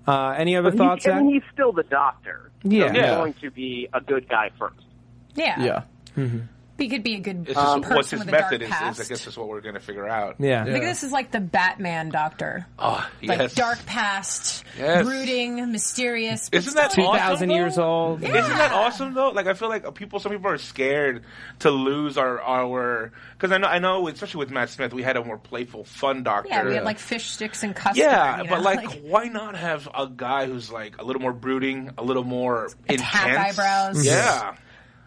Uh, 0.09 0.31
any 0.31 0.57
other 0.57 0.71
But 0.71 0.79
thoughts? 0.79 1.05
he, 1.05 1.11
I 1.11 1.15
Zach? 1.15 1.23
mean, 1.23 1.35
he's 1.35 1.43
still 1.53 1.73
the 1.73 1.83
doctor. 1.85 2.51
Yeah. 2.63 2.87
so 2.87 2.93
he's 2.93 2.97
Yeah. 3.03 3.15
going 3.17 3.33
to 3.43 3.51
be 3.51 3.89
a 3.93 4.01
good 4.01 4.29
guy 4.29 4.51
first. 4.59 4.85
Yeah. 5.35 5.83
Yeah. 6.17 6.33
He 6.81 6.89
could 6.89 7.03
be 7.03 7.15
a 7.17 7.21
good 7.21 7.47
It's 7.49 7.55
just 7.55 7.83
person 7.83 7.95
what's 7.97 8.11
his 8.11 8.19
with 8.21 8.29
a 8.29 8.33
dark 8.33 8.45
method 8.45 8.63
is, 8.63 8.69
is. 8.69 8.75
past. 8.75 9.01
I 9.01 9.05
guess 9.05 9.27
is 9.27 9.37
what 9.37 9.49
we're 9.49 9.61
going 9.61 9.75
to 9.75 9.81
figure 9.81 10.09
out. 10.09 10.37
yeah. 10.39 10.63
I 10.63 10.73
think 10.73 10.85
this 10.85 11.03
is 11.03 11.13
like 11.13 11.31
the 11.31 11.41
Batman 11.41 12.09
doctor. 12.09 12.67
Oh, 12.79 13.07
Like 13.23 13.55
dark 13.55 13.85
past, 13.87 14.65
Yes. 14.79 15.05
brooding, 15.05 15.71
mysterious. 15.73 16.49
but 16.49 16.59
Isn't 16.59 16.75
that 16.75 16.93
still- 16.93 17.07
awesome? 17.09 17.21
2,000 17.21 17.51
years 17.51 17.79
old. 17.79 18.23
Isn't 18.23 18.33
that 18.33 18.73
awesome 18.73 19.15
though? 19.15 19.29
Like 19.31 19.47
I 19.47 19.55
feel 19.55 19.69
like 19.69 19.95
people, 19.95 20.19
some 20.21 20.33
people 20.33 20.51
are 20.51 20.59
scared 20.59 21.23
to 21.61 21.71
lose 21.71 22.17
our 22.19 22.41
our 22.41 23.13
because 23.33 23.53
I 23.53 23.59
know 23.59 23.69
I 23.69 23.79
know 23.79 24.09
especially 24.09 24.39
with 24.39 24.51
Matt 24.51 24.71
Smith, 24.71 24.93
we 24.95 25.03
had 25.03 25.17
a 25.17 25.25
more 25.25 25.39
playful, 25.39 25.85
fun 25.85 26.23
doctor. 26.23 26.49
Yeah, 26.49 26.65
we 26.65 26.75
had 26.75 26.85
like 26.85 26.99
fish 26.99 27.31
sticks 27.31 27.63
and 27.63 27.77
custard. 27.77 27.99
Yeah, 27.99 28.39
you 28.39 28.45
know, 28.45 28.51
but 28.51 28.63
like, 28.63 29.01
why 29.03 29.25
not 29.27 29.57
have 29.57 29.89
a 29.95 30.07
guy 30.09 30.47
who's 30.47 30.71
like 30.71 30.99
a 30.99 31.05
little 31.05 31.21
more 31.23 31.33
brooding, 31.33 31.91
a 31.99 32.03
little 32.03 32.25
more 32.25 32.67
Attack 32.89 33.29
intense? 33.29 33.59
eyebrows. 33.59 33.97
Mm-hmm. 33.99 34.07
Yeah, 34.07 34.55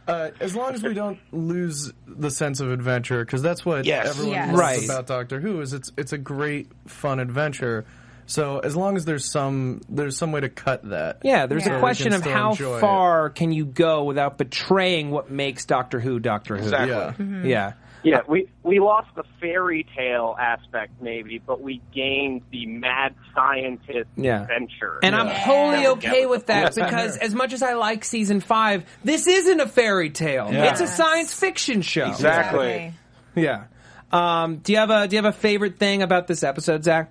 Uh, 0.08 0.32
as 0.42 0.56
long 0.56 0.74
as 0.74 0.84
we 0.84 0.94
don't 0.94 1.18
lose 1.32 1.92
the 2.08 2.30
sense 2.30 2.60
of 2.60 2.72
adventure, 2.72 3.24
because 3.24 3.42
that's 3.42 3.66
what 3.66 3.86
Yes. 3.86 4.10
everyone 4.10 4.34
Yes. 4.34 4.48
loves 4.50 4.60
Right. 4.60 4.84
about 4.86 5.08
Doctor 5.08 5.40
Who 5.40 5.62
is 5.62 5.74
it's 5.74 5.92
it's 5.98 6.12
a 6.14 6.18
great 6.18 6.68
fun 6.88 7.20
adventure. 7.20 7.86
So 8.26 8.60
as 8.60 8.76
long 8.76 8.96
as 8.96 9.06
there's 9.06 9.30
some 9.32 9.82
there's 9.90 10.18
some 10.18 10.32
way 10.32 10.42
to 10.42 10.50
cut 10.50 10.90
that. 10.90 11.20
Yeah, 11.24 11.46
there's 11.46 11.66
Yeah. 11.66 11.78
a 11.78 11.80
question 11.80 12.12
can 12.12 12.22
of 12.22 12.26
how 12.26 12.52
enjoy 12.52 12.78
it. 12.78 12.82
far 12.82 13.30
can 13.30 13.52
you 13.52 13.66
go 13.66 14.04
without 14.04 14.38
betraying 14.38 15.10
what 15.12 15.30
makes 15.32 15.66
Doctor 15.66 16.00
Who 16.00 16.20
Doctor 16.20 16.56
Who. 16.58 16.64
exactly. 16.64 16.90
Yeah. 16.92 17.12
Mm-hmm. 17.18 17.46
Yeah. 17.46 17.72
Yeah, 18.04 18.22
we 18.28 18.50
we 18.64 18.80
lost 18.80 19.08
the 19.16 19.24
fairy 19.40 19.86
tale 19.96 20.36
aspect 20.40 20.92
maybe, 21.02 21.40
but 21.40 21.62
we 21.62 21.82
gained 21.94 22.42
the 22.52 22.66
mad 22.66 23.16
scientist 23.34 24.10
Yeah. 24.18 24.42
adventure. 24.42 25.00
And 25.02 25.16
I'm 25.16 25.28
Yeah. 25.28 25.34
wholly 25.40 25.82
Yeah. 25.84 25.90
okay 25.92 26.26
with 26.26 26.48
that 26.48 26.76
because 26.76 27.16
as 27.18 27.34
much 27.34 27.54
as 27.54 27.64
I 27.64 27.74
like 27.74 28.04
season 28.04 28.42
five, 28.42 28.86
this 29.06 29.26
isn't 29.28 29.60
a 29.62 29.68
fairy 29.68 30.10
tale. 30.10 30.50
Yeah. 30.52 30.72
It's 30.72 30.82
a 30.82 30.88
science 30.88 31.34
fiction 31.34 31.82
show. 31.82 32.08
Exactly. 32.10 32.94
Yeah. 33.36 33.64
Um, 34.12 34.58
do 34.58 34.74
you 34.74 34.80
have 34.80 34.90
a 34.90 35.08
Do 35.08 35.16
you 35.16 35.22
have 35.24 35.34
a 35.34 35.38
favorite 35.38 35.80
thing 35.80 36.02
about 36.02 36.28
this 36.28 36.44
episode, 36.44 36.84
Zach? 36.84 37.10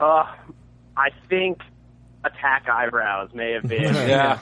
Uh, 0.00 0.24
I 0.96 1.10
think 1.28 1.60
attack 2.24 2.68
eyebrows 2.68 3.30
may 3.34 3.52
have 3.52 3.62
been 3.64 3.82
Yeah, 3.94 4.38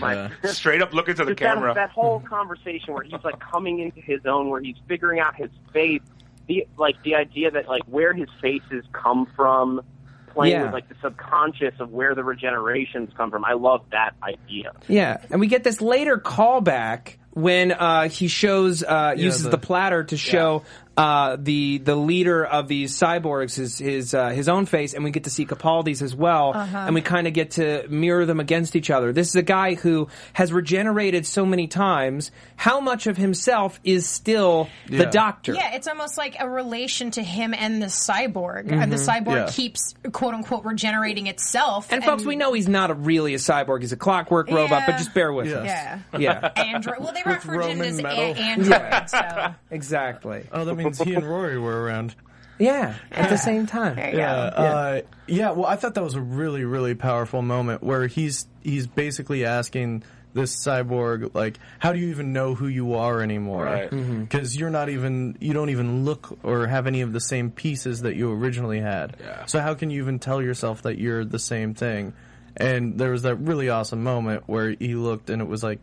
my 0.00 0.30
straight 0.44 0.80
up 0.82 0.92
look 0.94 1.08
into 1.08 1.24
the 1.24 1.32
Just 1.32 1.40
that, 1.40 1.54
camera. 1.54 1.74
that 1.74 1.90
whole 1.90 2.20
conversation 2.20 2.94
where 2.94 3.02
he's 3.04 3.22
like 3.24 3.38
coming 3.40 3.80
into 3.80 4.00
his 4.00 4.20
own, 4.26 4.48
where 4.48 4.60
he's 4.60 4.76
figuring 4.88 5.20
out 5.20 5.36
his 5.36 5.50
face, 5.72 6.00
the 6.46 6.66
like 6.78 7.02
the 7.02 7.14
idea 7.14 7.50
that 7.50 7.68
like 7.68 7.82
where 7.84 8.14
his 8.14 8.28
faces 8.40 8.84
come 8.92 9.26
from, 9.36 9.82
playing 10.28 10.52
Yeah. 10.54 10.64
with 10.64 10.72
like 10.72 10.88
the 10.88 10.94
subconscious 11.02 11.74
of 11.80 11.90
where 11.90 12.14
the 12.14 12.22
regenerations 12.22 13.14
come 13.14 13.30
from. 13.30 13.44
I 13.44 13.52
love 13.52 13.84
that 13.90 14.14
idea. 14.22 14.72
Yeah, 14.88 15.18
and 15.30 15.40
we 15.40 15.46
get 15.48 15.64
this 15.64 15.80
later 15.82 16.16
callback 16.18 17.16
when 17.32 17.72
uh, 17.72 18.08
he 18.08 18.26
shows 18.28 18.82
uh, 18.82 19.14
uses 19.16 19.42
the, 19.44 19.50
the- 19.50 19.58
platter 19.58 20.02
to 20.04 20.16
show 20.16 20.64
uh, 20.98 21.36
the 21.38 21.78
the 21.78 21.94
leader 21.94 22.44
of 22.44 22.66
these 22.66 22.92
cyborgs 22.98 23.54
his 23.54 23.78
his 23.78 24.12
uh, 24.14 24.30
his 24.30 24.48
own 24.48 24.66
face, 24.66 24.94
and 24.94 25.04
we 25.04 25.12
get 25.12 25.24
to 25.24 25.30
see 25.30 25.46
Capaldi's 25.46 26.02
as 26.02 26.12
well, 26.14 26.52
and 26.54 26.92
we 26.94 27.00
kind 27.02 27.28
of 27.28 27.32
get 27.32 27.52
to 27.52 27.86
mirror 27.88 28.26
them 28.26 28.40
against 28.40 28.74
each 28.74 28.90
other. 28.90 29.12
This 29.12 29.28
is 29.28 29.36
a 29.36 29.42
guy 29.42 29.74
who 29.74 30.08
has 30.32 30.52
regenerated 30.52 31.24
so 31.24 31.46
many 31.46 31.68
times. 31.68 32.32
How 32.56 32.80
much 32.80 33.06
of 33.06 33.16
himself 33.16 33.78
is 33.84 34.08
still 34.08 34.68
the 34.88 35.06
Doctor? 35.06 35.54
Yeah, 35.54 35.74
it's 35.74 35.86
almost 35.86 36.18
like 36.18 36.34
a 36.40 36.48
relation 36.50 37.12
to 37.12 37.22
him 37.22 37.54
and 37.54 37.80
the 37.80 37.86
cyborg. 37.86 38.72
And 38.72 38.90
the 38.92 38.96
cyborg 38.96 39.46
Yeah. 39.46 39.50
keeps 39.50 39.94
quote 40.12 40.34
unquote 40.34 40.64
regenerating 40.64 41.28
itself. 41.28 41.92
And 41.92 42.02
folks, 42.02 42.24
we 42.24 42.34
know 42.34 42.52
he's 42.54 42.68
not 42.68 42.90
a 42.90 42.94
really 42.94 43.34
a 43.34 43.38
cyborg; 43.38 43.82
he's 43.82 43.92
a 43.92 43.96
clockwork 43.96 44.50
robot. 44.50 44.82
But 44.84 44.98
just 44.98 45.14
bear 45.14 45.32
with 45.32 45.46
Yeah. 45.46 45.54
us. 45.58 45.66
Yeah. 45.66 45.98
Yeah, 46.18 46.50
Android. 46.56 46.96
Well, 46.98 47.12
they 47.12 47.22
refer 47.24 47.60
to 47.62 47.68
him 47.68 47.80
as 47.82 47.98
a- 48.00 48.02
metal. 48.02 48.34
Android. 48.34 49.08
So 49.10 49.54
exactly. 49.70 50.44
Oh, 50.50 50.64
that 50.64 50.74
means 50.74 50.87
he 50.96 51.14
and 51.14 51.24
Rory 51.28 51.58
were 51.58 51.82
around. 51.84 52.14
Yeah, 52.58 52.94
at 53.12 53.28
the 53.30 53.36
same 53.38 53.66
time. 53.66 53.94
there 53.96 54.10
you 54.10 54.18
Yeah, 54.18 54.34
go. 54.34 54.62
uh, 54.62 55.00
yeah. 55.28 55.50
Well, 55.52 55.66
I 55.66 55.76
thought 55.76 55.94
that 55.94 56.02
was 56.02 56.14
a 56.16 56.20
really, 56.20 56.64
really 56.64 56.94
powerful 56.96 57.40
moment 57.42 57.82
where 57.84 58.06
he's 58.08 58.46
he's 58.62 58.86
basically 58.88 59.44
asking 59.44 60.02
this 60.34 60.54
cyborg 60.56 61.34
like, 61.34 61.58
"How 61.78 61.92
do 61.92 62.00
you 62.00 62.08
even 62.08 62.32
know 62.32 62.54
who 62.56 62.66
you 62.66 62.94
are 62.94 63.22
anymore? 63.22 63.64
Right. 63.64 63.88
Because 63.90 64.56
you're 64.56 64.70
not 64.70 64.88
even 64.88 65.36
you 65.40 65.52
don't 65.54 65.70
even 65.70 66.04
look 66.04 66.36
or 66.42 66.66
have 66.66 66.88
any 66.88 67.00
of 67.02 67.12
the 67.12 67.20
same 67.20 67.52
pieces 67.52 68.02
that 68.02 68.16
you 68.16 68.32
originally 68.32 68.80
had. 68.80 69.16
Yeah. 69.20 69.46
So 69.46 69.60
how 69.60 69.74
can 69.74 69.90
you 69.90 70.02
even 70.02 70.18
tell 70.18 70.42
yourself 70.42 70.82
that 70.82 70.98
you're 70.98 71.24
the 71.24 71.38
same 71.38 71.74
thing?" 71.74 72.12
And 72.56 72.98
there 72.98 73.12
was 73.12 73.22
that 73.22 73.36
really 73.36 73.68
awesome 73.68 74.02
moment 74.02 74.42
where 74.46 74.70
he 74.70 74.96
looked 74.96 75.30
and 75.30 75.40
it 75.40 75.46
was 75.46 75.62
like 75.62 75.78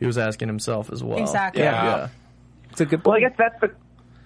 he 0.00 0.06
was 0.06 0.18
asking 0.18 0.48
himself 0.48 0.90
as 0.92 1.00
well. 1.00 1.18
Exactly. 1.20 1.62
Yeah. 1.62 1.84
Yeah. 1.84 2.08
It's 2.72 2.80
a 2.80 2.86
good. 2.86 3.04
Well, 3.04 3.14
I 3.16 3.20
guess 3.20 3.34
that's 3.38 3.60
the 3.60 3.70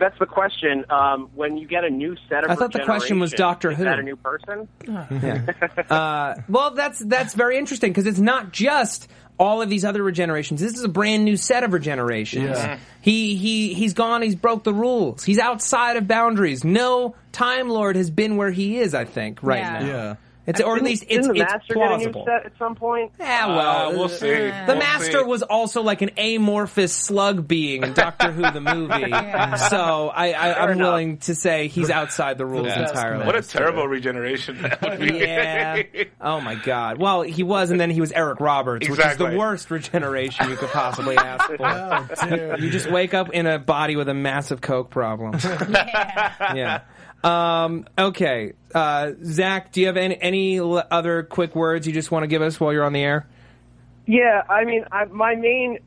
that's 0.03 0.19
the 0.19 0.27
question. 0.27 0.85
Um, 0.91 1.31
when 1.35 1.57
you 1.57 1.67
get 1.67 1.85
a 1.85 1.91
new 1.91 2.17
set 2.29 2.45
of 2.45 2.51
I 2.51 2.55
thought 2.57 2.73
the 2.73 2.85
question 2.85 3.19
was 3.21 3.33
Doctor 3.33 3.71
is 3.71 3.79
Who. 3.79 3.85
that 3.85 3.99
a 3.99 4.03
new 4.03 4.17
person? 4.17 4.69
Uh, 5.91 6.35
well, 6.49 6.73
that's 6.73 6.99
that's 7.01 7.35
very 7.35 7.57
interesting 7.59 7.91
because 7.91 8.07
it's 8.07 8.19
not 8.19 8.53
just 8.53 9.09
all 9.39 9.61
of 9.63 9.69
these 9.71 9.85
other 9.85 10.03
regenerations. 10.03 10.59
This 10.59 10.75
is 10.77 10.85
a 10.85 10.89
brand 10.89 11.25
new 11.25 11.37
set 11.37 11.65
of 11.65 11.71
regenerations. 11.73 12.55
Yeah. 12.55 12.79
He 13.01 13.35
he 13.37 13.75
he's 13.75 13.95
gone. 13.95 14.23
He's 14.23 14.35
broke 14.37 14.65
the 14.65 14.75
rules. 14.75 15.25
He's 15.25 15.39
outside 15.39 15.97
of 15.97 16.07
boundaries. 16.07 16.65
No 16.65 17.15
Time 17.33 17.69
Lord 17.69 17.97
has 17.97 18.11
been 18.11 18.37
where 18.37 18.51
he 18.51 18.79
is. 18.79 18.95
I 18.95 19.05
think 19.05 19.43
right 19.43 19.59
Yeah. 19.59 19.79
now. 19.79 19.87
Yeah. 19.87 20.15
It's 20.45 20.61
or 20.61 20.77
at 20.77 20.83
least 20.83 21.05
it's 21.09 21.27
didn't 21.29 21.37
the 21.37 21.43
it's 21.43 21.53
master 21.53 21.75
plausible. 21.75 21.99
get 21.99 22.15
a 22.15 22.19
new 22.19 22.25
set 22.43 22.47
at 22.47 22.59
some 22.59 22.75
point? 22.75 23.13
Yeah, 23.21 23.47
well, 23.47 23.89
Uh, 23.89 23.91
we'll 23.93 24.09
see. 24.09 24.29
The 24.29 24.65
We'll 24.67 24.77
Master 24.79 25.19
see. 25.21 25.25
was 25.25 25.43
also 25.43 25.83
like 25.83 26.03
an 26.03 26.11
amorphous 26.19 26.93
slug 26.93 27.47
being 27.47 27.85
in 27.85 27.93
Doctor 27.93 28.33
Who 28.33 28.43
the 28.51 28.61
movie. 28.61 29.13
So 29.71 30.09
I, 30.13 30.33
I, 30.33 30.63
I'm 30.65 30.71
enough. 30.73 30.87
willing 30.87 31.19
to 31.19 31.35
say 31.37 31.69
he's 31.69 31.91
outside 31.91 32.39
the 32.39 32.47
rules 32.47 32.67
Yeah. 32.67 32.89
entirely. 32.89 33.25
What 33.25 33.37
a 33.37 33.43
terrible 33.43 33.87
regeneration 33.87 34.61
that 34.63 34.83
would 34.83 34.99
be. 34.99 35.19
Yeah. 35.19 35.83
Oh 36.21 36.41
my 36.41 36.57
God. 36.57 36.99
Well, 36.99 37.23
he 37.23 37.43
was, 37.45 37.71
and 37.71 37.81
then 37.81 37.91
he 37.91 38.01
was 38.01 38.11
Eric 38.13 38.41
Roberts, 38.41 38.89
which 38.89 38.99
is 38.99 39.17
the 39.17 39.37
worst 39.37 39.71
regeneration 39.71 40.51
you 40.51 40.57
could 40.57 40.71
possibly 40.71 41.17
ask 41.17 41.47
for. 41.57 41.57
Oh. 41.61 42.57
You 42.57 42.71
just 42.71 42.91
wake 42.91 43.15
up 43.15 43.31
in 43.31 43.47
a 43.47 43.59
body 43.61 43.95
with 43.97 44.09
a 44.09 44.15
massive 44.15 44.61
coke 44.61 44.91
problem. 44.91 45.35
yeah. 45.71 46.55
yeah. 46.55 46.81
Um, 47.25 47.87
okay. 47.97 48.53
Uh, 48.75 49.13
Zach, 49.25 49.73
do 49.73 49.81
you 49.81 49.87
have 49.89 49.97
any, 49.97 50.21
any 50.21 50.61
other 50.61 51.23
quick 51.25 51.55
words 51.55 51.87
you 51.87 51.93
just 51.93 52.11
want 52.11 52.23
to 52.23 52.27
give 52.27 52.43
us 52.43 52.59
while 52.59 52.73
you're 52.73 52.85
on 52.85 52.93
the 52.93 53.03
air? 53.03 53.27
Yeah, 54.07 54.43
I 54.49 54.65
mean, 54.65 54.85
I, 54.91 55.05
my 55.05 55.35
main, 55.35 55.79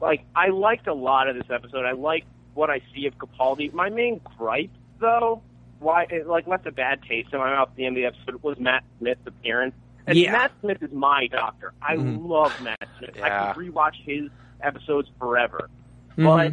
like, 0.00 0.24
I 0.34 0.48
liked 0.48 0.86
a 0.86 0.94
lot 0.94 1.28
of 1.28 1.36
this 1.36 1.46
episode. 1.50 1.84
I 1.84 1.92
liked 1.92 2.26
what 2.54 2.70
I 2.70 2.80
see 2.94 3.06
of 3.06 3.16
Capaldi. 3.18 3.72
My 3.72 3.88
main 3.88 4.20
gripe, 4.38 4.70
though, 5.00 5.42
why 5.78 6.06
it, 6.10 6.26
like 6.26 6.46
left 6.46 6.66
a 6.66 6.72
bad 6.72 7.02
taste 7.08 7.30
in 7.32 7.38
my 7.38 7.50
mouth 7.50 7.68
at 7.70 7.76
the 7.76 7.86
end 7.86 7.96
of 7.96 8.02
the 8.02 8.06
episode 8.06 8.42
was 8.42 8.58
Matt 8.58 8.84
Smith's 8.98 9.26
appearance. 9.26 9.74
And 10.06 10.18
Yeah. 10.18 10.32
Matt 10.32 10.52
Smith 10.60 10.82
is 10.82 10.92
my 10.92 11.26
doctor. 11.28 11.72
I 11.82 11.94
love 11.94 12.52
Matt 12.62 12.86
Smith. 12.98 13.16
I 13.22 13.26
Yeah. 13.28 13.52
could 13.54 13.62
rewatch 13.72 13.94
his 14.04 14.30
episodes 14.62 15.08
forever. 15.18 15.68
Mm-hmm. 16.16 16.24
But 16.24 16.52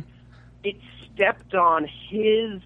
it 0.63 0.75
stepped 1.13 1.53
on 1.53 1.87
his 2.09 2.61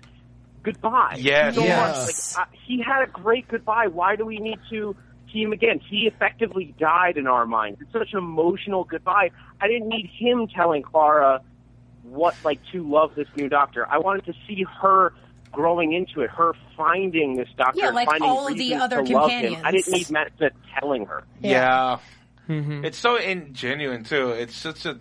goodbye. 0.65 1.15
Yes. 1.19 1.55
So 1.55 1.63
Yes. 1.63 2.35
Like, 2.37 2.47
uh, 2.47 2.51
he 2.65 2.81
had 2.81 3.03
a 3.03 3.07
great 3.07 3.47
goodbye. 3.47 3.87
Why 3.87 4.15
do 4.15 4.25
we 4.25 4.37
need 4.39 4.59
to 4.71 4.95
see 5.31 5.41
him 5.43 5.53
again? 5.53 5.79
He 5.89 6.07
effectively 6.07 6.73
died 6.79 7.17
in 7.17 7.27
our 7.27 7.45
minds. 7.45 7.79
It's 7.81 7.93
such 7.93 8.11
an 8.13 8.19
emotional 8.19 8.83
goodbye. 8.83 9.31
I 9.61 9.67
didn't 9.67 9.87
need 9.87 10.09
him 10.17 10.47
telling 10.47 10.81
Clara 10.81 11.41
what 12.03 12.35
like 12.43 12.59
to 12.71 12.83
love 12.87 13.15
this 13.15 13.27
new 13.37 13.49
doctor. 13.49 13.87
I 13.89 13.97
wanted 13.99 14.25
to 14.25 14.33
see 14.47 14.65
her 14.81 15.13
growing 15.51 15.93
into 15.93 16.21
it, 16.21 16.29
her 16.31 16.53
finding 16.75 17.35
this 17.37 17.47
doctor, 17.57 17.79
Yeah, 17.79 17.89
like 17.91 18.07
finding 18.09 18.29
all 18.29 18.47
of 18.47 18.57
the 18.57 18.75
other 18.75 19.03
to 19.03 19.13
love 19.13 19.29
him. 19.31 19.39
companions. 19.41 19.63
I 19.65 19.71
didn't 19.71 19.93
need 19.93 20.09
Matt 20.11 20.31
Smith 20.37 20.53
telling 20.79 21.05
her. 21.05 21.23
Yeah. 21.39 21.99
Mm-hmm. 22.49 22.85
It's 22.85 22.97
so 22.97 23.17
ingenuine 23.17 24.07
too. 24.07 24.29
It's 24.31 24.55
such 24.55 24.85
a 24.85 24.99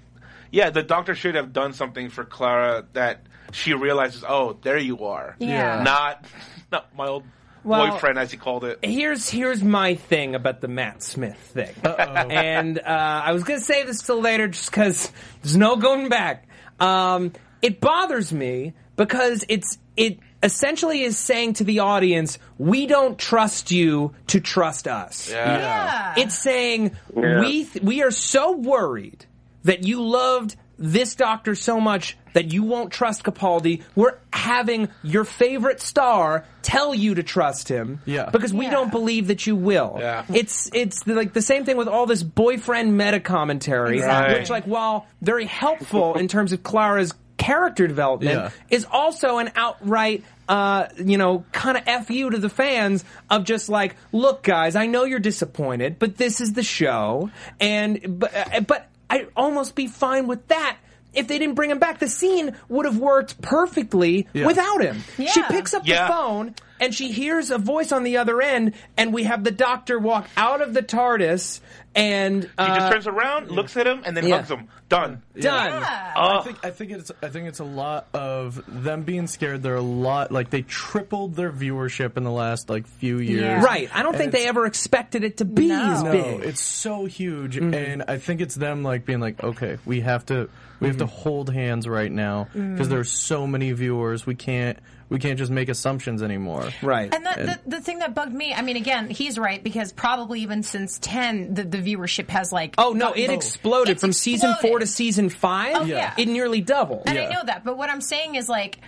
yeah. 0.51 0.71
The 0.71 0.83
doctor 0.83 1.15
should 1.15 1.35
have 1.35 1.53
done 1.53 1.73
something 1.75 2.09
for 2.09 2.25
Clara 2.25 2.87
that 2.95 3.27
she 3.55 3.73
realizes. 3.75 4.25
Oh, 4.27 4.57
there 4.63 4.79
you 4.79 5.05
are. 5.05 5.37
Yeah. 5.39 5.83
Not 5.83 6.25
not 6.73 6.95
my 6.97 7.07
old 7.07 7.25
Well- 7.63 7.91
boyfriend, 7.93 8.19
as 8.19 8.31
he 8.31 8.37
called 8.37 8.65
it. 8.65 8.79
Here's 8.83 9.29
here's 9.29 9.63
my 9.63 9.95
thing 9.95 10.35
about 10.35 10.61
the 10.61 10.69
Matt 10.69 11.03
Smith 11.03 11.39
thing, 11.39 11.75
and 11.85 12.79
uh, 12.79 12.83
I 13.25 13.33
was 13.33 13.45
gonna 13.45 13.61
say 13.61 13.85
this 13.85 14.03
till 14.03 14.21
later 14.21 14.49
just 14.49 14.71
because 14.71 15.11
there's 15.43 15.57
no 15.57 15.77
going 15.77 16.09
back. 16.09 16.47
Um, 16.81 17.33
it 17.63 17.81
bothers 17.81 18.33
me 18.33 18.75
because 18.97 19.45
it's 19.49 19.79
it 19.97 20.19
essentially 20.43 21.03
is 21.03 21.17
saying 21.17 21.55
to 21.55 21.65
the 21.65 21.79
audience, 21.79 22.39
we 22.59 22.87
don't 22.87 23.19
trust 23.19 23.71
you 23.71 24.13
to 24.27 24.41
trust 24.41 24.87
us. 24.87 25.31
Yeah. 25.31 25.59
Yeah. 25.59 26.15
It's 26.19 26.37
saying 26.37 26.95
Yeah. 27.17 27.41
we 27.41 27.65
th- 27.65 27.83
we 27.83 28.03
are 28.03 28.11
so 28.11 28.53
worried 28.57 29.25
that 29.63 29.85
you 29.85 30.03
loved 30.03 30.57
this 30.79 31.15
doctor 31.15 31.55
so 31.55 31.81
much 31.81 32.19
that 32.35 32.53
you 32.53 32.63
won't 32.63 32.93
trust 32.93 33.25
Capaldi. 33.25 33.83
We're 33.97 34.15
having 34.33 34.89
your 35.03 35.25
favorite 35.25 35.81
star 35.81 36.45
tell 36.63 36.95
you 36.95 37.15
to 37.15 37.23
trust 37.23 37.69
him. 37.69 38.01
Yeah. 38.05 38.29
Because 38.31 38.53
we 38.53 38.67
Yeah. 38.67 38.73
don't 38.73 38.91
believe 38.91 39.29
that 39.29 39.47
you 39.47 39.57
will. 39.57 39.97
Yeah. 39.99 40.25
It's 40.33 40.71
it's 40.75 41.03
the, 41.05 41.15
like 41.15 41.33
the 41.33 41.43
same 41.43 41.65
thing 41.65 41.77
with 41.77 41.89
all 41.89 42.07
this 42.07 42.23
boyfriend 42.23 42.97
meta 42.99 43.21
commentary, 43.21 43.97
Exactly. 43.97 44.39
which 44.41 44.51
like 44.51 44.65
while 44.65 45.07
very 45.23 45.47
helpful 45.47 46.15
in 46.17 46.29
terms 46.29 46.53
of 46.53 46.63
Clara's 46.63 47.15
character 47.37 47.87
development, 47.89 48.37
Yeah. 48.37 48.51
is 48.71 48.85
also 48.91 49.39
an 49.39 49.51
outright. 49.57 50.23
Uh, 50.47 50.89
you 51.03 51.17
know, 51.17 51.43
kind 51.53 51.79
of 51.79 52.07
fu 52.07 52.29
to 52.29 52.37
the 52.37 52.51
fans 52.51 53.03
of 53.31 53.45
just 53.45 53.71
like, 53.71 53.97
look, 54.13 54.43
guys, 54.43 54.77
I 54.77 54.85
know 54.85 55.05
you're 55.05 55.19
disappointed, 55.19 55.99
but 55.99 56.19
this 56.19 56.43
is 56.43 56.53
the 56.53 56.63
show, 56.63 57.31
and 57.59 58.19
but 58.21 58.31
uh, 58.37 58.61
but 58.61 58.87
I'd 59.09 59.29
almost 59.37 59.75
be 59.75 59.87
fine 59.87 60.27
with 60.27 60.47
that 60.49 60.77
if 61.15 61.29
they 61.29 61.39
didn't 61.39 61.55
bring 61.55 61.71
him 61.71 61.79
back. 61.79 61.99
The 61.99 62.09
scene 62.09 62.55
would 62.69 62.87
have 62.87 62.99
worked 62.99 63.41
perfectly 63.41 64.27
Yeah. 64.33 64.47
without 64.47 64.83
him. 64.83 65.03
She 65.17 65.43
picks 65.45 65.75
up 65.75 65.83
Yeah. 65.87 66.07
the 66.07 66.13
phone 66.13 66.55
and 66.85 66.95
she 66.95 67.11
hears 67.11 67.51
a 67.51 67.57
voice 67.57 67.93
on 67.93 68.03
the 68.03 68.19
other 68.19 68.43
end, 68.43 68.75
and 68.99 69.15
we 69.15 69.25
have 69.25 69.43
the 69.43 69.51
doctor 69.51 69.99
walk 69.99 70.29
out 70.37 70.61
of 70.61 70.75
the 70.75 70.83
TARDIS 70.83 71.61
and 71.95 72.45
He 72.45 72.51
uh, 72.59 72.77
just 72.77 72.93
turns 72.93 73.07
around, 73.07 73.51
looks 73.51 73.77
at 73.77 73.87
him, 73.87 74.03
and 74.05 74.17
then 74.17 74.27
yeah. 74.27 74.37
hugs 74.37 74.51
him. 74.51 74.69
Done. 74.89 75.23
done. 75.39 75.83
Uh, 75.83 76.41
I 76.41 76.43
think 76.45 76.65
I 76.65 76.71
think 76.71 76.91
it's 76.91 77.11
I 77.23 77.29
think 77.29 77.49
it's 77.49 77.61
a 77.61 77.65
lot 77.65 78.09
of 78.13 78.63
them 78.69 79.03
being 79.03 79.27
scared. 79.27 79.63
They're 79.63 79.77
a 79.77 79.81
lot 79.81 80.31
like 80.31 80.51
they 80.51 80.63
tripled 80.63 81.37
their 81.37 81.51
viewership 81.51 82.17
in 82.17 82.25
the 82.25 82.31
last 82.31 82.69
like 82.69 82.87
few 82.87 83.19
years. 83.19 83.41
Yeah. 83.41 83.63
Right. 83.65 83.89
I 83.95 84.03
don't 84.03 84.15
And 84.15 84.21
think 84.21 84.33
they 84.33 84.47
ever 84.47 84.67
expected 84.67 85.25
it 85.25 85.39
to 85.39 85.45
be 85.45 85.69
No. 85.69 85.93
as 85.93 86.03
No, 86.03 86.13
big. 86.13 86.41
it's 86.43 86.61
so 86.61 87.07
huge, 87.07 87.57
mm-hmm. 87.57 87.75
and 87.75 88.05
I 88.09 88.19
think 88.19 88.41
it's 88.41 88.55
them 88.55 88.83
like 88.83 89.07
being 89.07 89.21
like, 89.21 89.43
okay, 89.43 89.79
we 89.87 90.01
have 90.01 90.27
to 90.27 90.49
we 90.81 90.89
have 90.89 90.99
to 90.99 91.07
mm-hmm. 91.07 91.15
hold 91.15 91.53
hands 91.53 91.89
right 91.89 92.13
now 92.13 92.45
because 92.45 92.63
mm-hmm. 92.65 92.83
there's 92.85 93.11
so 93.11 93.47
many 93.47 93.73
viewers. 93.73 94.27
We 94.27 94.35
can't 94.35 94.79
we 95.09 95.19
can't 95.19 95.39
just 95.39 95.51
make 95.51 95.69
assumptions 95.69 96.23
anymore. 96.23 96.69
right. 96.83 97.15
And 97.15 97.25
the, 97.25 97.59
the, 97.65 97.77
the 97.77 97.81
thing 97.81 97.99
that 98.01 98.15
bugged 98.15 98.33
me, 98.33 98.53
I 98.55 98.63
mean, 98.63 98.77
again, 98.77 99.11
he's 99.11 99.39
right 99.39 99.63
because 99.63 99.93
probably 99.93 100.41
even 100.41 100.63
since 100.63 100.99
10, 101.01 101.55
the, 101.55 101.65
the 101.65 101.79
viewership 101.79 102.29
has 102.31 102.53
like. 102.53 102.75
Oh 102.79 102.93
no! 102.93 103.09
gotten- 103.09 103.23
It 103.25 103.31
exploded 103.31 103.93
It's 103.93 104.01
from 104.01 104.13
season 104.13 104.55
four 104.61 104.79
to 104.79 104.87
season 104.87 105.29
five. 105.29 105.77
Oh, 105.77 105.85
yeah. 105.85 106.15
It 106.17 106.29
nearly 106.29 106.61
doubled. 106.61 107.03
And 107.07 107.19
I 107.19 107.29
know 107.29 107.43
that, 107.45 107.65
but 107.65 107.77
what 107.77 107.91
I'm 107.91 108.01
saying 108.01 108.35
is 108.37 108.49
like, 108.49 108.79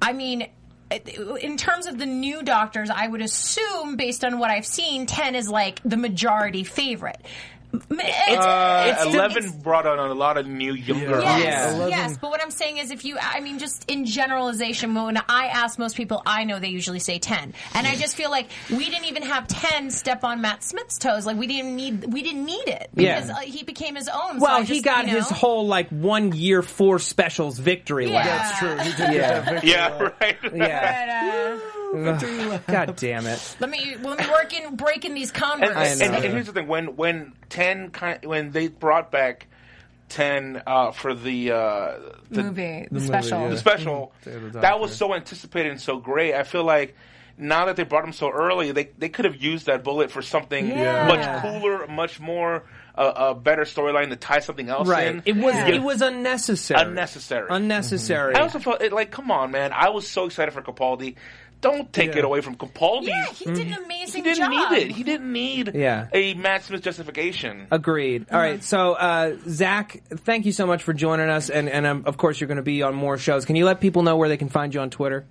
I 0.00 0.12
mean, 0.12 0.48
in 1.40 1.56
terms 1.56 1.86
of 1.86 1.98
the 1.98 2.06
new 2.06 2.42
doctors, 2.42 2.90
I 2.90 3.08
would 3.08 3.20
assume, 3.22 3.96
based 3.96 4.24
on 4.24 4.38
what 4.38 4.50
I've 4.50 4.66
seen, 4.66 5.06
10 5.06 5.34
is 5.34 5.48
like 5.48 5.80
the 5.84 5.96
majority 5.96 6.62
favorite. 6.64 7.20
It's, 7.90 8.46
Uh, 8.46 8.86
it's- 8.88 9.14
Eleven 9.14 9.38
it's- 9.44 9.52
brought 9.62 9.86
on 9.86 9.98
a 9.98 10.12
lot 10.14 10.36
of 10.36 10.46
new 10.46 10.72
younger. 10.74 11.20
Yeah. 11.20 11.38
Yes, 11.38 11.76
Yeah. 11.78 11.86
Yes, 11.88 12.18
but 12.20 12.30
what 12.30 12.42
I'm 12.42 12.50
saying 12.50 12.78
is, 12.78 12.90
if 12.90 13.04
you, 13.04 13.16
I 13.20 13.40
mean, 13.40 13.58
just 13.58 13.84
in 13.90 14.04
generalization, 14.04 14.94
when 14.94 15.16
I 15.28 15.46
ask 15.46 15.78
most 15.78 15.96
people 15.96 16.22
I 16.26 16.44
know, 16.44 16.58
they 16.58 16.68
usually 16.68 16.98
say 17.00 17.18
ten, 17.18 17.54
and 17.74 17.86
I 17.86 17.96
just 17.96 18.16
feel 18.16 18.30
like 18.30 18.48
we 18.70 18.88
didn't 18.90 19.06
even 19.06 19.22
have 19.22 19.46
ten 19.48 19.90
step 19.90 20.24
on 20.24 20.40
Matt 20.40 20.62
Smith's 20.62 20.98
toes. 20.98 21.26
Like 21.26 21.36
we 21.36 21.46
didn't 21.46 21.74
need, 21.76 22.12
we 22.12 22.22
didn't 22.22 22.44
need 22.44 22.68
it 22.68 22.88
because 22.94 23.30
uh, 23.30 23.36
he 23.36 23.62
became 23.64 23.94
his 23.96 24.08
own. 24.08 24.38
so 24.38 24.44
well, 24.44 24.62
he 24.62 24.80
got 24.80 25.06
you 25.06 25.12
know, 25.12 25.18
his 25.18 25.30
whole 25.30 25.66
like 25.66 25.88
one 25.90 26.32
year 26.32 26.62
four 26.62 26.98
specials 26.98 27.58
victory 27.58 28.08
Yeah. 28.08 28.16
lap. 28.16 28.24
That's 28.26 28.58
true. 28.58 28.76
He 28.78 28.90
did 28.90 28.98
Yeah. 28.98 29.10
get 29.10 29.44
that 29.44 29.52
victory 29.62 29.70
Yeah, 29.70 29.98
right. 30.20 30.36
Yeah. 30.54 31.06
But, 31.06 31.62
uh, 31.62 31.75
God 32.66 32.96
damn 32.96 33.26
it. 33.26 33.56
let 33.60 33.70
me 33.70 33.96
let 34.02 34.18
me 34.18 34.26
work 34.30 34.52
in 34.52 34.76
breaking 34.76 35.14
these 35.14 35.30
And, 35.30 35.42
converse. 35.42 35.76
I 35.76 35.84
and, 35.86 36.00
know. 36.00 36.06
and 36.18 36.24
here's 36.32 36.46
the 36.46 36.52
thing: 36.52 36.66
when 36.68 36.96
when 36.96 37.32
ten 37.48 37.90
kind 37.90 38.24
when 38.24 38.50
they 38.52 38.68
brought 38.68 39.10
back 39.10 39.46
ten 40.08 40.62
uh, 40.66 40.92
for 40.92 41.14
the 41.14 41.50
uh, 41.52 41.98
the, 42.30 42.42
movie, 42.44 42.86
the, 42.88 42.94
movie, 42.94 43.06
special. 43.06 43.40
yeah. 43.42 43.48
the 43.48 43.56
special, 43.58 44.12
Day 44.24 44.34
of 44.34 44.52
the 44.52 44.60
that 44.60 44.78
was 44.80 44.94
so 44.94 45.14
anticipated 45.14 45.72
and 45.72 45.80
so 45.80 45.98
great. 45.98 46.34
I 46.34 46.42
feel 46.44 46.64
like 46.64 46.94
now 47.38 47.66
that 47.66 47.76
they 47.76 47.82
brought 47.84 48.04
him 48.04 48.12
so 48.12 48.30
early, 48.30 48.72
they 48.72 48.90
they 48.98 49.08
could 49.08 49.24
have 49.24 49.36
used 49.36 49.66
that 49.66 49.84
bullet 49.84 50.10
for 50.10 50.22
something 50.22 50.68
Yeah. 50.68 51.06
much 51.06 51.42
cooler, 51.42 51.86
much 51.88 52.20
more 52.20 52.64
uh, 52.94 53.12
a 53.30 53.34
better 53.34 53.62
storyline 53.64 54.08
to 54.08 54.16
tie 54.16 54.38
something 54.38 54.70
else 54.70 54.88
Right. 54.88 55.08
in. 55.08 55.22
It 55.26 55.36
was 55.36 55.54
Yeah. 55.54 55.68
it 55.68 55.82
was 55.82 56.00
unnecessary. 56.00 56.80
Unnecessary. 56.80 57.46
Unnecessary. 57.50 58.34
I 58.36 58.40
also 58.40 58.58
felt 58.58 58.80
it, 58.80 58.90
like, 58.92 59.10
come 59.10 59.30
on, 59.30 59.50
man! 59.50 59.72
I 59.74 59.90
was 59.90 60.08
so 60.08 60.24
excited 60.24 60.54
for 60.54 60.62
Capaldi. 60.62 61.16
Don't 61.70 61.92
take 61.92 62.12
Yeah. 62.12 62.18
it 62.20 62.24
away 62.24 62.40
from 62.40 62.56
Capaldi. 62.56 63.08
Yeah, 63.08 63.26
he 63.26 63.44
did 63.46 63.66
an 63.66 63.74
amazing 63.84 64.24
job. 64.24 64.34
He 64.34 64.34
didn't 64.34 64.52
job. 64.52 64.70
need 64.72 64.78
it. 64.78 64.90
He 64.92 65.02
didn't 65.02 65.32
need 65.32 65.74
Yeah. 65.74 66.06
a 66.12 66.34
Matt 66.34 66.62
Smith 66.64 66.82
justification. 66.82 67.66
Agreed. 67.70 68.26
All 68.32 68.38
right. 68.38 68.62
So, 68.62 68.92
uh, 68.92 69.36
Zach, 69.48 70.02
thank 70.10 70.46
you 70.46 70.52
so 70.52 70.66
much 70.66 70.82
for 70.82 70.92
joining 70.92 71.28
us, 71.28 71.50
and 71.50 71.68
and 71.68 71.86
um, 71.86 72.02
of 72.06 72.16
course 72.16 72.40
you're 72.40 72.48
going 72.48 72.56
to 72.56 72.62
be 72.62 72.82
on 72.82 72.94
more 72.94 73.18
shows. 73.18 73.44
Can 73.44 73.56
you 73.56 73.64
let 73.64 73.80
people 73.80 74.02
know 74.02 74.16
where 74.16 74.28
they 74.28 74.36
can 74.36 74.48
find 74.48 74.72
you 74.74 74.80
on 74.80 74.90
Twitter? 74.90 75.26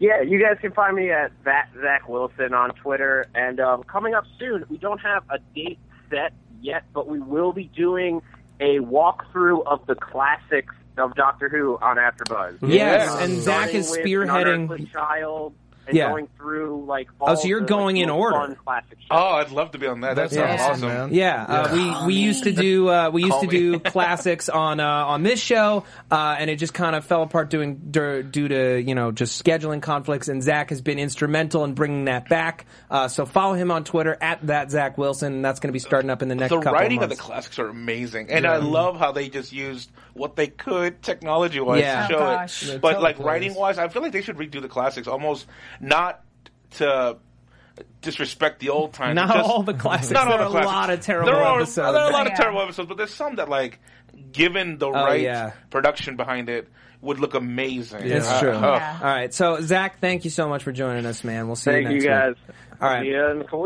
Yeah, 0.00 0.22
you 0.22 0.42
guys 0.42 0.58
can 0.60 0.72
find 0.72 0.96
me 0.96 1.10
at 1.10 1.30
that 1.44 1.68
Zach 1.80 2.08
Wilson 2.08 2.52
on 2.52 2.70
Twitter. 2.74 3.26
And 3.34 3.60
um, 3.60 3.84
coming 3.84 4.14
up 4.14 4.24
soon, 4.38 4.64
we 4.68 4.76
don't 4.76 4.98
have 5.00 5.22
a 5.30 5.38
date 5.54 5.78
set 6.10 6.32
yet, 6.60 6.82
but 6.92 7.06
we 7.06 7.20
will 7.20 7.52
be 7.52 7.70
doing 7.76 8.20
a 8.60 8.78
walkthrough 8.80 9.64
of 9.66 9.86
the 9.86 9.94
classics 9.94 10.74
of 10.98 11.14
Doctor 11.14 11.48
Who 11.48 11.78
on 11.80 11.96
AfterBuzz. 11.96 12.58
Yes, 12.62 13.08
Yeah. 13.18 13.24
and 13.24 13.42
Zach 13.42 13.74
is 13.74 13.90
spearheading. 13.90 14.64
Unearthly 14.64 14.86
Child 14.92 15.54
and 15.86 15.96
Yeah. 15.96 16.08
going 16.10 16.28
through 16.36 16.84
like 16.86 17.08
Oh, 17.20 17.34
so 17.34 17.46
you're 17.48 17.60
the, 17.60 17.66
going 17.66 17.96
like, 17.96 18.02
in 18.04 18.10
order. 18.10 18.36
Fun 18.36 18.54
classic 18.56 18.98
shows. 19.00 19.08
Oh, 19.10 19.16
I'd 19.36 19.50
love 19.50 19.70
to 19.72 19.78
be 19.78 19.86
on 19.86 20.00
that. 20.02 20.16
That 20.16 20.30
sounds 20.30 20.60
awesome, 20.60 20.72
awesome. 20.72 20.88
man. 20.88 21.14
Yeah, 21.14 21.42
uh, 21.44 21.68
we 21.72 22.06
we 22.06 22.14
used 22.14 22.44
to 22.44 22.52
do 22.52 22.88
uh, 22.88 23.10
we 23.10 23.24
used 23.24 23.40
to 23.40 23.46
do 23.46 23.78
classics 23.94 24.48
on 24.48 24.80
uh, 24.80 24.86
on 24.86 25.22
this 25.22 25.40
show, 25.40 25.84
uh, 26.10 26.36
and 26.38 26.48
it 26.50 26.56
just 26.56 26.74
kind 26.74 26.94
of 26.96 27.04
fell 27.04 27.22
apart 27.22 27.50
doing 27.50 27.80
dur- 27.90 28.22
due 28.22 28.48
to 28.48 28.80
you 28.80 28.94
know 28.94 29.12
just 29.12 29.42
scheduling 29.42 29.82
conflicts. 29.82 30.28
And 30.28 30.42
Zach 30.42 30.70
has 30.70 30.80
been 30.80 30.98
instrumental 30.98 31.64
in 31.64 31.74
bringing 31.74 32.06
that 32.06 32.28
back. 32.28 32.66
Uh, 32.90 33.08
so 33.08 33.26
follow 33.26 33.54
him 33.54 33.70
on 33.70 33.84
Twitter 33.84 34.16
at 34.20 34.46
that 34.46 34.70
Zach 34.70 34.96
Wilson. 34.98 35.42
That's 35.42 35.60
going 35.60 35.68
to 35.68 35.72
be 35.72 35.78
starting 35.78 36.10
up 36.10 36.22
in 36.22 36.28
the 36.28 36.34
next 36.34 36.50
The 36.50 36.58
couple 36.60 36.72
writing 36.72 36.98
of 36.98 37.04
of 37.04 37.10
the 37.10 37.16
classics 37.16 37.58
are 37.58 37.68
amazing, 37.68 38.30
and 38.30 38.46
I 38.46 38.56
love 38.56 38.98
how 38.98 39.12
they 39.12 39.28
just 39.28 39.52
used 39.52 39.90
what 40.14 40.36
they 40.36 40.46
could 40.46 41.02
technology 41.02 41.58
wise 41.58 41.80
Yeah. 41.80 42.06
to 42.06 42.12
show 42.12 42.18
Oh, 42.20 42.34
gosh. 42.36 42.68
it. 42.68 42.80
But 42.80 43.02
like 43.02 43.18
writing 43.18 43.52
wise, 43.54 43.78
I 43.78 43.88
feel 43.88 44.00
like 44.00 44.12
they 44.12 44.22
should 44.22 44.36
redo 44.36 44.62
the 44.62 44.68
classics 44.68 45.08
almost 45.08 45.46
not 45.80 46.20
to 46.72 47.16
disrespect 48.00 48.60
the 48.60 48.70
old 48.70 48.92
times. 48.92 49.16
Not 49.16 49.34
just- 49.34 49.48
all 49.50 49.62
the 49.62 49.74
classics. 49.74 50.10
Not 50.12 50.28
all 50.30 50.38
There 50.38 50.48
the 50.48 50.56
are 50.58 50.62
a 50.62 50.66
lot 50.66 50.90
of 50.90 51.00
terrible 51.00 51.32
there 51.32 51.40
are, 51.42 51.56
episodes. 51.60 51.74
There 51.92 52.02
are 52.02 52.10
a 52.10 52.12
lot 52.12 52.26
of 52.26 52.32
Yeah. 52.32 52.36
terrible 52.36 52.62
episodes, 52.62 52.88
but 52.88 52.96
there's 52.96 53.12
some 53.14 53.36
that 53.36 53.48
like, 53.48 53.80
given 54.32 54.78
the 54.78 54.90
right 54.90 55.10
Oh, 55.10 55.22
yeah. 55.22 55.52
production 55.70 56.16
behind 56.16 56.48
it, 56.48 56.68
would 57.00 57.18
look 57.20 57.34
amazing. 57.34 58.02
It's 58.04 58.30
Uh, 58.30 58.40
true. 58.40 58.50
uh, 58.52 58.76
Yeah. 58.76 58.98
All 59.02 59.06
right, 59.06 59.34
so 59.34 59.60
Zach, 59.60 59.98
thank 60.00 60.24
you 60.24 60.30
so 60.30 60.48
much 60.48 60.62
for 60.62 60.72
joining 60.72 61.04
us, 61.04 61.22
man. 61.24 61.46
We'll 61.46 61.56
see 61.56 61.70
Thank 61.72 61.88
you 61.90 61.96
you 61.96 62.00
guys. 62.02 62.34
week. 62.48 62.56
All 62.80 62.88
right. 62.88 63.02
See 63.02 63.08
you 63.08 63.26
in 63.30 63.40
a 63.40 63.44
couple. 63.44 63.60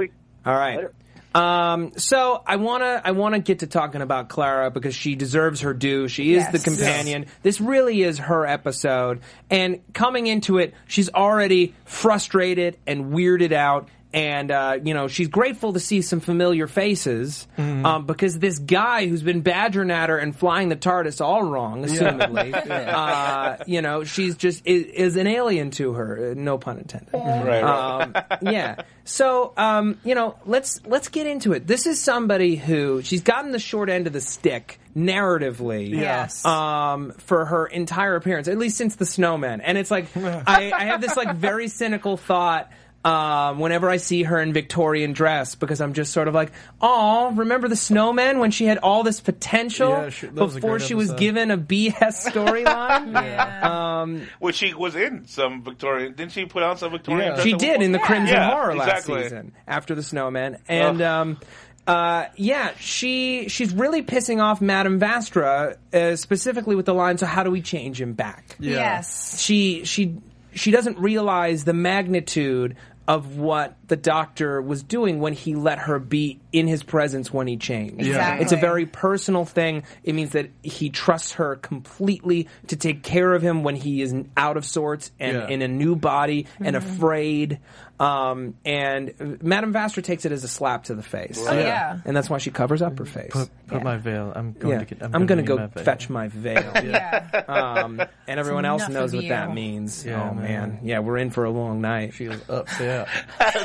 All 0.46 0.54
right. 0.54 0.76
Later. 0.76 0.92
Um, 1.34 1.92
so 1.96 2.42
I 2.46 2.56
wanna 2.56 3.00
I 3.04 3.12
wanna 3.12 3.38
get 3.38 3.58
to 3.60 3.66
talking 3.66 4.00
about 4.00 4.28
Clara 4.28 4.70
because 4.70 4.94
she 4.94 5.14
deserves 5.14 5.60
her 5.60 5.74
due. 5.74 6.08
She 6.08 6.34
is 6.34 6.44
Yes. 6.44 6.52
the 6.52 6.58
companion. 6.58 7.26
This 7.42 7.60
really 7.60 8.02
is 8.02 8.18
her 8.18 8.46
episode, 8.46 9.20
and 9.50 9.80
coming 9.92 10.26
into 10.26 10.58
it, 10.58 10.74
she's 10.86 11.10
already 11.10 11.74
frustrated 11.84 12.78
and 12.86 13.12
weirded 13.12 13.52
out. 13.52 13.88
And 14.10 14.50
uh, 14.50 14.78
you 14.82 14.94
know 14.94 15.06
she's 15.06 15.28
grateful 15.28 15.74
to 15.74 15.80
see 15.80 16.00
some 16.00 16.20
familiar 16.20 16.66
faces 16.66 17.46
um, 17.58 18.06
because 18.06 18.38
this 18.38 18.58
guy 18.58 19.06
who's 19.06 19.22
been 19.22 19.42
badgering 19.42 19.90
at 19.90 20.08
her 20.08 20.16
and 20.16 20.34
flying 20.34 20.70
the 20.70 20.76
TARDIS 20.76 21.20
all 21.22 21.42
wrong, 21.42 21.84
assumedly, 21.84 22.54
uh, 22.70 23.62
you 23.66 23.82
know 23.82 24.04
she's 24.04 24.36
just 24.36 24.66
is, 24.66 24.84
is 24.86 25.16
an 25.16 25.26
alien 25.26 25.70
to 25.72 25.92
her. 25.92 26.30
uh, 26.30 26.34
No 26.34 26.56
pun 26.56 26.78
intended. 26.78 27.12
Right, 27.12 27.62
right. 27.62 27.62
Um, 27.62 28.14
yeah. 28.40 28.82
So, 29.04 29.52
um, 29.58 29.98
you 30.04 30.14
know, 30.14 30.36
let's 30.46 30.80
let's 30.86 31.08
get 31.08 31.26
into 31.26 31.52
it. 31.52 31.66
This 31.66 31.86
is 31.86 32.00
somebody 32.00 32.56
who 32.56 33.02
she's 33.02 33.22
gotten 33.22 33.52
the 33.52 33.58
short 33.58 33.90
end 33.90 34.06
of 34.06 34.14
the 34.14 34.20
stick 34.22 34.80
narratively. 34.96 35.90
Yes. 35.90 36.44
Um, 36.44 37.12
for 37.12 37.44
her 37.44 37.66
entire 37.66 38.16
appearance, 38.16 38.48
at 38.48 38.58
least 38.58 38.76
since 38.76 38.96
the 38.96 39.06
snowman. 39.06 39.60
And 39.60 39.76
it's 39.78 39.90
like 39.90 40.06
I, 40.16 40.72
I 40.72 40.84
have 40.86 41.00
this 41.00 41.16
like 41.16 41.36
very 41.36 41.68
cynical 41.68 42.16
thought. 42.16 42.70
Um, 43.04 43.60
whenever 43.60 43.88
I 43.88 43.96
see 43.98 44.24
her 44.24 44.40
in 44.40 44.52
Victorian 44.52 45.12
dress, 45.12 45.54
because 45.54 45.80
I'm 45.80 45.92
just 45.94 46.12
sort 46.12 46.26
of 46.26 46.34
like, 46.34 46.50
oh, 46.80 47.30
remember 47.30 47.68
the 47.68 47.76
snowman 47.76 48.40
when 48.40 48.50
she 48.50 48.66
had 48.66 48.78
all 48.78 49.04
this 49.04 49.20
potential 49.20 49.90
Yeah, 49.90 50.08
she- 50.10 50.26
that 50.26 50.34
was 50.34 50.56
a 50.56 50.60
before 50.60 50.78
she 50.80 50.94
was 50.94 51.12
given 51.12 51.50
a 51.52 51.56
BS 51.56 52.26
storyline? 52.28 53.12
Yeah. 53.14 54.00
Um, 54.02 54.26
Which 54.40 54.56
she 54.56 54.74
was 54.74 54.96
in 54.96 55.26
some 55.26 55.62
Victorian. 55.62 56.14
Didn't 56.14 56.32
she 56.32 56.44
put 56.46 56.62
out 56.64 56.80
some 56.80 56.90
Victorian? 56.90 57.28
Yeah. 57.28 57.34
dress 57.34 57.44
She 57.46 57.52
did 57.52 57.82
in 57.82 57.92
the 57.92 57.98
point? 57.98 58.06
Crimson 58.08 58.34
Yeah, 58.34 58.50
Horror 58.50 58.74
last 58.74 58.88
exactly. 58.88 59.22
season 59.22 59.52
after 59.68 59.94
the 59.94 60.02
Snowman, 60.02 60.58
and 60.68 61.00
um, 61.00 61.38
uh, 61.86 62.26
yeah, 62.36 62.72
she 62.80 63.48
she's 63.48 63.72
really 63.72 64.02
pissing 64.02 64.42
off 64.42 64.60
Madame 64.60 64.98
Vastra, 65.00 65.76
uh, 65.94 66.16
specifically 66.16 66.74
with 66.76 66.84
the 66.86 66.94
line. 66.94 67.16
So 67.16 67.26
how 67.26 67.44
do 67.44 67.50
we 67.50 67.62
change 67.62 68.00
him 68.00 68.12
back? 68.12 68.56
Yes. 68.58 69.40
She 69.40 69.84
she 69.84 70.16
she 70.58 70.70
doesn't 70.70 70.98
realize 70.98 71.64
the 71.64 71.72
magnitude 71.72 72.76
of 73.06 73.38
what 73.38 73.76
the 73.88 73.96
doctor 73.96 74.60
was 74.60 74.82
doing 74.82 75.20
when 75.20 75.32
he 75.32 75.54
let 75.54 75.78
her 75.78 75.98
beat 75.98 76.40
in 76.52 76.66
his 76.66 76.82
presence 76.82 77.32
when 77.32 77.46
he 77.46 77.56
changed. 77.56 78.00
Exactly. 78.06 78.42
It's 78.44 78.52
a 78.52 78.56
very 78.56 78.86
personal 78.86 79.44
thing. 79.44 79.82
It 80.02 80.14
means 80.14 80.30
that 80.30 80.50
he 80.62 80.88
trusts 80.90 81.32
her 81.34 81.56
completely 81.56 82.48
to 82.68 82.76
take 82.76 83.02
care 83.02 83.34
of 83.34 83.42
him 83.42 83.62
when 83.64 83.76
he 83.76 84.00
is 84.02 84.14
out 84.36 84.56
of 84.56 84.64
sorts 84.64 85.10
and 85.20 85.36
Yeah. 85.36 85.48
in 85.48 85.62
a 85.62 85.68
new 85.68 85.94
body 85.96 86.46
and 86.60 86.74
Mm-hmm. 86.76 86.94
afraid. 86.96 87.58
Um, 88.00 88.54
and 88.64 89.40
Madame 89.42 89.72
Vastra 89.74 90.04
takes 90.04 90.24
it 90.24 90.30
as 90.30 90.44
a 90.44 90.48
slap 90.48 90.84
to 90.84 90.94
the 90.94 91.02
face. 91.02 91.44
Oh, 91.44 91.52
yeah. 91.52 91.98
And 92.04 92.16
that's 92.16 92.30
why 92.30 92.38
she 92.38 92.52
covers 92.52 92.80
up 92.80 92.96
her 93.00 93.04
face. 93.04 93.30
Put, 93.32 93.50
put 93.66 93.78
Yeah. 93.78 93.82
my 93.82 93.96
veil. 93.96 94.32
I'm 94.36 94.52
going 94.52 94.74
yeah. 94.74 94.78
to 94.78 94.94
get. 94.94 95.02
I'm, 95.02 95.14
I'm, 95.16 95.26
gonna 95.26 95.42
go 95.42 95.56
my 95.56 95.66
fetch 95.66 96.08
my 96.08 96.28
veil. 96.28 96.72
Yeah. 96.84 97.42
Um, 97.48 98.00
and 98.28 98.38
everyone 98.40 98.64
else 98.64 98.88
knows 98.88 99.12
of 99.12 99.18
what 99.20 99.28
that 99.30 99.52
means. 99.52 100.06
Yeah, 100.06 100.30
oh 100.30 100.34
man. 100.34 100.42
man. 100.44 100.78
yeah, 100.84 101.00
we're 101.00 101.18
in 101.18 101.30
for 101.30 101.44
a 101.44 101.50
long 101.50 101.80
night. 101.80 102.14
She 102.14 102.28
was 102.28 102.40
upset. 102.48 103.08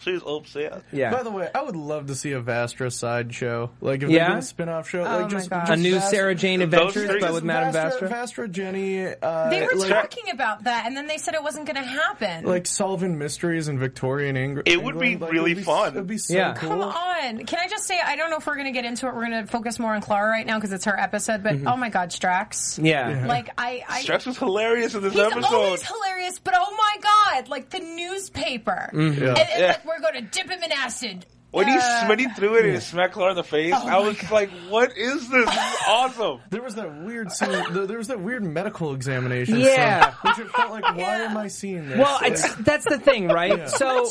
She's 0.00 0.22
upset. 0.26 0.82
yeah, 0.92 1.12
By 1.12 1.22
the 1.22 1.30
way, 1.30 1.48
I 1.54 1.62
would 1.62 1.76
love 1.76 2.06
to 2.08 2.14
see 2.18 2.32
a 2.32 2.40
Vastra 2.42 2.92
sideshow. 2.92 3.70
Like 3.80 4.02
if 4.02 4.10
Yeah? 4.10 4.28
they 4.28 4.32
do 4.34 4.38
a 4.38 4.42
spin-off 4.42 4.88
show, 4.88 5.00
Oh 5.00 5.22
like 5.22 5.32
my 5.32 5.38
just, 5.38 5.50
a 5.50 5.76
new 5.76 5.96
Vastra- 5.96 6.10
Sarah 6.10 6.34
Jane 6.34 6.62
Adventures, 6.62 7.10
but 7.20 7.32
with 7.32 7.44
Madame 7.44 7.72
Vastra, 7.74 8.08
Vastra. 8.08 8.46
Vastra, 8.46 8.50
Jenny. 8.50 9.06
Uh, 9.06 9.50
They 9.50 9.62
were 9.62 9.74
like, 9.76 9.90
talking 9.90 10.30
about 10.32 10.64
that, 10.64 10.86
and 10.86 10.96
then 10.96 11.06
they 11.06 11.18
said 11.18 11.34
it 11.34 11.42
wasn't 11.42 11.66
going 11.66 11.76
to 11.82 11.88
happen. 11.88 12.44
like 12.44 12.66
solving 12.66 13.18
mysteries 13.18 13.68
in 13.68 13.78
Victorian 13.78 14.36
Eng- 14.36 14.44
England. 14.48 14.68
It 14.68 14.82
would 14.82 14.98
be 14.98 15.16
Like, 15.16 15.32
really 15.32 15.52
it'd 15.52 15.62
be, 15.62 15.64
fun. 15.64 15.88
It'd 15.94 16.06
be 16.06 16.18
so 16.18 16.34
Yeah. 16.34 16.54
cool. 16.54 16.70
Come 16.70 16.82
on. 16.82 17.44
Can 17.46 17.58
I 17.58 17.68
just 17.68 17.86
say, 17.86 17.98
I 18.04 18.16
don't 18.16 18.30
know 18.30 18.36
if 18.38 18.46
we're 18.46 18.54
going 18.54 18.66
to 18.66 18.72
get 18.72 18.84
into 18.84 19.06
it. 19.06 19.14
We're 19.14 19.26
going 19.28 19.44
to 19.44 19.50
focus 19.50 19.78
more 19.78 19.94
on 19.94 20.00
Clara 20.00 20.30
right 20.30 20.46
now 20.46 20.56
because 20.56 20.72
it's 20.72 20.84
her 20.86 20.98
episode, 20.98 21.42
but 21.42 21.56
oh 21.66 21.76
my 21.76 21.88
God, 21.90 22.10
Strax. 22.10 22.78
yeah. 22.82 23.26
Like, 23.26 23.50
I. 23.58 23.84
I 23.88 24.02
Strax 24.02 24.26
was 24.26 24.38
hilarious 24.38 24.94
in 24.94 25.02
this 25.02 25.12
He's 25.12 25.22
episode. 25.22 25.44
always 25.54 25.82
hilarious, 25.82 26.38
but 26.38 26.54
oh 26.56 26.76
my 26.76 26.96
god, 27.42 27.48
like 27.48 27.70
the 27.70 27.80
newspaper. 27.80 28.90
Yeah. 28.92 29.00
And, 29.00 29.18
and, 29.18 29.48
Yeah. 29.58 29.66
like 29.68 29.84
we're 29.84 30.00
going 30.00 30.14
to 30.14 30.20
dip 30.22 30.48
him 30.50 30.62
in 30.62 30.72
acid. 30.72 31.26
When 31.50 31.66
he 31.66 31.74
Uh, 31.76 32.06
when 32.06 32.18
he 32.18 32.28
threw 32.28 32.56
it 32.56 32.64
and 32.66 32.74
he 32.74 32.80
smacked 32.80 33.14
Clara 33.14 33.30
in 33.30 33.36
the 33.36 33.42
face, 33.42 33.72
Oh 33.74 33.86
I 33.86 33.90
my 33.92 33.98
was 34.00 34.30
like, 34.30 34.50
"What 34.68 34.96
is 34.96 35.28
this? 35.30 35.46
This 35.46 35.54
is 35.54 35.76
awesome!" 35.88 36.40
There 36.50 36.62
was 36.62 36.74
that 36.74 37.02
weird 37.04 37.32
scene. 37.32 37.50
There 37.72 37.96
was 37.98 38.08
that 38.08 38.20
weird 38.20 38.44
medical 38.44 38.92
examination. 38.94 39.58
Yeah. 39.60 40.10
scene, 40.10 40.14
which 40.22 40.38
it 40.40 40.50
felt 40.50 40.70
like, 40.70 40.84
why 40.84 40.96
Yeah. 40.98 41.30
am 41.30 41.36
I 41.36 41.48
seeing 41.48 41.88
this? 41.88 41.98
Well, 41.98 42.18
Like, 42.20 42.32
it's, 42.32 42.54
that's 42.56 42.84
the 42.84 42.98
thing, 42.98 43.28
right? 43.28 43.68
So 43.70 44.08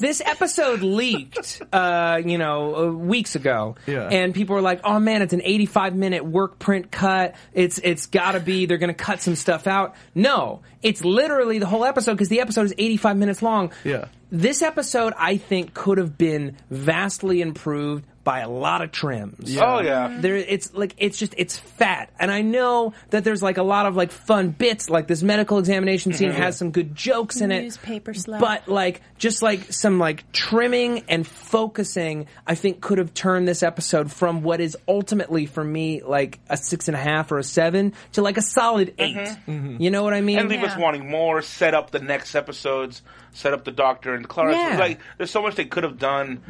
this 0.00 0.22
episode 0.24 0.80
leaked, 0.80 1.60
uh, 1.72 2.20
you 2.24 2.38
know, 2.38 2.74
uh, 2.76 2.90
weeks 2.92 3.34
ago, 3.34 3.76
Yeah. 3.86 4.08
and 4.10 4.34
people 4.34 4.54
were 4.56 4.62
like, 4.62 4.80
"Oh 4.84 4.98
man, 4.98 5.22
it's 5.22 5.32
an 5.34 5.42
85 5.44 5.94
minute 5.94 6.24
work 6.24 6.58
print 6.58 6.90
cut. 6.90 7.34
It's 7.52 7.78
it's 7.78 8.06
got 8.06 8.32
to 8.32 8.40
be. 8.40 8.66
They're 8.66 8.78
going 8.78 8.88
to 8.88 8.94
cut 8.94 9.20
some 9.20 9.36
stuff 9.36 9.66
out." 9.66 9.94
No, 10.14 10.62
it's 10.82 11.04
literally 11.04 11.58
the 11.58 11.66
whole 11.66 11.84
episode 11.84 12.12
because 12.12 12.28
the 12.28 12.40
episode 12.40 12.62
is 12.66 12.74
85 12.78 13.16
minutes 13.16 13.42
long. 13.42 13.72
Yeah. 13.84 14.06
This 14.34 14.62
episode, 14.62 15.12
I 15.16 15.36
think, 15.36 15.74
could 15.74 15.98
have 15.98 16.18
been 16.18 16.56
vastly 16.68 17.40
improved 17.40 18.04
by 18.24 18.40
a 18.40 18.48
lot 18.48 18.82
of 18.82 18.90
trims. 18.90 19.56
Oh 19.56 19.80
yeah, 19.80 20.08
mm-hmm. 20.08 20.22
There, 20.22 20.34
it's 20.34 20.74
like 20.74 20.94
it's 20.98 21.18
just 21.18 21.34
it's 21.36 21.56
fat, 21.56 22.10
and 22.18 22.32
I 22.32 22.40
know 22.40 22.94
that 23.10 23.22
there's 23.22 23.42
like 23.42 23.58
a 23.58 23.62
lot 23.62 23.86
of 23.86 23.94
like 23.94 24.10
fun 24.10 24.48
bits. 24.48 24.90
Like 24.90 25.06
this 25.06 25.22
medical 25.22 25.58
examination 25.58 26.14
scene 26.14 26.30
mm-hmm. 26.30 26.42
has 26.42 26.56
some 26.56 26.72
good 26.72 26.96
jokes 26.96 27.40
in 27.40 27.52
it, 27.52 27.62
Newspaper 27.62 28.12
slap. 28.12 28.40
but 28.40 28.66
like 28.66 29.02
just 29.18 29.42
like 29.42 29.72
some 29.72 30.00
like 30.00 30.30
trimming 30.32 31.04
and 31.08 31.24
focusing, 31.24 32.26
I 32.44 32.56
think 32.56 32.80
could 32.80 32.98
have 32.98 33.14
turned 33.14 33.46
this 33.46 33.62
episode 33.62 34.10
from 34.10 34.42
what 34.42 34.60
is 34.60 34.76
ultimately 34.88 35.46
for 35.46 35.62
me 35.62 36.02
like 36.02 36.40
a 36.48 36.56
six 36.56 36.88
and 36.88 36.96
a 36.96 37.00
half 37.00 37.30
or 37.30 37.38
a 37.38 37.44
seven 37.44 37.92
to 38.12 38.22
like 38.22 38.36
a 38.36 38.42
solid 38.42 38.94
8 38.98 39.16
mm-hmm. 39.16 39.76
You 39.78 39.90
know 39.90 40.02
what 40.02 40.14
I 40.14 40.22
mean? 40.22 40.38
and 40.38 40.48
leave 40.48 40.64
us 40.64 40.76
wanting 40.76 41.08
more. 41.08 41.42
Set 41.42 41.74
up 41.74 41.92
the 41.92 42.00
next 42.00 42.34
episodes. 42.34 43.02
Set 43.34 43.52
up 43.52 43.64
the 43.64 43.70
Doctor 43.72 44.14
and 44.14 44.26
Clara. 44.26 44.52
Yeah. 44.54 44.78
Like, 44.78 45.00
there's 45.18 45.30
so 45.30 45.42
much 45.42 45.56
they 45.56 45.66
could 45.66 45.82
have 45.84 45.98
done. 45.98 46.40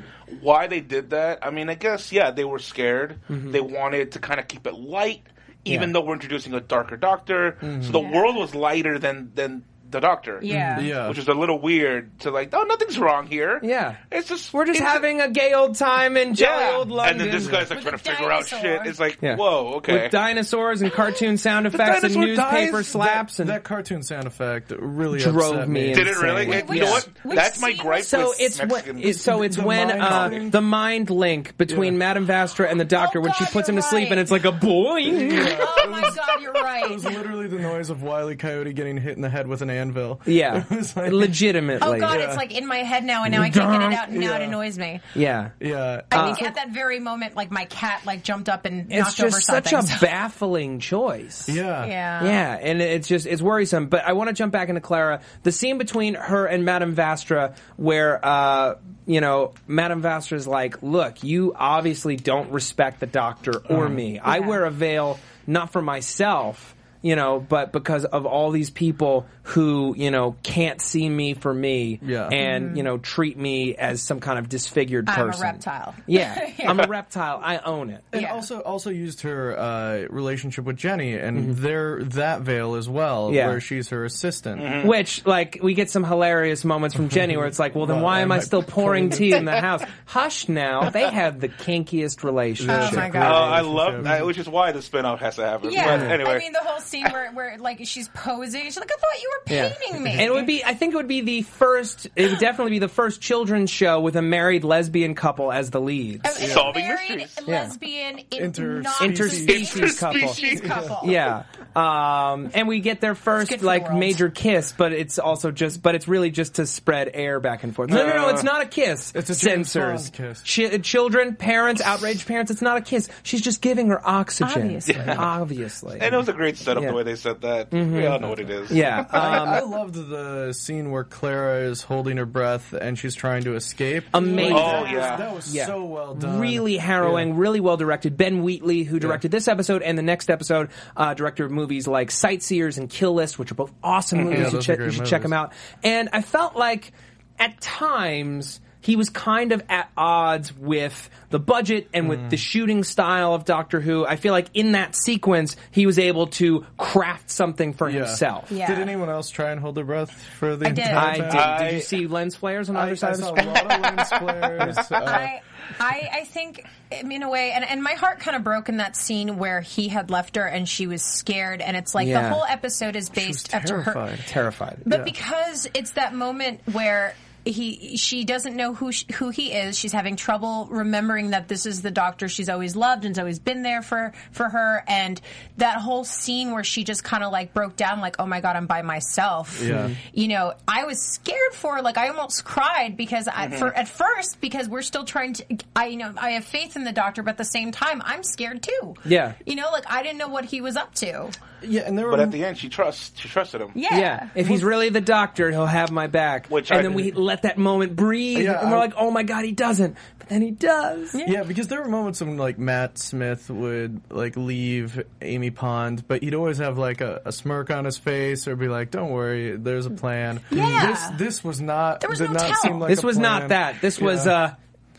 Why 0.41 0.67
they 0.69 0.81
did 0.81 1.11
that? 1.11 1.41
I 1.45 1.51
mean, 1.51 1.69
I 1.69 1.75
guess 1.75 2.13
yeah, 2.13 2.31
they 2.31 2.45
were 2.45 2.59
scared. 2.61 3.19
Mm-hmm. 3.29 3.51
They 3.51 3.61
wanted 3.61 4.13
to 4.13 4.19
kind 4.21 4.39
of 4.39 4.47
keep 4.49 4.67
it 4.67 4.75
light, 4.75 5.23
even 5.65 5.89
Yeah. 5.89 5.93
though 5.95 6.01
we're 6.03 6.13
introducing 6.15 6.55
a 6.55 6.61
darker 6.61 6.97
Doctor. 6.97 7.57
So 7.61 7.91
the 7.91 8.01
world 8.01 8.37
was 8.37 8.55
lighter 8.55 8.99
than 8.99 9.33
than 9.35 9.65
the 9.95 10.01
Doctor. 10.01 10.39
Yeah. 10.43 10.81
Yeah. 10.81 11.09
which 11.09 11.19
is 11.19 11.29
a 11.29 11.35
little 11.35 11.59
weird 11.61 12.19
to 12.21 12.31
like. 12.31 12.51
Oh, 12.53 12.65
nothing's 12.65 12.99
wrong 12.99 13.27
here. 13.27 13.59
Yeah. 13.63 13.97
it's 14.13 14.29
just 14.29 14.53
We're 14.53 14.67
just 14.67 14.81
having 14.81 15.21
a 15.21 15.31
gay 15.31 15.55
old 15.55 15.77
time 15.77 16.17
in 16.17 16.35
jolly 16.35 16.63
yeah. 16.65 16.77
old 16.77 16.91
London. 16.91 17.13
And 17.13 17.21
then 17.21 17.31
this 17.39 17.47
guy's 17.47 17.71
like 17.71 17.79
With 17.79 17.85
trying 17.85 17.99
to 17.99 18.05
figure 18.05 18.31
out 18.31 18.47
shit. 18.47 18.87
It's 18.87 19.01
like, 19.01 19.19
Yeah. 19.23 19.37
whoa, 19.37 19.75
okay. 19.77 20.03
with 20.03 20.13
dinosaurs 20.13 20.83
and 20.83 20.93
cartoon 20.93 21.37
sound 21.39 21.67
effects 21.69 22.05
and 22.05 22.15
newspaper 22.17 22.79
dies? 22.79 22.89
slaps 22.89 23.37
that, 23.37 23.43
and 23.45 23.51
that 23.51 23.65
cartoon 23.65 24.03
sound 24.03 24.27
effect 24.27 24.71
really 24.77 25.21
Drove 25.21 25.67
me 25.69 25.89
me. 25.89 25.95
Did 25.95 26.07
it 26.09 26.17
really? 26.19 26.43
insane. 26.45 26.59
It- 26.59 26.69
Wait, 26.69 26.77
you 26.77 26.83
know 26.85 26.91
what? 26.91 27.09
That's 27.35 27.61
my 27.61 27.73
gripe 27.73 28.05
So 28.05 28.33
it's 28.39 28.59
when, 28.59 28.69
Mexican. 28.69 29.03
it, 29.03 29.17
so 29.17 29.43
it's 29.43 29.57
The 29.57 29.63
when 29.65 29.89
mind 29.99 30.03
uh, 30.47 30.51
the 30.51 30.61
mind 30.61 31.11
link 31.11 31.57
between 31.57 31.95
Yeah. 31.95 31.99
Madame 31.99 32.27
Vastra 32.27 32.71
and 32.71 32.79
the 32.81 32.85
Doctor 32.85 33.21
Oh, 33.21 33.23
when 33.23 33.33
she 33.35 33.45
puts 33.47 33.69
him 33.69 33.77
to 33.77 33.83
you're 33.83 33.91
sleep 33.91 34.11
and 34.11 34.19
it's 34.21 34.31
like 34.31 34.45
a 34.45 34.53
boing. 34.53 35.33
Oh 35.87 35.91
my 35.91 36.01
god, 36.01 36.41
you're 36.43 36.53
right. 36.53 36.85
It 36.91 36.95
was 36.95 37.05
literally 37.05 37.47
the 37.47 37.59
noise 37.59 37.91
of 37.91 38.03
Wile 38.03 38.31
E. 38.31 38.37
Coyote 38.37 38.73
getting 38.73 38.97
hit 38.97 39.17
in 39.17 39.23
the 39.23 39.29
head 39.29 39.47
with 39.47 39.61
an 39.63 39.69
anvil. 39.85 40.21
Yeah, 40.27 40.65
It 40.71 40.77
was 40.77 40.97
like- 40.97 41.13
legitimately. 41.13 41.87
Oh 41.87 42.01
god, 42.01 42.19
Yeah. 42.21 42.27
it's 42.29 42.37
like 42.37 42.53
in 42.57 42.67
my 42.67 42.79
head 42.79 43.05
now, 43.05 43.25
and 43.25 43.33
now 43.33 43.43
I 43.43 43.51
can't 43.51 43.71
get 43.73 43.83
it 43.93 43.95
out, 43.99 44.09
and 44.09 44.19
now 44.21 44.35
it 44.37 44.43
annoys 44.43 44.79
me. 44.79 45.01
Yeah, 45.15 45.51
Yeah. 45.61 46.03
I 46.11 46.33
think 46.33 46.43
at 46.49 46.55
that 46.57 46.71
very 46.71 47.01
moment, 47.01 47.37
like 47.37 47.51
my 47.51 47.65
cat 47.67 48.03
like 48.07 48.23
jumped 48.23 48.49
up 48.49 48.65
and 48.65 48.91
it's 48.93 49.19
knocked 49.19 49.21
over 49.21 49.31
just 49.31 49.47
such 49.47 49.73
a 49.73 49.83
so- 49.83 50.01
baffling 50.01 50.81
choice. 50.81 51.49
yeah. 51.49 51.85
yeah. 51.85 52.25
Yeah, 52.25 52.59
and 52.61 52.81
it's 52.81 53.09
just 53.09 53.27
it's 53.27 53.43
worrisome. 53.43 53.87
But 53.87 54.05
I 54.05 54.13
want 54.13 54.29
to 54.29 54.35
jump 54.35 54.53
back 54.53 54.69
into 54.69 54.81
Clara. 54.81 55.21
The 55.43 55.53
scene 55.53 55.79
between 55.79 56.15
her 56.15 56.47
and 56.47 56.65
Madame 56.65 56.95
Vastra, 56.97 57.57
where 57.77 58.25
uh, 58.25 58.77
you 59.07 59.21
know 59.21 59.53
Madame 59.67 60.03
Vastra 60.03 60.37
is 60.37 60.47
like, 60.47 60.83
"Look, 60.83 61.23
you 61.23 61.53
obviously 61.57 62.17
don't 62.17 62.51
respect 62.51 63.01
the 63.01 63.07
Doctor 63.07 63.53
or 63.69 63.89
me. 63.89 64.19
I 64.19 64.41
wear 64.41 64.65
a 64.65 64.71
veil 64.71 65.19
not 65.47 65.71
for 65.73 65.83
myself." 65.83 66.75
You 67.03 67.17
know, 67.17 67.39
but 67.39 67.71
because 67.71 68.07
of 68.07 68.25
all 68.25 68.51
these 68.51 68.71
people 68.71 69.27
who, 69.49 69.95
you 69.97 70.11
know, 70.11 70.37
can't 70.43 70.81
see 70.81 71.07
me 71.09 71.35
for 71.35 71.53
me 71.53 71.99
Yeah. 72.03 72.29
and, 72.29 72.77
you 72.79 72.83
know, 72.83 72.97
treat 72.97 73.37
me 73.37 73.75
as 73.77 74.01
some 74.01 74.19
kind 74.21 74.39
of 74.39 74.49
disfigured 74.49 75.07
person. 75.07 75.21
I'm 75.35 75.51
a 75.51 75.53
reptile. 75.53 75.95
Yeah, 76.07 76.51
I'm 76.67 76.81
a 76.81 76.87
reptile. 76.87 77.41
I 77.43 77.59
own 77.59 77.91
it. 77.91 78.03
And 78.13 78.23
Yeah. 78.23 78.33
also 78.33 78.61
also 78.61 78.89
used 78.91 79.21
her 79.21 79.59
uh, 79.59 80.07
relationship 80.09 80.65
with 80.65 80.77
Jenny 80.77 81.15
and 81.15 81.57
their 81.57 82.03
that 82.05 82.41
veil 82.41 82.75
as 82.75 82.89
well, 82.89 83.27
Mm-hmm. 83.27 83.35
Yeah. 83.35 83.49
where 83.49 83.61
she's 83.61 83.89
her 83.91 84.05
assistant. 84.05 84.87
Which, 84.87 85.25
like, 85.27 85.59
we 85.63 85.75
get 85.75 85.91
some 85.91 86.05
hilarious 86.05 86.65
moments 86.65 86.97
from 86.97 87.09
Jenny 87.11 87.37
where 87.37 87.47
it's 87.47 87.59
like, 87.59 87.75
well, 87.75 87.87
then 87.87 87.97
Well, 87.97 88.07
why 88.07 88.21
am 88.21 88.33
I 88.33 88.37
I 88.37 88.39
still 88.41 88.63
pouring 88.63 89.09
pouring 89.09 89.11
tea 89.11 89.33
in 89.35 89.45
the 89.45 89.61
house? 89.61 89.83
Hush 90.07 90.49
now. 90.49 90.89
They 90.91 91.09
have 91.09 91.41
the 91.41 91.49
kinkiest 91.51 92.25
relationship. 92.25 92.93
Oh 92.93 92.97
my 92.97 93.09
Oh, 93.09 93.13
god. 93.13 93.53
I 93.53 93.61
love 93.61 94.05
that, 94.05 94.25
which 94.25 94.39
is 94.39 94.49
why 94.49 94.73
the 94.73 94.81
spinoff 94.81 95.19
has 95.19 95.37
to 95.37 95.45
happen. 95.45 95.71
Yeah, 95.71 95.99
But 95.99 96.11
anyway, 96.11 96.31
I 96.31 96.39
mean 96.39 96.53
the 96.53 96.61
whole 96.61 96.81
scene 96.81 97.07
where, 97.11 97.31
where 97.33 97.59
like 97.59 97.81
she's 97.87 98.09
posing. 98.09 98.63
She's 98.65 98.77
like, 98.79 98.91
I 98.91 98.97
thought 98.97 99.23
you 99.23 99.31
were 99.47 99.55
Yeah. 99.55 99.73
me. 100.01 100.11
And 100.11 100.21
it 100.21 100.33
would 100.33 100.47
be, 100.47 100.65
I 100.65 100.75
think 100.75 100.95
it 100.95 100.97
would 100.97 101.09
be 101.09 101.21
the 101.21 101.43
first, 101.43 102.07
it 102.17 102.31
would 102.31 102.39
definitely 102.41 102.73
be 102.73 102.79
the 102.79 102.89
first 102.89 103.21
children's 103.21 103.71
show 103.71 104.01
with 104.01 104.17
a 104.17 104.23
married 104.23 104.65
lesbian 104.65 105.15
couple 105.15 105.53
as 105.53 105.71
the 105.71 105.81
leads. 105.81 106.25
A- 106.25 106.45
a 106.45 106.49
Solving 106.49 106.87
married 106.87 107.17
mysteries. 107.17 107.49
Yeah. 107.49 107.61
lesbian 107.63 108.21
Inter- 108.33 108.81
not 108.83 108.95
Interspecies 108.97 109.99
couple. 109.99 110.21
Interspecies 110.21 110.63
couple. 110.65 111.11
Yeah. 111.11 111.45
Um, 111.77 112.51
and 112.55 112.69
we 112.69 112.81
get 112.81 113.01
their 113.01 113.15
first 113.15 113.51
for 113.51 113.57
the 113.59 113.67
like 113.67 113.93
major 113.93 114.31
kiss, 114.31 114.73
but 114.77 114.93
it's 114.93 115.19
also 115.19 115.51
just, 115.51 115.83
but 115.83 115.95
it's 115.95 116.07
really 116.07 116.31
just 116.31 116.55
to 116.57 116.67
spread 116.67 117.11
air 117.15 117.41
back 117.41 117.65
and 117.65 117.75
forth. 117.75 117.91
No, 117.91 118.07
no, 118.07 118.15
no, 118.15 118.29
it's 118.29 118.45
not 118.45 118.63
a 118.63 118.67
kiss. 118.67 119.13
It's 119.15 119.29
a 119.31 119.35
censors. 119.35 120.11
Kiss. 120.11 120.43
Chi- 120.43 120.79
children, 120.79 121.35
parents, 121.35 121.83
outraged 121.83 122.27
parents. 122.29 122.51
It's 122.51 122.63
not 122.63 122.77
a 122.77 122.81
kiss. 122.81 123.09
She's 123.25 123.41
just 123.43 123.61
giving 123.61 123.89
her 123.89 124.01
oxygen. 124.07 124.63
Obviously. 124.63 124.95
Obviously. 125.01 125.99
and 126.01 126.15
it 126.15 126.17
was 126.17 126.29
a 126.29 126.33
great 126.33 126.57
setup 126.57 126.83
Yeah. 126.85 126.91
the 126.91 126.97
way 126.97 127.03
they 127.03 127.17
said 127.17 127.41
that. 127.43 127.73
We 127.73 128.07
all 128.07 128.21
know 128.21 128.29
what 128.31 128.39
it 128.41 128.51
is. 128.51 128.71
yeah. 128.71 129.05
I, 129.25 129.39
Um, 129.39 129.49
I 129.49 129.61
loved 129.61 129.95
the 129.95 130.53
scene 130.53 130.91
where 130.91 131.05
Clara 131.05 131.61
is 131.61 131.83
holding 131.83 132.17
her 132.19 132.27
breath 132.27 132.73
and 132.73 132.99
she's 132.99 133.15
trying 133.15 133.45
to 133.45 133.55
escape. 133.55 134.05
Amazing. 134.15 134.55
Like, 134.55 134.63
Oh, 134.65 134.67
that 134.67 134.83
was- 134.83 134.93
yeah. 134.93 135.17
that 135.17 135.35
was 135.35 135.55
Yeah. 135.55 135.67
so 135.67 135.85
well 135.85 136.15
done. 136.15 136.41
Really 136.41 136.77
harrowing, 136.77 137.37
really 137.37 137.61
well 137.61 137.77
directed. 137.77 138.17
Ben 138.17 138.43
Wheatley, 138.43 138.83
who 138.85 138.99
directed 138.99 139.31
this 139.31 139.49
episode 139.49 139.83
and 139.83 139.97
the 139.99 140.03
next 140.03 140.31
episode, 140.31 140.71
uh, 140.97 141.15
director 141.15 141.45
of 141.45 141.51
movies 141.51 141.87
like 141.87 142.11
Sightseers 142.11 142.79
and 142.79 142.89
Kill 142.91 143.15
List, 143.15 143.39
which 143.39 143.51
are 143.51 143.57
both 143.57 143.73
awesome 143.83 144.21
movies. 144.25 144.39
Yeah, 144.39 144.45
you, 144.47 144.51
those 144.53 144.67
che- 144.67 144.77
you 144.79 144.91
should 144.91 145.07
check 145.07 145.23
them 145.23 145.33
out. 145.33 145.53
And 145.83 146.09
I 146.13 146.23
felt 146.23 146.57
like 146.57 146.93
at 147.39 147.61
times 147.61 148.61
he 148.85 148.97
was 148.97 149.09
kind 149.09 149.51
of 149.53 149.63
at 149.69 149.91
odds 149.97 150.55
with 150.57 151.09
the 151.31 151.39
budget 151.39 151.89
and 151.95 152.09
with 152.09 152.31
the 152.31 152.37
shooting 152.37 152.85
style 152.85 153.33
of 153.35 153.45
Doctor 153.45 153.81
Who. 153.81 154.07
I 154.07 154.17
feel 154.17 154.33
like 154.33 154.49
in 154.55 154.73
that 154.73 154.95
sequence 154.95 155.57
he 155.71 155.87
was 155.87 155.99
able 155.99 156.27
to 156.29 156.65
craft 156.79 157.31
something 157.31 157.73
for 157.73 157.89
Yeah. 157.89 158.01
himself. 158.05 158.53
Yeah. 158.53 158.67
Did 158.69 158.79
anyone 158.79 159.09
else 159.09 159.31
try 159.31 159.51
and 159.51 159.61
hold 159.61 159.75
their 159.75 159.85
breath 159.85 160.11
for 160.39 160.55
the 160.55 160.67
I 160.67 160.71
did. 160.71 160.85
entire 160.87 161.11
I 161.13 161.17
time? 161.17 161.31
did. 161.31 161.41
I- 161.41 161.65
did 161.65 161.75
you 161.77 161.81
see 161.81 162.07
lens 162.07 162.37
flares 162.37 162.69
on 162.69 162.75
the 162.75 162.81
I, 162.81 162.85
other 162.85 162.93
I 162.93 162.95
side 162.95 163.13
of 163.15 163.21
the 163.21 163.27
screen? 163.27 163.49
I 163.49 163.55
saw 163.55 163.63
a 163.63 163.65
lot 163.65 163.73
of 163.73 163.81
lens 163.97 164.09
flares. 164.19 164.79
Uh, 164.79 164.95
I, 164.95 165.41
I, 165.81 166.09
I 166.21 166.25
think, 166.25 166.65
in 166.93 167.23
a 167.23 167.31
way, 167.31 167.53
and, 167.53 167.65
and 167.65 167.83
my 167.83 167.95
heart 167.95 168.21
kind 168.21 168.37
of 168.37 168.45
broke 168.45 168.69
in 168.69 168.77
that 168.77 168.97
scene 168.97 169.39
where 169.39 169.63
he 169.63 169.89
had 169.89 170.11
left 170.11 170.37
her 170.37 170.45
and 170.47 170.69
she 170.69 170.87
was 170.87 171.03
scared, 171.03 171.63
and 171.63 171.75
it's 171.77 171.95
like 171.95 172.07
Yeah. 172.07 172.23
the 172.23 172.29
whole 172.35 172.45
episode 172.45 172.97
is 172.97 173.07
she 173.13 173.27
was 173.27 173.27
based 173.27 173.55
after 173.55 173.81
her. 173.81 173.93
terrified. 173.93 174.19
Terrified. 174.27 174.77
But 174.85 174.99
Yeah. 175.01 175.05
because 175.05 175.67
it's 175.75 175.93
that 175.93 176.15
moment 176.15 176.61
where 176.71 177.15
he 177.45 177.97
she 177.97 178.25
doesn't 178.25 178.57
know 178.57 178.75
who 178.75 178.93
sh 178.93 179.05
who 179.15 179.31
he 179.31 179.53
is. 179.53 179.79
She's 179.79 179.93
having 179.93 180.17
trouble 180.17 180.67
remembering 180.71 181.31
that 181.31 181.49
this 181.49 181.67
is 181.67 181.83
the 181.83 181.91
doctor 181.91 182.29
she's 182.29 182.49
always 182.49 182.75
loved 182.75 183.05
and's 183.05 183.19
always 183.19 183.39
been 183.39 183.63
there 183.63 183.83
for 183.83 184.13
for 184.33 184.49
her. 184.49 184.83
And 184.87 185.21
that 185.59 185.79
whole 185.79 186.05
scene 186.05 186.53
where 186.53 186.65
she 186.65 186.85
just 186.85 187.05
kind 187.05 187.23
of 187.23 187.33
like 187.33 187.53
broke 187.53 187.77
down, 187.77 188.01
like, 188.01 188.17
"Oh 188.19 188.27
my 188.27 188.41
god, 188.41 188.57
I'm 188.57 188.67
by 188.67 188.83
myself." 188.83 189.61
Yeah. 189.63 189.89
Mm-hmm. 189.89 189.95
You 190.13 190.29
know, 190.29 190.55
I 190.67 190.85
was 190.85 191.01
scared 191.01 191.53
for 191.53 191.77
her. 191.77 191.83
Like, 191.83 191.99
I 191.99 192.09
almost 192.09 192.45
cried 192.45 192.97
because 192.97 193.29
I, 193.29 193.49
mm-hmm. 193.49 193.57
for 193.57 193.75
at 193.75 193.89
first 193.89 194.41
because 194.41 194.69
we're 194.69 194.83
still 194.83 195.05
trying 195.05 195.35
to. 195.35 195.45
I 195.77 195.87
you 195.87 195.97
know 195.97 196.15
I 196.17 196.31
have 196.31 196.45
faith 196.45 196.77
in 196.77 196.85
the 196.85 196.93
doctor, 196.93 197.23
but 197.23 197.33
at 197.33 197.39
the 197.39 197.45
same 197.45 197.73
time, 197.73 198.03
I'm 198.05 198.23
scared 198.23 198.63
too. 198.63 198.95
Yeah. 199.05 199.35
You 199.47 199.57
know, 199.57 199.71
like 199.71 199.85
I 199.91 200.03
didn't 200.03 200.19
know 200.19 200.29
what 200.29 200.45
he 200.45 200.61
was 200.61 200.77
up 200.77 200.95
to. 200.97 201.31
Yeah, 201.67 201.83
and 201.83 201.97
there 201.97 202.07
were 202.07 202.13
But 202.13 202.21
at 202.21 202.31
the 202.31 202.45
end, 202.45 202.59
she 202.59 202.69
trusts. 202.69 203.19
She 203.19 203.29
trusted 203.29 203.61
him. 203.61 203.73
Yeah. 203.75 203.99
Yeah, 203.99 204.29
if 204.35 204.47
he's 204.47 204.63
really 204.63 204.91
the 204.91 205.01
doctor, 205.01 205.51
he'll 205.51 205.67
have 205.67 205.91
my 205.91 206.07
back. 206.07 206.49
Which 206.49 206.71
and 206.71 206.81
I- 206.81 206.83
then 206.83 206.95
we 206.95 207.13
let 207.13 207.34
that 207.43 207.59
moment 207.59 207.97
breathe, 207.97 208.41
Yeah, 208.45 208.61
and 208.61 208.71
we're 208.71 208.77
I- 208.77 208.81
like, 208.81 208.95
"Oh 208.97 209.11
my 209.11 209.23
god, 209.23 209.45
he 209.45 209.53
doesn't!" 209.53 209.97
But 210.19 210.29
then 210.29 210.43
he 210.43 210.51
does. 210.53 211.15
Yeah, 211.15 211.43
because 211.43 211.69
there 211.69 211.83
were 211.83 211.89
moments 211.89 212.21
when 212.21 212.37
like 212.37 212.59
Matt 212.59 212.97
Smith 212.99 213.51
would 213.51 214.01
like 214.11 214.37
leave 214.37 215.03
Amy 215.21 215.51
Pond, 215.51 216.05
but 216.09 216.23
he'd 216.23 216.35
always 216.35 216.59
have 216.59 216.79
like 216.79 217.01
a, 217.01 217.21
a 217.25 217.33
smirk 217.33 217.71
on 217.71 217.85
his 217.85 217.99
face 217.99 218.49
or 218.49 218.57
be 218.57 218.69
like, 218.69 218.91
"Don't 218.91 219.11
worry, 219.11 219.57
there's 219.57 219.87
a 219.87 219.91
plan." 219.91 220.41
Yeah. 220.51 220.87
This 220.87 221.19
this 221.19 221.45
was 221.45 221.61
not. 221.61 222.01
There 222.01 222.11
was 222.11 222.19
did 222.21 222.29
no 222.29 222.35
not 222.35 222.47
tell. 222.49 222.63
seem 222.63 222.79
like 222.81 222.89
this 222.91 223.03
a 223.03 223.07
was 223.07 223.19
not 223.19 223.49
that. 223.49 223.81
This 223.81 224.01
was 224.01 224.27
Yeah. 224.27 224.33
uh, 224.33 224.55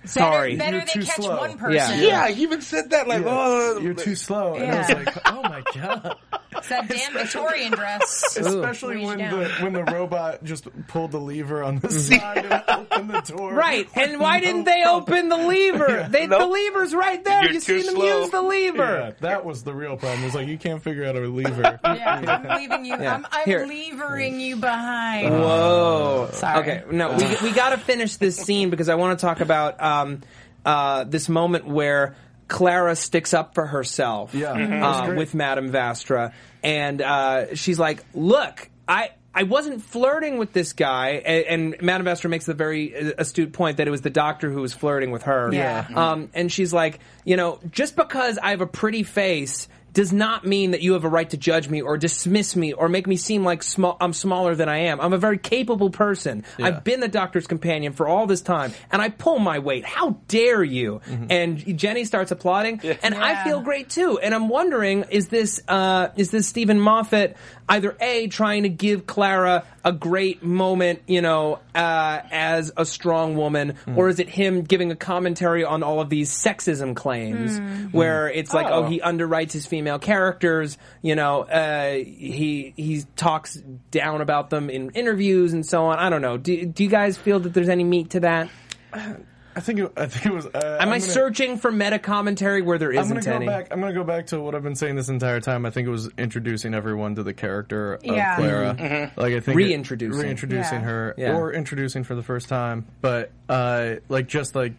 sorry. 0.08 0.56
Better, 0.56 0.78
You're 0.78 0.86
better 0.86 0.92
too 0.94 1.00
they 1.02 1.06
catch 1.06 1.16
slow. 1.18 1.38
one 1.38 1.58
person. 1.58 2.00
Yeah. 2.00 2.08
Yeah, 2.08 2.28
he 2.30 2.44
even 2.44 2.62
said 2.62 2.90
that. 2.92 3.08
Like, 3.08 3.24
Yeah. 3.24 3.30
oh, 3.30 3.80
You're 3.80 3.94
too 3.94 4.16
slow, 4.16 4.56
and 4.56 4.72
I 4.72 4.78
was 4.80 4.90
like, 4.90 5.32
"Oh 5.32 5.42
my 5.44 5.64
god!" 5.74 6.16
It's 6.58 6.70
that 6.70 6.88
damn 6.88 7.14
Victorian 7.14 7.72
dress. 7.74 8.38
Especially 8.40 8.96
Reach 8.98 9.06
when 9.06 9.18
the 9.18 9.50
when 9.62 9.74
the 9.74 9.84
robot 9.84 10.44
just 10.44 10.68
pulled 10.88 11.12
the 11.12 11.20
lever 11.20 11.64
on 11.64 11.80
the 11.80 11.88
mm-hmm. 11.88 12.16
side 12.20 12.46
and 12.46 12.64
opened 12.68 13.10
the 13.10 13.22
door. 13.22 13.54
Right, 13.54 13.88
and 13.96 14.20
why 14.20 14.40
No 14.40 14.46
didn't 14.46 14.64
they 14.66 14.82
problem. 14.84 15.04
open 15.04 15.30
the 15.30 15.38
lever? 15.38 16.08
They, 16.10 16.26
The 16.28 16.46
lever's 16.46 16.94
right 16.94 17.24
there. 17.24 17.44
You're 17.44 17.54
you 17.54 17.60
see 17.60 17.82
them 17.82 17.96
slow. 17.96 18.22
use 18.22 18.30
the 18.32 18.42
Yeah, 18.42 18.48
lever. 18.48 19.16
that 19.22 19.46
was 19.46 19.64
the 19.64 19.74
real 19.74 19.98
problem. 19.98 20.24
It's 20.26 20.36
like 20.36 20.48
you 20.48 20.58
can't 20.58 20.82
figure 20.82 21.06
out 21.06 21.16
a 21.16 21.20
lever. 21.22 21.80
Yeah, 21.84 22.42
I'm 22.46 22.58
leaving 22.62 22.86
you. 22.86 22.96
Yeah. 22.96 23.14
I'm, 23.16 23.28
I'm 23.32 23.46
Here. 23.46 23.66
levering 23.66 24.40
you 24.40 24.56
behind. 24.58 25.30
Whoa. 25.34 26.30
Sorry. 26.34 26.60
Okay, 26.60 26.84
no, 26.92 27.12
we, 27.16 27.50
we 27.50 27.52
got 27.56 27.70
to 27.70 27.78
finish 27.78 28.16
this 28.18 28.36
scene 28.38 28.70
because 28.70 28.90
I 28.90 28.96
want 28.96 29.18
to 29.20 29.26
talk 29.26 29.40
about 29.40 29.76
um, 30.02 30.22
uh, 30.66 31.04
this 31.04 31.30
moment 31.30 31.68
where 31.68 32.16
Clara 32.48 32.96
sticks 32.96 33.34
up 33.34 33.54
for 33.56 33.66
herself 33.66 34.34
Yeah. 34.34 34.54
Mhm. 34.54 35.12
Uh, 35.12 35.16
with 35.16 35.34
Madame 35.34 35.72
Vastra. 35.72 36.32
And 36.64 37.02
uh, 37.02 37.56
she's 37.56 37.80
like, 37.80 38.04
look, 38.14 38.70
I. 38.88 39.10
I 39.38 39.44
wasn't 39.44 39.84
flirting 39.84 40.38
with 40.38 40.54
this 40.54 40.72
guy, 40.72 41.22
and, 41.26 41.74
and 41.74 41.82
Madame 41.82 42.08
Vastra 42.08 42.30
makes 42.30 42.46
the 42.46 42.54
very 42.54 42.96
uh, 42.96 43.12
astute 43.18 43.52
point 43.52 43.76
that 43.78 43.86
it 43.90 43.92
was 43.92 44.00
the 44.00 44.10
doctor 44.10 44.50
who 44.50 44.62
was 44.62 44.74
flirting 44.74 45.12
with 45.12 45.24
her. 45.24 45.50
Yeah. 45.52 45.86
Um, 45.94 46.30
and 46.34 46.50
she's 46.50 46.72
like, 46.72 47.00
you 47.26 47.36
know, 47.36 47.60
just 47.70 47.98
because 47.98 48.38
I 48.38 48.52
have 48.52 48.62
a 48.62 48.66
pretty 48.66 49.04
face 49.04 49.68
does 49.96 50.14
not 50.14 50.46
mean 50.46 50.72
that 50.72 50.82
you 50.82 50.94
have 50.94 51.06
a 51.06 51.10
right 51.10 51.30
to 51.30 51.38
judge 51.38 51.68
me 51.70 51.82
or 51.82 51.98
dismiss 51.98 52.56
me 52.56 52.74
or 52.74 52.88
make 52.90 53.08
me 53.08 53.16
seem 53.16 53.44
like 53.44 53.64
small, 53.64 53.98
I'm 54.00 54.14
smaller 54.14 54.54
than 54.54 54.70
I 54.70 54.78
am. 54.90 55.02
I'm 55.02 55.14
a 55.14 55.18
very 55.18 55.38
capable 55.38 55.90
person. 55.90 56.44
Yeah. 56.60 56.68
I've 56.68 56.84
been 56.84 57.00
the 57.00 57.08
doctor's 57.08 57.48
companion 57.48 57.94
for 57.94 58.08
all 58.08 58.28
this 58.28 58.42
time, 58.42 58.74
and 58.92 59.02
I 59.02 59.10
pull 59.10 59.40
my 59.40 59.60
weight. 59.60 59.86
How 59.86 60.18
dare 60.28 60.64
you? 60.64 61.02
And 61.30 61.78
Jenny 61.80 62.04
starts 62.04 62.32
applauding, 62.32 62.82
and 63.02 63.16
I 63.16 63.44
feel 63.46 63.62
great 63.62 63.90
too. 63.90 64.20
And 64.20 64.36
I'm 64.36 64.50
wondering, 64.50 65.06
is 65.10 65.30
this 65.30 65.62
uh, 65.68 66.10
is 66.18 66.30
this 66.30 66.48
Steven 66.48 66.80
Moffat 66.80 67.38
either 67.68 67.96
a 68.00 68.28
trying 68.28 68.64
to 68.64 68.70
give 68.70 69.08
Clara 69.08 69.64
a 69.84 69.92
great 69.92 70.44
moment, 70.44 71.02
you 71.08 71.22
know, 71.22 71.60
uh, 71.74 72.20
as 72.32 72.72
a 72.78 72.86
strong 72.86 73.36
woman, 73.36 73.76
or 73.96 74.10
is 74.10 74.20
it 74.20 74.30
him 74.30 74.64
giving 74.64 74.92
a 74.92 74.96
commentary 74.96 75.64
on 75.64 75.84
all 75.84 76.02
of 76.02 76.10
these 76.10 76.32
sexism 76.32 76.96
claims, 76.96 77.60
where 77.92 78.30
it's 78.30 78.54
like, 78.54 78.68
oh. 78.68 78.86
Oh. 78.86 78.88
he 78.88 79.00
underwrites 79.00 79.52
his 79.52 79.66
female 79.66 80.00
characters, 80.00 80.78
you 81.02 81.16
know, 81.16 81.42
uh, 81.42 81.94
he 81.94 82.74
he 82.76 83.04
talks 83.16 83.56
down 83.92 84.22
about 84.22 84.50
them 84.50 84.70
in 84.70 84.92
interviews 84.92 85.54
and 85.54 85.66
so 85.66 85.86
on. 85.86 85.98
I 85.98 86.10
don't 86.10 86.22
know. 86.22 86.38
Do, 86.38 86.66
do 86.66 86.84
you 86.84 86.90
guys 86.90 87.18
feel 87.18 87.40
that 87.40 87.54
there's 87.54 87.70
any 87.70 87.84
meat 87.84 88.12
to 88.12 88.22
that? 88.22 88.50
I 89.56 89.62
think 89.62 89.80
it, 89.80 89.92
I 89.96 90.06
think 90.08 90.26
it 90.26 90.34
was. 90.34 90.46
Uh, 90.48 90.50
Am 90.82 90.88
I'm 90.90 90.94
I 90.94 91.00
gonna- 91.00 91.12
searching 91.12 91.58
for 91.58 91.72
meta 91.72 91.98
commentary 92.00 92.62
where 92.62 92.78
there 92.78 92.90
I'm 92.92 92.98
isn't 92.98 93.18
gonna 93.24 93.26
go 93.26 93.36
any? 93.36 93.46
back. 93.46 93.68
I'm 93.72 93.80
gonna 93.80 93.94
go 93.94 94.04
back 94.04 94.28
to 94.28 94.40
what 94.42 94.54
I've 94.54 94.64
been 94.64 94.76
saying 94.76 94.96
this 94.96 95.08
entire 95.10 95.40
time. 95.40 95.66
I 95.66 95.70
think 95.70 95.88
it 95.88 95.92
was 95.92 96.10
introducing 96.18 96.74
everyone 96.74 97.16
to 97.16 97.24
the 97.24 97.34
character 97.34 97.94
of 97.96 98.04
Yeah. 98.04 98.36
Clara. 98.36 99.12
Like 99.16 99.34
I 99.34 99.40
think 99.40 99.48
it- 99.48 99.56
Reintroducing. 99.56 100.22
reintroducing 100.22 100.80
Yeah. 100.82 100.86
her, 100.86 101.16
Yeah. 101.18 101.38
or 101.38 101.54
introducing 101.54 102.04
for 102.04 102.16
the 102.16 102.24
first 102.24 102.50
time. 102.50 102.86
But 103.02 103.32
uh, 103.48 103.96
like 104.10 104.28
just 104.28 104.56
like 104.56 104.74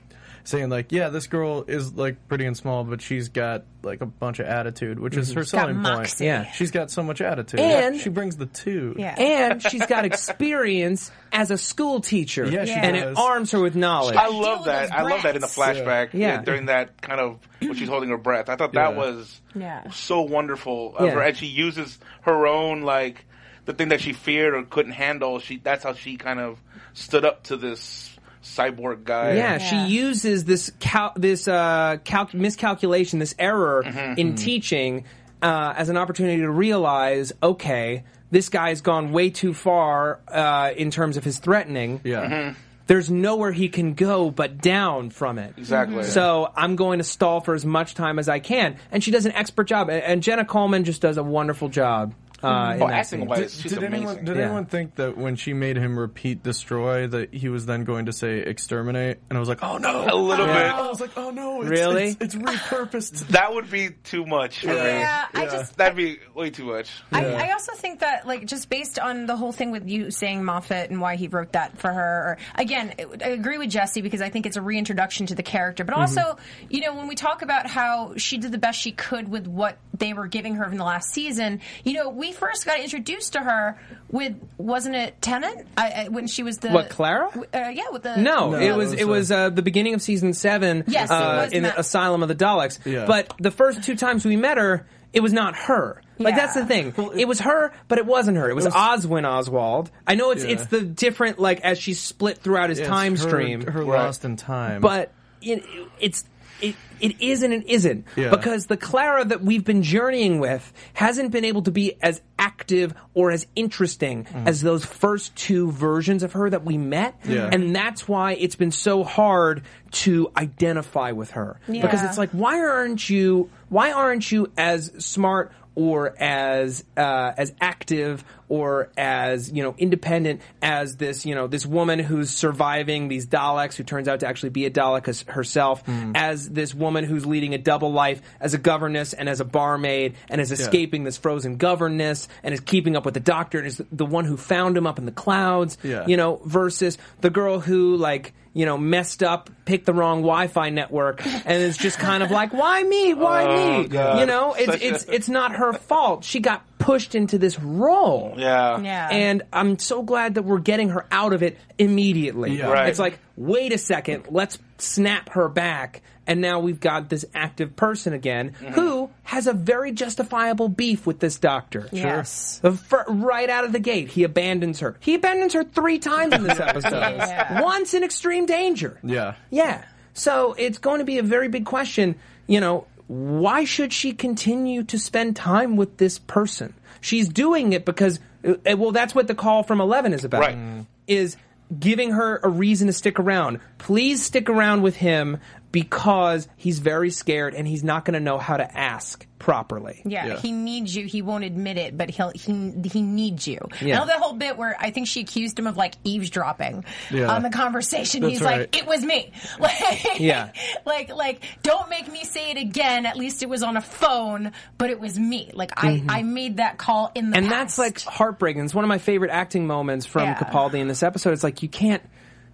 saying 0.47 0.69
like, 0.71 0.93
yeah, 0.93 1.09
this 1.09 1.27
girl 1.27 1.65
is 1.67 1.93
like 1.95 2.29
pretty 2.29 2.47
and 2.47 2.57
small, 2.57 2.85
but 2.85 3.03
she's 3.03 3.29
got 3.29 3.65
like 3.83 4.01
a 4.01 4.07
bunch 4.07 4.39
of 4.39 4.47
attitude, 4.47 4.99
which 4.99 5.17
is 5.17 5.31
mhm. 5.33 5.37
her 5.37 5.45
selling 5.45 5.75
point. 5.77 5.83
moxie. 5.83 6.25
Yeah. 6.25 6.51
she's 6.53 6.71
got 6.71 6.91
so 6.91 7.03
much 7.03 7.21
attitude, 7.21 7.61
And- 7.61 8.01
she 8.01 8.09
brings 8.09 8.37
the 8.37 8.47
two. 8.47 8.95
Yeah. 8.99 9.15
and 9.19 9.63
she's 9.63 9.85
got 9.87 10.05
experience 10.05 11.11
as 11.33 11.51
a 11.51 11.59
school 11.59 12.01
teacher. 12.01 12.47
Yeah, 12.47 12.65
she 12.65 12.73
and 12.73 12.97
does. 12.97 13.13
it 13.13 13.19
arms 13.19 13.51
her 13.53 13.61
with 13.61 13.77
knowledge. 13.77 14.17
I 14.17 14.29
Deal 14.29 14.41
love 14.41 14.59
with 14.61 14.67
that. 14.67 14.81
those 14.83 14.91
I 14.91 15.03
love 15.03 15.23
that 15.23 15.35
in 15.35 15.41
the 15.41 15.53
breaths. 15.55 15.81
flashback. 15.81 16.09
Yeah. 16.15 16.43
during 16.43 16.67
that 16.67 17.01
kind 17.01 17.21
of 17.21 17.39
when 17.61 17.75
she's 17.75 17.89
holding 17.89 18.11
her 18.11 18.19
breath. 18.19 18.49
I 18.49 18.57
thought 18.57 18.73
that 18.75 18.93
Yeah. 18.93 18.97
was 18.99 19.41
Yeah. 19.55 19.91
so 19.91 20.23
wonderful 20.23 20.97
of 20.97 21.07
Yeah. 21.07 21.13
her, 21.13 21.21
and 21.23 21.37
she 21.37 21.47
uses 21.47 21.99
her 22.23 22.47
own 22.47 22.83
like 22.83 23.25
the 23.65 23.73
thing 23.73 23.89
that 23.89 24.01
she 24.01 24.13
feared 24.13 24.55
or 24.55 24.63
couldn't 24.63 24.93
handle. 24.93 25.39
She 25.41 25.57
that's 25.59 25.83
how 25.85 25.95
she 25.95 26.17
kind 26.17 26.39
of 26.41 26.59
stood 26.95 27.25
up 27.25 27.45
to 27.45 27.57
this 27.57 28.16
cyborg 28.47 29.05
guy. 29.05 29.35
Yeah, 29.35 29.59
she 29.59 29.93
uses 29.93 30.45
this 30.45 30.71
cal- 30.81 31.13
this 31.17 31.49
uh, 31.49 31.99
cal- 32.05 32.31
miscalculation, 32.33 33.19
this 33.19 33.35
error 33.39 33.83
in 34.17 34.35
teaching 34.37 35.05
uh, 35.43 35.75
as 35.77 35.89
an 35.89 35.97
opportunity 35.97 36.39
to 36.43 36.51
realize, 36.51 37.33
okay, 37.43 38.05
this 38.31 38.49
guy's 38.49 38.81
gone 38.81 39.13
way 39.13 39.31
too 39.31 39.53
far 39.55 40.21
uh, 40.29 40.71
in 40.77 40.91
terms 40.91 41.17
of 41.17 41.25
his 41.25 41.39
threatening. 41.39 42.01
yeah. 42.05 42.55
There's 42.89 43.11
nowhere 43.11 43.51
he 43.51 43.69
can 43.69 43.95
go 43.95 44.31
but 44.31 44.59
down 44.59 45.11
from 45.11 45.41
it. 45.41 45.55
Exactly. 45.57 46.05
So 46.05 46.53
I'm 46.55 46.77
going 46.77 46.99
to 46.99 47.05
stall 47.05 47.41
for 47.41 47.53
as 47.57 47.65
much 47.67 47.95
time 47.95 48.21
as 48.21 48.29
I 48.29 48.39
can, 48.39 48.77
and 48.93 49.03
she 49.03 49.11
does 49.11 49.27
an 49.27 49.33
expert 49.33 49.65
job. 49.67 49.89
And- 49.89 50.05
And 50.05 50.23
Jenna 50.23 50.45
Coleman 50.45 50.85
just 50.85 51.03
does 51.03 51.17
a 51.17 51.23
wonderful 51.25 51.69
job. 51.69 52.15
Uh, 52.47 52.73
in 52.77 52.83
Oh, 52.83 52.87
that 52.89 52.95
acting 52.95 53.27
wise, 53.27 53.61
she's 53.61 53.73
did 53.73 53.79
amazing. 53.83 53.95
anyone 53.95 54.25
did 54.25 54.37
Yeah. 54.37 54.43
anyone 54.45 54.67
think 54.67 54.95
that 54.97 55.17
when 55.17 55.37
she 55.37 55.53
made 55.53 55.77
him 55.77 55.99
repeat 55.99 56.43
destroy 56.43 57.07
that 57.09 57.35
he 57.35 57.49
was 57.49 57.67
then 57.67 57.85
going 57.85 58.07
to 58.07 58.13
say 58.13 58.39
exterminate 58.39 59.19
and 59.29 59.37
I 59.37 59.41
was 59.41 59.49
like 59.49 59.63
oh 59.63 59.79
no 59.79 60.05
a 60.05 60.15
little 60.17 60.47
Yeah. 60.47 60.79
I 60.81 60.89
was 60.89 61.01
like 61.01 61.17
oh 61.17 61.31
no 61.31 61.61
it's, 61.63 61.71
Really? 61.71 62.05
it's, 62.21 62.35
it's 62.35 62.35
repurposed 62.35 63.27
That 63.29 63.53
would 63.55 63.71
be 63.71 63.91
too 64.05 64.25
much 64.27 64.61
for 64.61 64.69
me. 64.69 64.75
Yeah, 64.75 65.27
I 65.35 65.47
just 65.47 65.77
That'd 65.77 65.97
be 65.97 66.19
way 66.35 66.51
too 66.51 66.65
much. 66.65 66.91
I, 67.13 67.25
I 67.27 67.53
also 67.53 67.73
think 67.75 68.01
that, 68.01 68.27
like, 68.27 68.47
just 68.47 68.69
based 68.71 68.99
on 68.99 69.27
the 69.27 69.37
whole 69.37 69.53
thing 69.53 69.71
with 69.71 69.89
you 69.89 70.11
saying 70.11 70.45
Moffat 70.45 70.91
and 70.91 71.01
why 71.01 71.17
he 71.17 71.29
wrote 71.29 71.53
that 71.53 71.79
for 71.79 71.93
her, 71.93 72.01
or 72.01 72.39
again, 72.55 72.95
I 73.23 73.29
agree 73.29 73.59
with 73.59 73.71
Jessie 73.71 74.01
because 74.01 74.21
I 74.23 74.29
think 74.31 74.47
it's 74.47 74.57
a 74.57 74.63
reintroduction 74.63 75.27
to 75.27 75.35
the 75.35 75.43
character. 75.43 75.85
But 75.85 75.95
also, 75.97 76.39
you 76.71 76.81
know, 76.81 76.95
when 76.95 77.09
we 77.09 77.15
talk 77.15 77.43
about 77.43 77.67
how 77.67 78.17
she 78.17 78.39
did 78.39 78.53
the 78.53 78.59
best 78.59 78.79
she 78.81 78.93
could 78.93 79.29
with 79.29 79.47
what 79.47 79.79
they 79.97 80.13
were 80.13 80.27
giving 80.29 80.55
her 80.57 80.65
in 80.71 80.77
the 80.79 80.85
last 80.85 81.11
season, 81.13 81.61
you 81.85 81.95
know, 81.95 82.09
we 82.09 82.33
first 82.37 82.65
got 82.67 82.81
introduced 82.81 83.33
to 83.35 83.41
her 83.41 83.79
with 84.11 84.35
wasn't 84.59 84.95
it 84.95 85.21
Tennant 85.21 85.67
I, 85.77 85.91
I, 86.05 86.09
when 86.09 86.27
she 86.27 86.43
was 86.43 86.59
the 86.59 86.71
What, 86.71 86.91
Clara? 86.91 87.29
Uh, 87.37 87.43
yeah, 87.69 87.85
with 87.93 88.03
the 88.03 88.17
No, 88.17 88.51
No, 88.51 88.55
it 88.57 88.63
it 88.71 88.77
was 88.77 88.91
was, 88.93 89.01
it 89.01 89.09
was 89.09 89.33
uh, 89.33 89.51
the 89.51 89.63
beginning 89.63 89.95
of 89.95 90.03
season 90.03 90.33
seven. 90.33 90.85
Yes, 90.87 91.11
it 91.11 91.15
uh, 91.15 91.43
was 91.45 91.53
in 91.53 91.63
the 91.65 91.79
Asylum 91.79 92.23
of 92.23 92.29
the 92.29 92.35
Daleks. 92.35 92.79
Yeah. 92.87 93.07
But 93.07 93.35
the 93.39 93.51
first 93.51 93.83
two 93.83 93.97
times 93.97 94.25
we 94.25 94.37
met 94.37 94.59
her, 94.59 94.87
it 95.13 95.21
was 95.21 95.33
not 95.33 95.55
her. 95.57 96.01
Like 96.19 96.35
Yeah. 96.35 96.47
that's 96.47 96.55
the 96.55 96.65
thing. 96.67 96.95
it 97.19 97.29
was 97.29 97.41
her, 97.41 97.73
but 97.89 97.99
it 97.99 98.07
wasn't 98.07 98.39
her. 98.39 98.49
It 98.49 98.55
was, 98.55 98.67
Oswin 98.67 99.25
Oswald. 99.29 99.91
I 100.07 100.15
know 100.15 100.31
it's 100.31 100.45
Yeah. 100.45 100.53
it's 100.53 100.67
the 100.67 100.81
different 100.83 101.39
like 101.39 101.61
as 101.61 101.79
she's 101.79 102.01
split 102.01 102.39
throughout 102.39 102.71
his 102.71 102.79
Yes, 102.79 102.89
time 102.89 103.13
her, 103.13 103.19
stream. 103.19 103.61
her 103.67 103.83
Right. 103.85 103.99
lost 104.05 104.25
in 104.25 104.37
time 104.37 104.81
but 104.81 105.13
it, 105.43 105.63
it's 106.01 106.25
it, 106.61 106.75
it 107.01 107.21
is 107.21 107.43
and 107.43 107.53
it 107.53 107.67
isn't 107.69 108.07
Yeah. 108.17 108.31
because 108.31 108.67
the 108.67 108.77
Clara 108.77 109.25
that 109.25 109.43
we've 109.43 109.65
been 109.65 109.83
journeying 109.83 110.39
with 110.41 110.73
hasn't 110.95 111.31
been 111.31 111.45
able 111.45 111.63
to 111.63 111.71
be 111.71 111.95
as 112.03 112.23
active 112.39 112.95
or 113.15 113.31
as 113.31 113.47
interesting 113.57 114.25
Mm. 114.25 114.47
as 114.49 114.63
those 114.63 114.85
first 114.85 115.35
two 115.37 115.71
versions 115.71 116.23
of 116.23 116.33
her 116.33 116.49
that 116.51 116.65
we 116.65 116.79
met 116.79 117.15
Yeah. 117.29 117.49
and 117.53 117.75
that's 117.77 118.09
why 118.09 118.33
it's 118.35 118.57
been 118.57 118.71
so 118.71 119.05
hard 119.05 119.63
to 119.93 120.31
identify 120.37 121.13
with 121.13 121.33
her 121.33 121.59
because 121.69 122.03
it's 122.03 122.19
like 122.19 122.31
why 122.31 122.59
aren't 122.59 123.09
you 123.11 123.51
why 123.69 123.93
aren't 123.93 124.31
you 124.31 124.51
as 124.57 124.91
smart 124.99 125.53
or 125.77 126.15
as 126.21 126.83
uh, 126.97 127.33
as 127.37 127.53
active 127.61 128.25
or 128.49 128.91
as 128.97 129.53
you 129.53 129.63
know 129.63 129.75
independent 129.79 130.41
as 130.63 130.97
this 130.97 131.27
you 131.27 131.35
know 131.35 131.47
this 131.47 131.67
woman 131.67 131.99
who's 131.99 132.31
surviving 132.31 133.09
these 133.09 133.27
Daleks 133.27 133.75
who 133.75 133.85
turns 133.85 134.09
out 134.09 134.21
to 134.21 134.27
actually 134.27 134.51
be 134.51 134.65
a 134.65 134.71
Dalek 134.71 135.29
herself, 135.29 135.85
as 136.15 136.49
this 136.49 136.75
woman 136.75 137.05
who's 137.05 137.27
leading 137.27 137.55
a 137.55 137.59
double 137.59 137.93
life 137.93 138.21
as 138.41 138.55
a 138.55 138.59
governess 138.59 139.13
and 139.13 139.29
as 139.29 139.41
a 139.41 139.45
barmaid 139.45 140.17
and 140.29 140.41
is 140.41 140.51
escaping 140.51 141.05
this 141.05 141.19
frozen 141.19 141.57
governess 141.59 142.27
and 142.43 142.55
is 142.55 142.61
keeping 142.61 142.97
up 142.97 143.05
with 143.05 143.15
the 143.15 143.21
Doctor 143.21 143.59
and 143.59 143.67
is 143.67 143.77
the, 143.77 143.87
the 143.93 144.07
one 144.07 144.25
who 144.25 144.37
found 144.37 144.77
him 144.77 144.87
up 144.87 144.99
in 144.99 145.05
the 145.05 145.13
clouds. 145.13 145.77
Yeah. 145.83 146.07
You 146.07 146.17
know, 146.17 146.41
versus 146.45 146.97
the 147.21 147.31
girl 147.31 147.61
who 147.61 147.97
like 147.97 148.33
you 148.57 148.65
know 148.65 148.79
messed 148.79 149.23
up, 149.23 149.51
picked 149.67 149.85
the 149.85 149.93
wrong 149.93 150.23
Wi-Fi 150.23 150.71
network, 150.71 151.25
and 151.27 151.63
it's 151.63 151.77
just 151.77 151.99
kind 151.99 152.23
of 152.23 152.31
like, 152.31 152.55
why 152.55 152.83
me? 152.83 153.13
Why 153.13 153.45
Oh, 153.45 153.83
me? 153.83 153.89
God. 153.89 154.19
You 154.21 154.25
know, 154.27 154.55
it's 154.55 154.65
Such 154.73 154.81
a- 154.83 154.87
it's 154.89 155.05
it's 155.05 155.29
not 155.29 155.57
her 155.57 155.75
fault. 155.75 156.25
She 156.25 156.41
got 156.41 156.63
pushed 156.79 157.15
into 157.15 157.37
this 157.37 157.59
role. 157.59 158.35
Yeah. 158.39 158.81
Yeah. 158.81 159.09
And 159.11 159.43
I'm 159.53 159.79
so 159.79 160.03
glad 160.03 160.37
that 160.37 160.45
we're 160.45 160.59
getting 160.61 160.89
her 160.91 161.07
out 161.13 161.33
of 161.35 161.43
it 161.43 161.59
immediately. 161.79 162.57
Yeah. 162.57 162.69
Right. 162.69 162.89
It's 162.89 162.99
like, 162.99 163.19
wait 163.37 163.73
a 163.73 163.79
second, 163.79 164.27
let's 164.31 164.59
snap 164.79 165.31
her 165.31 165.49
back. 165.49 166.03
And 166.29 166.41
now 166.41 166.59
we've 166.59 166.81
got 166.81 167.09
this 167.09 167.25
active 167.35 167.77
person 167.77 168.13
again 168.13 168.55
Mm-hmm. 168.61 168.73
who 168.73 169.11
has 169.23 169.47
a 169.47 169.53
very 169.53 169.93
justifiable 169.93 170.69
beef 170.69 171.07
with 171.07 171.21
this 171.21 171.39
doctor. 171.39 171.89
Yes. 171.93 172.59
The 172.63 172.73
right 173.09 173.49
out 173.49 173.65
of 173.65 173.73
the 173.73 173.79
gate, 173.79 174.09
he 174.09 174.25
abandons 174.25 174.81
her. 174.81 174.97
He 175.01 175.15
abandons 175.15 175.53
her 175.53 175.63
three 175.63 175.99
times 176.01 176.35
in 176.35 176.43
this 176.43 176.59
episode. 176.61 176.91
Yeah. 176.93 177.63
Once 177.63 177.95
in 177.95 178.03
extreme 178.03 178.47
danger. 178.47 178.99
Yeah. 179.05 179.35
Yeah. 179.51 179.85
So 180.15 180.55
it's 180.59 180.79
going 180.79 180.99
to 180.99 181.05
be 181.05 181.19
a 181.19 181.23
very 181.23 181.49
big 181.49 181.65
question. 181.65 182.17
You 182.49 182.61
know, 182.61 182.87
why 183.07 183.65
should 183.65 183.93
she 183.93 184.13
continue 184.13 184.83
to 184.85 184.99
spend 184.99 185.37
time 185.37 185.77
with 185.77 185.97
this 185.99 186.19
person? 186.19 186.75
She's 187.01 187.29
doing 187.29 187.73
it 187.73 187.85
because, 187.85 188.19
uh, 188.45 188.77
well, 188.77 188.91
that's 188.91 189.15
what 189.15 189.29
the 189.29 189.35
call 189.37 189.63
from 189.63 189.81
11 189.81 190.13
is 190.13 190.25
about. 190.25 190.41
Right. 190.41 190.87
Is 191.07 191.37
giving 191.79 192.13
her 192.13 192.41
a 192.43 192.49
reason 192.49 192.87
to 192.87 192.93
stick 192.93 193.19
around. 193.19 193.61
Please 193.79 194.25
stick 194.25 194.49
around 194.49 194.83
with 194.83 194.97
him 194.97 195.39
because 195.81 196.49
he's 196.57 196.79
very 196.79 197.11
scared 197.11 197.55
and 197.55 197.69
he's 197.69 197.85
not 197.85 198.05
going 198.07 198.15
to 198.15 198.21
know 198.21 198.39
how 198.39 198.57
to 198.57 198.77
ask 198.77 199.27
properly. 199.39 200.01
Yeah, 200.07 200.27
Yeah. 200.27 200.37
he 200.39 200.51
needs 200.51 200.97
you. 200.97 201.05
He 201.07 201.21
won't 201.21 201.45
admit 201.45 201.77
it, 201.77 201.97
but 201.97 202.09
he'll 202.09 202.31
he 202.31 202.73
he 202.91 203.03
needs 203.03 203.47
you. 203.47 203.59
Yeah. 203.83 203.97
I 203.97 203.99
know 204.01 204.07
the 204.07 204.19
whole 204.19 204.33
bit 204.33 204.57
where 204.57 204.75
I 204.81 204.91
think 204.91 205.07
she 205.07 205.21
accused 205.21 205.59
him 205.59 205.67
of 205.67 205.77
like 205.77 205.95
eavesdropping 206.05 206.85
Yeah. 207.11 207.31
on 207.31 207.43
the 207.43 207.51
conversation. 207.51 208.23
That's 208.23 208.33
He's 208.33 208.41
right. 208.43 208.61
like, 208.61 208.77
"It 208.77 208.87
was 208.87 209.05
me." 209.05 209.33
Like, 209.61 210.19
Yeah. 210.19 210.53
like 210.87 211.11
like 211.15 211.43
don't 211.63 211.91
make 211.91 212.11
me 212.11 212.25
say 212.25 212.51
it 212.53 212.57
again. 212.57 213.05
At 213.05 213.17
least 213.19 213.43
it 213.43 213.49
was 213.51 213.63
on 213.63 213.77
a 213.77 213.83
phone, 213.83 214.53
but 214.79 214.89
it 214.89 214.99
was 214.99 215.19
me. 215.19 215.51
Like 215.53 215.73
I 215.77 216.03
I 216.09 216.23
made 216.23 216.57
that 216.57 216.79
call 216.79 217.13
in 217.15 217.31
the 217.31 217.37
Mm-hmm. 217.37 217.45
and 217.45 217.53
past. 217.53 217.77
that's 217.77 217.79
like 217.79 218.01
heartbreaking. 218.15 218.65
It's 218.65 218.75
one 218.75 218.85
of 218.85 218.89
my 218.89 218.99
favorite 218.99 219.31
acting 219.31 219.67
moments 219.67 220.07
from 220.07 220.23
Yeah. 220.23 220.35
Capaldi 220.39 220.79
in 220.81 220.89
this 220.89 221.03
episode. 221.03 221.33
It's 221.35 221.45
like 221.45 221.63
you 221.63 221.69
can't 221.69 222.03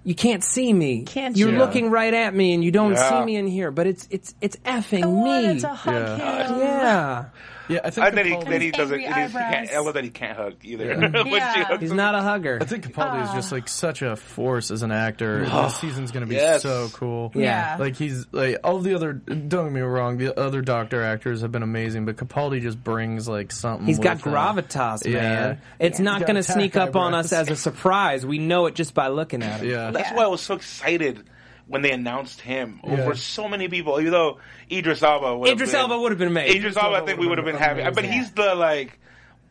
you 0.05 0.14
can't 0.14 0.42
see 0.42 0.72
me. 0.72 1.03
Can't 1.03 1.36
You're 1.36 1.50
you? 1.53 1.59
looking 1.59 1.90
right 1.90 2.12
at 2.12 2.34
me 2.34 2.55
and 2.55 2.64
you 2.64 2.70
don't 2.70 2.92
Yeah. 2.92 3.20
see 3.20 3.24
me 3.24 3.36
in 3.36 3.46
here, 3.46 3.70
but 3.70 3.86
it's 3.86 4.09
it's 4.11 4.34
it's 4.40 4.57
effing 4.64 5.05
I 5.05 5.07
me. 5.07 5.12
wanted 5.12 5.61
to 5.61 5.68
hug 5.68 6.18
Yeah. 6.18 6.48
him. 6.48 6.59
yeah. 6.59 7.24
Yeah, 7.72 7.80
I 7.84 7.90
think. 7.90 8.06
And 8.06 8.18
then 8.18 8.26
he, 8.26 8.36
then 8.44 8.60
he 8.60 8.70
doesn't. 8.70 9.00
angry 9.00 9.22
It 9.22 9.26
is, 9.26 9.32
he 9.32 9.38
can't. 9.38 9.70
I 9.72 9.78
love 9.80 9.94
that 9.94 10.04
he 10.04 10.10
can't 10.10 10.36
hug 10.36 10.54
either. 10.62 10.96
when 10.98 11.24
she 11.24 11.30
Yeah. 11.30 11.78
He's 11.78 11.90
him. 11.90 11.96
not 11.96 12.14
a 12.14 12.22
hugger. 12.22 12.58
I 12.60 12.64
think 12.64 12.86
Capaldi 12.86 13.24
is 13.24 13.30
just 13.32 13.52
like 13.52 13.68
such 13.68 14.02
a 14.02 14.16
force 14.16 14.70
as 14.70 14.82
an 14.82 14.92
actor. 14.92 15.44
this 15.44 15.76
season's 15.78 16.10
gonna 16.12 16.26
be 16.26 16.34
Yes. 16.36 16.62
so 16.62 16.88
cool. 16.92 17.32
Yeah. 17.34 17.76
Like 17.78 17.96
he's 17.96 18.26
like 18.32 18.58
all 18.64 18.78
the 18.78 18.94
other. 18.94 19.12
Don't 19.12 19.66
get 19.66 19.72
me 19.72 19.80
wrong. 19.80 20.18
The 20.18 20.38
other 20.38 20.60
Doctor 20.62 21.02
actors 21.02 21.42
have 21.42 21.52
been 21.52 21.62
amazing, 21.62 22.04
but 22.04 22.16
Capaldi 22.16 22.60
just 22.60 22.82
brings 22.82 23.28
like 23.28 23.52
something. 23.52 23.86
He's 23.86 23.98
got 23.98 24.20
him. 24.24 24.32
gravitas, 24.32 25.06
Yeah. 25.06 25.12
man. 25.20 25.60
It's 25.78 25.98
Yeah. 25.98 26.04
not 26.04 26.20
going 26.22 26.36
to 26.36 26.42
sneak 26.42 26.76
attack 26.76 26.88
up 26.90 26.96
on 26.96 27.14
us 27.14 27.32
as 27.32 27.50
a 27.50 27.56
surprise. 27.56 28.24
We 28.26 28.38
know 28.38 28.66
it 28.66 28.74
just 28.74 28.94
by 28.94 29.08
looking 29.08 29.42
at 29.42 29.60
him. 29.60 29.70
Yeah. 29.70 29.90
That's 29.90 30.10
Yeah. 30.10 30.16
why 30.16 30.24
I 30.24 30.28
was 30.28 30.40
so 30.40 30.54
excited 30.54 31.22
when 31.72 31.80
they 31.82 31.90
announced 31.90 32.40
him 32.42 32.80
Yeah. 32.84 33.00
over 33.00 33.14
so 33.14 33.48
many 33.48 33.66
people. 33.68 33.98
Even 33.98 34.12
though 34.12 34.38
Idris 34.70 35.02
Elba, 35.02 35.36
would 35.38 35.48
Idris 35.48 35.72
Elba 35.72 35.98
would 35.98 36.12
have 36.12 36.18
been 36.18 36.28
amazing. 36.28 36.58
Idris 36.58 36.76
Elba, 36.76 36.96
I 36.96 37.06
think 37.06 37.18
we 37.18 37.26
would 37.26 37.38
have 37.38 37.46
been 37.46 37.56
happy. 37.56 37.82
But 37.94 38.04
he's 38.04 38.30
the 38.32 38.54
like, 38.54 38.98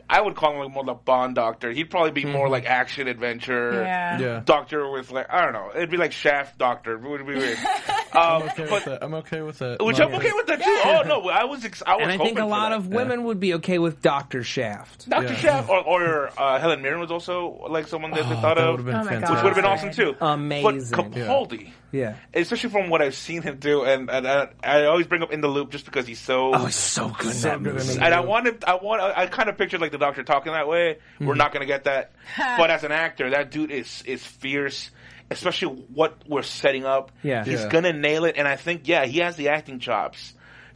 I 0.10 0.20
would 0.22 0.36
call 0.36 0.52
him 0.54 0.60
like 0.60 0.72
more 0.74 0.84
the 0.84 0.94
Bond 0.94 1.36
Doctor. 1.36 1.72
He'd 1.72 1.90
probably 1.90 2.12
be 2.12 2.26
more 2.26 2.50
like 2.50 2.66
action 2.66 3.08
adventure. 3.08 3.72
Yeah. 3.74 4.20
Yeah. 4.20 4.42
Doctor 4.44 4.90
with 4.92 5.10
like 5.12 5.28
I 5.32 5.42
don't 5.44 5.54
know. 5.54 5.72
It'd 5.76 5.90
be 5.90 5.98
like 5.98 6.12
Shaft 6.12 6.58
Doctor. 6.58 6.96
It 6.96 7.02
would 7.02 7.26
be 7.26 7.34
weird. 7.36 7.58
Um, 8.14 8.42
Okay 8.44 8.64
with 8.64 8.70
but 8.70 8.84
that. 8.84 9.04
I'm 9.06 9.14
okay 9.14 9.42
with 9.42 9.60
that. 9.60 9.82
which 9.82 9.98
I'm 10.02 10.14
okay 10.14 10.32
with 10.36 10.46
that 10.48 10.62
too. 10.62 10.82
Oh 10.84 11.04
no, 11.08 11.30
I 11.30 11.46
was 11.46 11.64
ex- 11.64 11.82
I 11.88 11.96
was 11.96 12.04
And 12.04 12.12
I 12.12 12.18
think 12.18 12.40
a 12.40 12.44
lot 12.46 12.74
of 12.74 12.88
women 12.90 13.24
would 13.24 13.40
be 13.40 13.54
okay 13.54 13.80
with 13.80 14.02
Doctor 14.02 14.44
Shaft. 14.44 15.08
Dr. 15.08 15.28
Yeah. 15.28 15.36
Shaft 15.36 15.70
or, 15.70 15.80
or 15.82 16.30
uh, 16.38 16.60
Helen 16.60 16.82
Mirren 16.82 17.00
was 17.00 17.10
also 17.10 17.66
like 17.70 17.88
someone 17.88 18.12
that 18.12 18.28
they 18.28 18.36
thought 18.36 18.58
That 18.58 18.68
of, 18.68 18.84
been 18.84 18.96
Oh 18.96 18.98
my 19.06 19.12
fantastic. 19.12 19.22
God. 19.30 19.36
which 19.36 19.44
would 19.46 19.50
have 19.54 19.56
been 19.56 19.66
awesome 19.66 19.92
too. 19.94 20.16
Amazing. 20.20 20.98
But 20.98 21.12
Capaldi, 21.12 21.72
Yeah. 21.92 22.16
especially 22.34 22.70
from 22.70 22.90
what 22.90 23.02
I've 23.02 23.16
seen 23.16 23.42
him 23.42 23.58
do, 23.58 23.84
and, 23.84 24.10
and 24.10 24.28
I, 24.28 24.50
I 24.64 24.86
always 24.86 25.08
bring 25.08 25.22
up 25.24 25.32
in 25.32 25.42
the 25.42 25.48
loop 25.48 25.72
just 25.72 25.86
because 25.86 26.08
he's 26.08 26.20
so. 26.20 26.54
Oh, 26.54 26.66
he's 26.66 26.76
so 26.76 27.10
good 27.10 27.34
So 27.34 27.58
good 27.60 27.76
in 27.76 27.88
the 27.88 28.04
and 28.04 28.14
I 28.14 28.22
wanted, 28.22 28.64
I 28.64 28.76
want, 28.76 29.02
I, 29.02 29.24
I 29.24 29.26
kind 29.28 29.50
of 29.50 29.58
pictured 29.58 29.82
like 29.82 29.92
the 29.92 29.98
Doctor 29.98 30.24
talking 30.24 30.54
that 30.54 30.68
way. 30.68 30.98
Hmm. 31.18 31.26
We're 31.28 31.36
not 31.36 31.52
gonna 31.54 31.66
get 31.66 31.84
that, 31.86 32.14
but 32.38 32.72
as 32.72 32.84
an 32.84 32.92
actor, 32.92 33.30
that 33.32 33.52
dude 33.52 33.72
is 33.72 34.04
is 34.06 34.26
fierce. 34.26 34.90
Especially 35.30 35.70
what 35.94 36.18
we're 36.28 36.42
setting 36.42 36.84
up. 36.86 37.12
Yeah. 37.24 37.46
he's 37.46 37.62
Yeah. 37.62 37.70
gonna 37.70 37.94
nail 37.94 38.26
it, 38.26 38.36
and 38.38 38.46
I 38.48 38.58
think 38.58 38.88
yeah, 38.90 39.06
he 39.06 39.20
has 39.20 39.38
the 39.38 39.48
acting 39.50 39.80
chops 39.80 40.34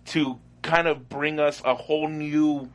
to 0.08 0.40
kind 0.62 0.88
of 0.88 1.10
bring 1.10 1.40
us 1.42 1.62
a 1.66 1.76
whole 1.76 2.08
new 2.08 2.70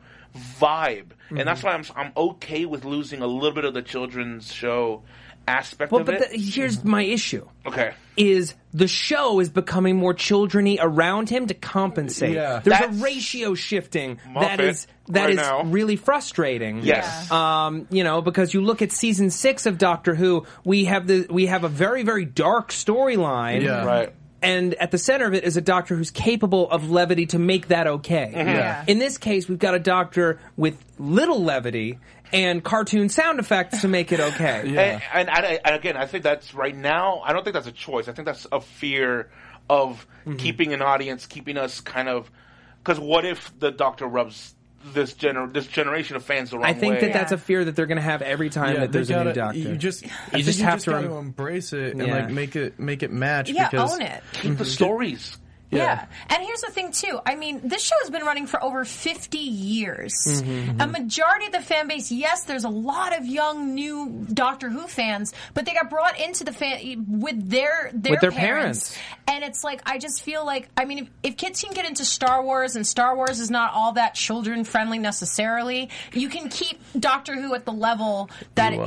vibe, 0.59 0.99
and 1.29 1.39
Mm-hmm. 1.39 1.45
that's 1.45 1.63
why 1.63 1.71
I'm 1.73 1.83
I'm 1.95 2.11
okay 2.15 2.65
with 2.65 2.85
losing 2.85 3.21
a 3.21 3.27
little 3.27 3.51
bit 3.53 3.65
of 3.65 3.73
the 3.73 3.81
children's 3.81 4.51
show 4.53 5.03
aspect 5.47 5.91
Well, 5.91 6.01
of 6.01 6.05
but 6.07 6.15
it. 6.15 6.31
the, 6.31 6.37
here's 6.37 6.83
my 6.83 7.01
issue. 7.03 7.47
okay, 7.65 7.93
is 8.17 8.53
the 8.73 8.87
show 8.87 9.39
is 9.39 9.49
becoming 9.49 9.95
more 9.97 10.13
children-y 10.13 10.77
around 10.79 11.29
him 11.29 11.47
to 11.47 11.53
compensate. 11.53 12.33
Yeah. 12.35 12.59
There's 12.63 12.77
That's- 12.79 12.99
a 12.99 13.03
ratio 13.03 13.53
shifting 13.55 14.19
that 14.35 14.59
Muppet 14.59 14.69
is 14.69 14.87
that 15.07 15.21
right 15.21 15.29
is 15.31 15.35
now. 15.37 15.63
really 15.63 15.95
frustrating. 15.95 16.79
Yes. 16.83 17.29
Um, 17.31 17.87
you 17.89 18.03
know, 18.03 18.21
because 18.21 18.53
you 18.53 18.61
look 18.61 18.81
at 18.81 18.91
season 18.91 19.29
six 19.29 19.65
of 19.65 19.77
Doctor 19.77 20.13
Who, 20.15 20.45
we 20.63 20.85
have 20.85 21.07
the 21.07 21.27
we 21.29 21.47
have 21.47 21.63
a 21.63 21.69
very 21.69 22.03
very 22.03 22.25
dark 22.25 22.69
storyline. 22.71 23.63
Yeah. 23.63 23.83
right. 23.85 24.13
And 24.43 24.73
at 24.75 24.89
the 24.89 24.97
center 24.97 25.25
of 25.25 25.35
it 25.35 25.43
is 25.43 25.55
a 25.55 25.61
doctor 25.61 25.95
who's 25.95 26.09
capable 26.09 26.67
of 26.71 26.89
levity 26.89 27.27
to 27.27 27.37
make 27.37 27.67
that 27.67 27.85
okay. 27.85 28.31
Yeah. 28.33 28.83
In 28.87 28.97
this 28.97 29.19
case, 29.19 29.47
we've 29.47 29.59
got 29.59 29.75
a 29.75 29.79
doctor 29.79 30.39
with 30.57 30.83
little 30.97 31.43
levity 31.43 31.99
and 32.33 32.63
cartoon 32.63 33.09
sound 33.09 33.39
effects 33.39 33.81
to 33.81 33.87
make 33.87 34.11
it 34.11 34.19
okay. 34.19 34.63
Yeah. 34.71 34.99
And, 35.13 35.29
and, 35.29 35.45
and, 35.45 35.59
and 35.65 35.75
again, 35.75 35.97
I 35.97 36.05
think 36.05 36.23
that's 36.23 36.53
right 36.53 36.75
now. 36.75 37.21
I 37.25 37.33
don't 37.33 37.43
think 37.43 37.53
that's 37.53 37.67
a 37.67 37.71
choice. 37.71 38.07
I 38.07 38.13
think 38.13 38.25
that's 38.25 38.47
a 38.51 38.61
fear 38.61 39.29
of 39.69 40.05
Mm-hmm. 40.21 40.37
keeping 40.37 40.71
an 40.73 40.83
audience, 40.83 41.25
keeping 41.25 41.57
us 41.57 41.81
kind 41.81 42.07
of. 42.07 42.29
Because 42.77 42.99
what 42.99 43.25
if 43.25 43.51
the 43.59 43.71
Doctor 43.71 44.05
rubs 44.05 44.53
this 44.93 45.13
gener 45.15 45.51
this 45.51 45.65
generation 45.65 46.15
of 46.15 46.23
fans 46.23 46.51
the 46.51 46.57
wrong 46.57 46.63
way? 46.65 46.69
I 46.69 46.73
think 46.75 46.93
way? 46.95 47.01
that 47.01 47.13
that's 47.13 47.31
a 47.31 47.39
fear 47.39 47.65
that 47.65 47.75
they're 47.75 47.87
going 47.87 47.95
to 47.97 48.03
have 48.03 48.21
every 48.21 48.51
time 48.51 48.75
that 48.75 48.91
they 48.91 48.99
there's 48.99 49.09
a 49.09 49.13
gotta- 49.13 49.29
new 49.29 49.33
doctor. 49.33 49.57
You 49.57 49.77
just, 49.77 50.03
I 50.05 50.07
think 50.07 50.45
just 50.45 50.59
you 50.59 50.65
have 50.65 50.73
just 50.75 50.85
to 50.85 50.91
got 50.91 51.01
to 51.01 51.13
embrace 51.15 51.73
it 51.73 51.93
and 51.95 52.05
Yeah. 52.05 52.15
like 52.25 52.29
make 52.29 52.55
it 52.55 52.79
make 52.79 53.01
it 53.01 53.11
match. 53.11 53.49
Yeah, 53.49 53.67
because, 53.69 53.93
own 53.93 54.01
it. 54.03 54.21
keep 54.33 54.57
the 54.57 54.65
stories. 54.65 55.39
Yeah. 55.77 56.05
And 56.29 56.43
here's 56.43 56.61
the 56.61 56.71
thing 56.71 56.91
too. 56.91 57.19
I 57.25 57.35
mean, 57.35 57.61
this 57.63 57.83
show 57.83 57.95
has 58.01 58.09
been 58.09 58.23
running 58.23 58.45
for 58.45 58.61
over 58.63 58.83
50 58.85 59.37
years. 59.37 60.13
Mm-hmm, 60.27 60.81
A 60.81 60.87
majority 60.87 61.45
of 61.47 61.51
the 61.53 61.61
fan 61.61 61.87
base, 61.87 62.11
yes, 62.11 62.43
there's 62.43 62.65
a 62.65 62.69
lot 62.69 63.17
of 63.17 63.25
young 63.25 63.73
new 63.73 64.25
Doctor 64.33 64.69
Who 64.69 64.87
fans, 64.87 65.33
but 65.53 65.65
they 65.65 65.73
got 65.73 65.89
brought 65.89 66.19
into 66.19 66.43
the 66.43 66.51
fan 66.51 67.05
with 67.07 67.49
their 67.49 67.89
their, 67.93 68.11
With 68.11 68.21
their 68.21 68.31
parents. 68.31 68.97
And 69.27 69.43
it's 69.43 69.63
like 69.63 69.81
I 69.85 69.97
just 69.97 70.23
feel 70.23 70.45
like 70.45 70.69
I 70.75 70.85
mean, 70.85 70.99
if, 70.99 71.09
if 71.23 71.37
kids 71.37 71.61
can 71.61 71.73
get 71.73 71.85
into 71.85 72.03
Star 72.05 72.43
Wars 72.43 72.75
and 72.75 72.85
Star 72.85 73.15
Wars 73.15 73.39
is 73.39 73.49
not 73.49 73.73
all 73.73 73.93
that 73.93 74.13
children 74.13 74.63
friendly 74.63 74.99
necessarily, 74.99 75.89
you 76.13 76.27
can 76.29 76.49
keep 76.49 76.79
Doctor 76.99 77.39
Who 77.39 77.55
at 77.55 77.65
the 77.65 77.71
level 77.73 78.29
that 78.55 78.73
it. 78.73 78.79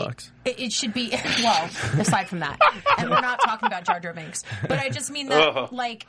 It, 0.45 0.59
it 0.61 0.73
should 0.73 0.93
be. 0.95 1.13
Well, 1.45 1.65
aside 1.99 2.29
from 2.29 2.39
that, 2.41 2.59
and 2.99 3.11
we're 3.11 3.21
not 3.21 3.41
talking 3.45 3.67
about 3.67 3.85
Jar 3.85 4.01
Jar 4.01 4.13
Binks, 4.15 4.45
but 4.63 4.79
I 4.79 4.89
just 4.89 5.11
mean 5.11 5.29
that 5.29 5.43
Ugh. 5.57 5.73
like. 5.73 6.07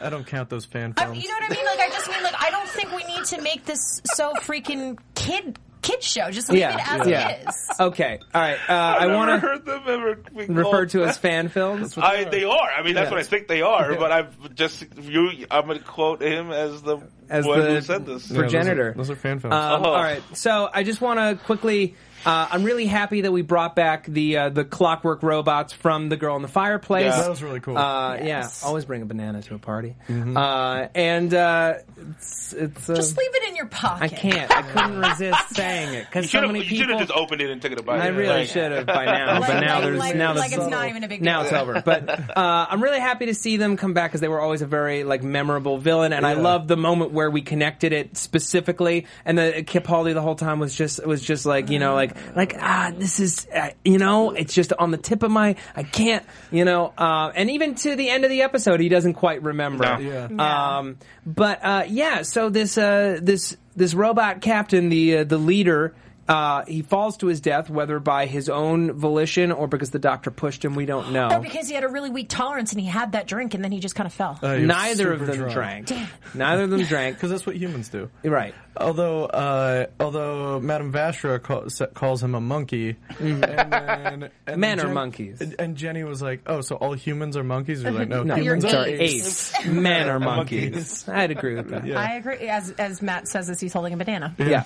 I 0.00 0.10
don't 0.10 0.26
count 0.26 0.48
those 0.50 0.64
fan 0.64 0.94
I, 0.96 1.04
films. 1.04 1.22
you 1.22 1.28
know 1.28 1.34
what 1.34 1.50
I 1.52 1.54
mean? 1.54 1.64
Like, 1.64 1.80
I 1.80 1.88
just 1.90 2.08
mean, 2.10 2.22
like, 2.22 2.34
I 2.42 2.50
don't 2.50 2.68
think 2.68 2.90
we 2.92 3.04
need 3.04 3.24
to 3.26 3.40
make 3.42 3.64
this 3.64 4.00
so 4.14 4.32
freaking 4.34 4.98
kid 5.14 5.58
kid 5.82 6.02
show. 6.02 6.30
Just 6.30 6.48
leave 6.48 6.60
yeah, 6.60 6.74
it 6.78 7.00
as 7.00 7.08
yeah. 7.08 7.28
it 7.28 7.48
is. 7.48 7.70
Okay, 7.80 8.18
all 8.34 8.40
right. 8.40 8.58
Uh, 8.68 8.72
I 8.72 9.04
I've 9.04 9.14
want 9.16 9.30
to 9.30 9.38
heard 9.46 9.64
them 9.66 9.82
ever 9.86 10.14
be 10.16 10.46
refer 10.46 10.62
called 10.62 10.88
to 10.90 11.04
as 11.04 11.18
fan 11.18 11.48
films. 11.48 11.96
I, 11.98 12.24
they 12.24 12.44
are. 12.44 12.70
I 12.76 12.82
mean, 12.82 12.94
that's 12.94 13.06
Yeah. 13.06 13.10
what 13.16 13.20
I 13.20 13.24
think 13.24 13.46
they 13.48 13.62
are. 13.62 13.94
But 13.96 14.10
I've 14.12 14.54
just 14.54 14.84
you. 15.00 15.46
I'm 15.50 15.66
going 15.66 15.78
to 15.78 15.84
quote 15.84 16.22
him 16.22 16.50
as 16.50 16.82
the 16.82 16.98
as 17.28 17.44
What? 17.44 17.56
the 17.62 17.74
Who 17.74 17.80
said 17.82 18.06
this? 18.06 18.30
Yeah, 18.30 18.36
those 18.36 18.38
are- 18.38 18.40
progenitor. 18.50 18.94
those 18.96 19.10
are 19.10 19.16
fan 19.16 19.38
films. 19.40 19.54
Um, 19.54 19.82
Oh. 19.84 19.90
All 19.90 20.02
right, 20.02 20.22
so 20.34 20.68
I 20.72 20.82
just 20.82 21.00
want 21.00 21.18
to 21.20 21.44
quickly. 21.44 21.94
Uh, 22.24 22.48
I'm 22.50 22.62
really 22.64 22.86
happy 22.86 23.22
that 23.22 23.32
we 23.32 23.42
brought 23.42 23.74
back 23.76 24.06
the 24.06 24.36
uh, 24.36 24.48
the 24.48 24.64
clockwork 24.64 25.22
robots 25.22 25.72
from 25.72 26.08
the 26.08 26.16
girl 26.16 26.36
in 26.36 26.42
the 26.42 26.48
fireplace. 26.48 27.04
Yeah. 27.06 27.20
That 27.22 27.30
was 27.30 27.42
really 27.42 27.60
cool. 27.60 27.76
Uh, 27.78 28.14
Yes. 28.22 28.60
Yeah, 28.62 28.68
always 28.68 28.84
bring 28.84 29.02
a 29.02 29.06
banana 29.06 29.42
to 29.42 29.54
a 29.54 29.58
party. 29.58 29.94
Uh, 30.08 30.88
and 30.94 31.32
uh, 31.34 31.74
it's, 32.10 32.52
it's 32.52 32.88
uh, 32.90 32.94
Just 32.94 33.16
leave 33.16 33.34
it 33.34 33.48
in 33.48 33.56
your 33.56 33.66
pocket. 33.66 34.04
I 34.04 34.08
can't. 34.08 34.50
I 34.50 34.62
couldn't 34.62 34.98
resist 35.00 35.50
saying 35.56 35.94
it 35.94 36.06
because 36.06 36.24
You 36.24 36.28
so 36.28 36.40
should 36.40 36.46
many 36.48 36.60
have. 36.62 36.70
You 36.72 36.78
should 36.78 36.90
have 36.90 37.00
just 37.00 37.12
opened 37.12 37.40
it 37.42 37.50
and 37.50 37.60
taken 37.62 37.78
a 37.78 37.82
bite. 37.82 38.00
I 38.00 38.08
really 38.08 38.28
Like, 38.28 38.48
should 38.48 38.72
have 38.72 38.86
by 38.86 39.04
now, 39.04 39.38
Like- 39.40 39.48
but 39.48 39.60
now 39.60 39.74
like- 39.74 39.84
there's 39.84 39.98
like- 39.98 40.16
now 40.16 40.34
like 40.34 40.50
there's 40.50 40.62
it's 40.62 40.70
not 40.70 40.88
even 40.88 41.04
a 41.04 41.08
big 41.08 41.22
now 41.22 41.42
it's 41.42 41.52
over. 41.52 41.82
But 41.84 42.08
uh, 42.36 42.66
I'm 42.70 42.82
really 42.82 43.00
happy 43.00 43.26
to 43.26 43.34
see 43.34 43.56
them 43.56 43.76
come 43.76 43.92
back 43.94 44.10
because 44.10 44.20
they 44.20 44.28
were 44.28 44.40
always 44.40 44.62
a 44.62 44.66
very 44.66 45.04
like 45.04 45.22
memorable 45.22 45.78
villain, 45.78 46.12
and 46.12 46.26
I 46.26 46.34
love 46.34 46.68
the 46.68 46.76
moment 46.76 47.12
where 47.12 47.30
we 47.30 47.42
connected 47.42 47.92
it 47.92 48.16
specifically, 48.16 49.06
and 49.24 49.36
the 49.38 49.62
Kip 49.66 49.82
Capaldi 49.84 50.14
the 50.14 50.22
whole 50.22 50.34
time 50.36 50.60
was 50.60 50.74
just 50.74 51.04
was 51.06 51.22
just 51.22 51.44
like 51.46 51.70
you 51.70 51.78
know 51.78 51.94
like 51.94 52.11
like 52.34 52.54
ah 52.58 52.92
this 52.96 53.20
is 53.20 53.46
uh, 53.54 53.70
you 53.84 53.98
know 53.98 54.30
it's 54.30 54.54
just 54.54 54.72
on 54.72 54.90
the 54.90 54.96
tip 54.96 55.22
of 55.22 55.30
my 55.30 55.56
I 55.74 55.82
can't 55.82 56.24
you 56.50 56.64
know 56.64 56.92
uh, 56.96 57.32
and 57.34 57.50
even 57.50 57.74
to 57.76 57.96
the 57.96 58.10
end 58.10 58.24
of 58.24 58.30
the 58.30 58.42
episode 58.42 58.80
he 58.80 58.88
doesn't 58.88 59.14
quite 59.14 59.42
remember. 59.42 59.84
No. 59.84 59.98
Yeah. 59.98 60.28
Yeah. 60.30 60.78
Um, 60.78 60.98
but 61.24 61.64
uh, 61.64 61.84
yeah, 61.88 62.22
so 62.22 62.48
this 62.48 62.76
uh, 62.78 63.18
this 63.22 63.56
this 63.76 63.94
robot 63.94 64.40
captain, 64.40 64.88
the 64.88 65.18
uh, 65.18 65.24
the 65.24 65.38
leader, 65.38 65.94
uh, 66.32 66.64
he 66.66 66.82
falls 66.82 67.16
to 67.18 67.26
his 67.26 67.40
death, 67.40 67.68
whether 67.70 67.98
by 68.00 68.26
his 68.26 68.48
own 68.48 68.92
volition 68.92 69.52
or 69.52 69.66
because 69.68 69.90
the 69.90 69.98
doctor 69.98 70.30
pushed 70.30 70.64
him. 70.64 70.74
We 70.74 70.86
don't 70.86 71.12
know. 71.12 71.26
Or 71.26 71.30
know. 71.30 71.40
because 71.40 71.68
he 71.68 71.74
had 71.74 71.84
a 71.84 71.88
really 71.88 72.10
weak 72.10 72.28
tolerance 72.28 72.72
and 72.72 72.80
he 72.80 72.86
had 72.86 73.12
that 73.12 73.26
drink 73.26 73.54
and 73.54 73.62
then 73.62 73.70
he 73.72 73.80
just 73.80 73.94
kind 73.94 74.06
of 74.06 74.12
fell. 74.12 74.38
Uh, 74.42 74.56
Neither 74.56 75.12
of 75.12 75.26
them 75.26 75.36
drunk. 75.36 75.52
drank. 75.52 75.92
Neither 76.34 76.62
of 76.64 76.70
them 76.70 76.82
drank. 76.84 77.16
Because 77.22 77.30
that's 77.30 77.46
what 77.46 77.56
humans 77.56 77.88
do. 77.88 78.08
Right. 78.24 78.54
Although, 78.76 79.26
uh, 79.26 79.86
although 80.00 80.58
Madame 80.60 80.92
Vastra 80.92 81.40
call, 81.42 81.66
calls 81.92 82.22
him 82.22 82.34
a 82.34 82.40
monkey, 82.40 82.96
and 83.18 83.42
then, 83.42 84.30
and 84.46 84.60
Men 84.60 84.80
are 84.80 84.88
monkeys. 84.92 85.42
And, 85.42 85.54
and 85.58 85.76
Jenny 85.76 86.04
was 86.04 86.22
like, 86.22 86.40
"Oh, 86.46 86.62
so 86.62 86.76
all 86.76 86.94
humans 86.94 87.36
are 87.36 87.44
monkeys?" 87.44 87.82
You're 87.82 87.92
like, 87.92 88.08
no, 88.08 88.22
No, 88.24 88.34
humans 88.34 88.64
are 88.64 88.86
apes. 88.86 89.54
apes. 89.54 89.66
Men 89.66 90.08
are 90.08 90.18
Monkeys. 90.32 90.70
monkeys. 90.70 91.08
I'd 91.08 91.30
agree 91.30 91.54
with 91.54 91.68
that. 91.68 91.86
Yeah. 91.86 92.00
I 92.00 92.14
agree. 92.14 92.48
As 92.48 92.70
as 92.72 93.02
Matt 93.02 93.28
says, 93.28 93.50
as 93.50 93.60
he's 93.60 93.74
holding 93.74 93.92
a 93.92 93.96
banana. 93.98 94.34
Yeah. 94.38 94.64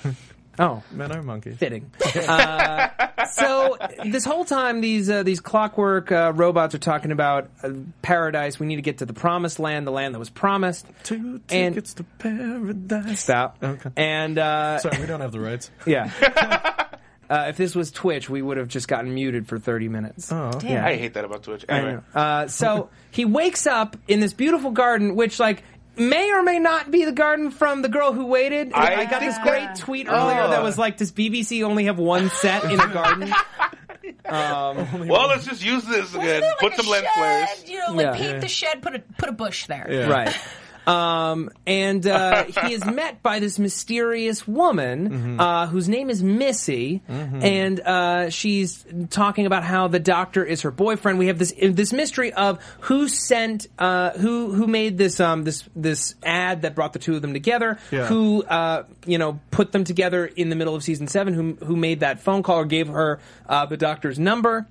Oh, 0.59 0.82
Men 0.90 1.12
are 1.12 1.22
monkeys. 1.22 1.57
fitting. 1.59 1.90
Uh, 2.28 2.88
so 3.26 3.76
this 4.04 4.24
whole 4.24 4.44
time, 4.44 4.80
these 4.80 5.11
uh, 5.11 5.22
these 5.22 5.40
clockwork 5.40 6.11
uh, 6.11 6.32
robots 6.34 6.74
are 6.74 6.78
talking 6.78 7.12
about 7.12 7.50
uh, 7.62 7.70
paradise. 8.02 8.59
We 8.59 8.66
need 8.66 8.76
to 8.76 8.82
get 8.82 8.98
to 8.98 9.07
the 9.07 9.12
promised 9.12 9.59
land, 9.59 9.86
the 9.86 9.90
land 9.90 10.14
that 10.14 10.18
was 10.18 10.30
promised. 10.30 10.86
Two 11.02 11.40
And- 11.50 11.74
tickets 11.74 11.94
to 11.94 12.04
paradise. 12.18 13.20
Stop. 13.20 13.59
Okay. 13.62 13.90
And 13.96 14.38
uh, 14.38 14.78
Sorry, 14.78 14.98
we 15.00 15.07
don't 15.07 15.20
have 15.20 15.32
the 15.32 15.40
rights. 15.40 15.70
yeah. 15.86 16.11
Uh, 17.28 17.46
if 17.48 17.57
this 17.57 17.74
was 17.74 17.90
Twitch, 17.90 18.30
we 18.30 18.40
would 18.40 18.57
have 18.57 18.68
just 18.68 18.86
gotten 18.86 19.12
muted 19.12 19.48
for 19.48 19.59
30 19.59 19.88
minutes. 19.88 20.30
Oh, 20.30 20.52
Damn. 20.61 20.84
I 20.84 20.94
hate 20.94 21.14
that 21.14 21.24
about 21.24 21.42
Twitch. 21.42 21.64
Anyway. 21.68 21.98
Uh, 22.14 22.46
so 22.46 22.88
he 23.11 23.24
wakes 23.24 23.66
up 23.66 23.96
in 24.07 24.20
this 24.20 24.32
beautiful 24.32 24.70
garden, 24.70 25.16
which 25.16 25.40
like 25.40 25.64
may 25.97 26.32
or 26.32 26.42
may 26.42 26.59
not 26.59 26.90
be 26.90 27.05
the 27.05 27.12
garden 27.12 27.51
from 27.51 27.82
the 27.82 27.88
girl 27.88 28.12
who 28.12 28.26
waited. 28.26 28.72
I, 28.72 29.03
I 29.03 29.05
got 29.07 29.20
this 29.20 29.38
great 29.38 29.61
that- 29.61 29.76
tweet 29.76 30.09
earlier 30.09 30.42
oh. 30.42 30.51
that 30.51 30.62
was 30.62 30.78
like, 30.78 30.97
"Does 30.97 31.12
BBC 31.12 31.62
only 31.62 31.84
have 31.86 31.99
one 31.99 32.30
set 32.30 32.64
in 32.64 32.80
a 32.80 32.88
garden?" 32.88 33.32
Um, 34.24 35.09
well, 35.09 35.28
let's 35.28 35.44
just 35.44 35.64
use 35.64 35.84
this 35.84 36.14
again. 36.14 36.42
Like 36.42 36.59
Put 36.59 36.74
some 36.74 36.86
lens 36.86 37.07
shed, 37.07 37.14
flares. 37.14 37.68
You 37.68 37.78
know, 37.78 37.92
like 37.92 38.07
Yeah. 38.07 38.16
paint 38.16 38.40
the 38.40 38.49
shed, 38.49 38.82
put 38.82 38.94
a 38.94 39.03
put 39.18 39.28
a 39.28 39.32
bush 39.32 39.66
there. 39.66 39.86
Yeah. 39.90 40.07
Right. 40.07 40.36
Um, 40.87 41.51
and 41.66 42.07
uh, 42.07 42.45
he 42.66 42.74
is 42.74 42.84
met 42.84 43.22
by 43.22 43.41
this 43.41 43.59
mysterious 43.59 44.47
woman 44.47 45.41
uh, 45.41 45.66
whose 45.66 45.89
name 45.89 46.11
is 46.11 46.22
Missy, 46.22 47.03
and 47.09 47.80
uh, 47.80 48.30
she's 48.30 48.84
talking 49.11 49.47
about 49.47 49.64
how 49.64 49.89
the 49.89 49.99
doctor 49.99 50.45
is 50.45 50.62
her 50.62 50.70
boyfriend. 50.70 51.18
We 51.18 51.26
have 51.26 51.39
this 51.39 51.53
this 51.61 51.93
mystery 51.93 52.32
of 52.32 52.62
who 52.80 53.09
sent, 53.09 53.66
uh, 53.78 54.11
who 54.11 54.53
who 54.53 54.66
made 54.66 54.97
this 54.99 55.18
um, 55.20 55.45
this 55.45 55.64
this 55.74 56.14
ad 56.22 56.62
that 56.62 56.74
brought 56.74 56.93
the 56.93 56.99
two 56.99 57.16
of 57.16 57.22
them 57.22 57.32
together. 57.32 57.78
Yeah. 57.91 58.07
Who 58.07 58.45
uh, 58.45 58.84
you 59.07 59.18
know 59.18 59.41
put 59.51 59.72
them 59.72 59.84
together 59.84 60.24
in 60.26 60.51
the 60.51 60.57
middle 60.57 60.74
of 60.74 60.84
season 60.84 61.09
seven? 61.09 61.34
Who 61.34 61.55
who 61.64 61.76
made 61.76 62.01
that 62.01 62.20
phone 62.20 62.43
call 62.43 62.61
or 62.61 62.64
gave 62.64 62.89
her 62.89 63.20
uh, 63.49 63.66
the 63.66 63.76
doctor's 63.76 64.18
number? 64.18 64.66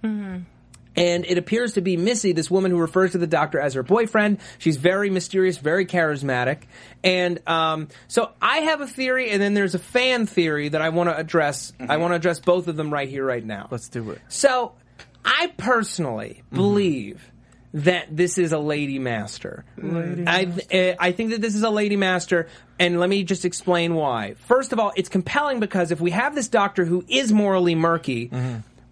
And 0.95 1.25
it 1.25 1.37
appears 1.37 1.73
to 1.73 1.81
be 1.81 1.97
Missy, 1.97 2.31
this 2.31 2.49
woman 2.49 2.71
who 2.71 2.77
refers 2.77 3.11
to 3.11 3.17
the 3.17 3.27
doctor 3.27 3.59
as 3.59 3.73
her 3.73 3.83
boyfriend. 3.83 4.39
She's 4.57 4.77
very 4.77 5.09
mysterious, 5.09 5.57
very 5.57 5.85
charismatic. 5.85 6.59
And 7.03 7.45
um, 7.47 7.89
so 8.07 8.31
I 8.41 8.59
have 8.59 8.81
a 8.81 8.87
theory, 8.87 9.31
and 9.31 9.41
then 9.41 9.53
there's 9.53 9.75
a 9.75 9.79
fan 9.79 10.25
theory 10.25 10.69
that 10.69 10.81
I 10.81 10.89
want 10.89 11.09
to 11.09 11.17
address. 11.17 11.73
I 11.79 11.97
want 11.97 12.11
to 12.11 12.15
address 12.15 12.39
both 12.39 12.67
of 12.67 12.77
them 12.77 12.91
right 12.91 13.09
here, 13.09 13.25
right 13.25 13.45
now. 13.45 13.67
Let's 13.69 13.89
do 13.89 14.11
it. 14.11 14.21
So 14.29 14.73
I 15.23 15.51
personally 15.57 16.43
believe 16.51 17.31
that 17.73 18.15
this 18.15 18.37
is 18.37 18.53
a 18.53 18.59
lady 18.59 18.99
master. 18.99 19.65
I 19.83 20.45
uh, 20.73 20.95
I 20.97 21.11
think 21.11 21.31
that 21.31 21.41
this 21.41 21.55
is 21.55 21.63
a 21.63 21.69
lady 21.69 21.97
master, 21.97 22.47
and 22.79 23.01
let 23.01 23.09
me 23.09 23.23
just 23.23 23.43
explain 23.43 23.95
why. 23.95 24.35
First 24.35 24.71
of 24.71 24.79
all, 24.79 24.93
it's 24.95 25.09
compelling 25.09 25.59
because 25.59 25.91
if 25.91 25.99
we 25.99 26.11
have 26.11 26.35
this 26.35 26.47
doctor 26.47 26.85
who 26.85 27.03
is 27.09 27.33
morally 27.33 27.75
murky. 27.75 28.31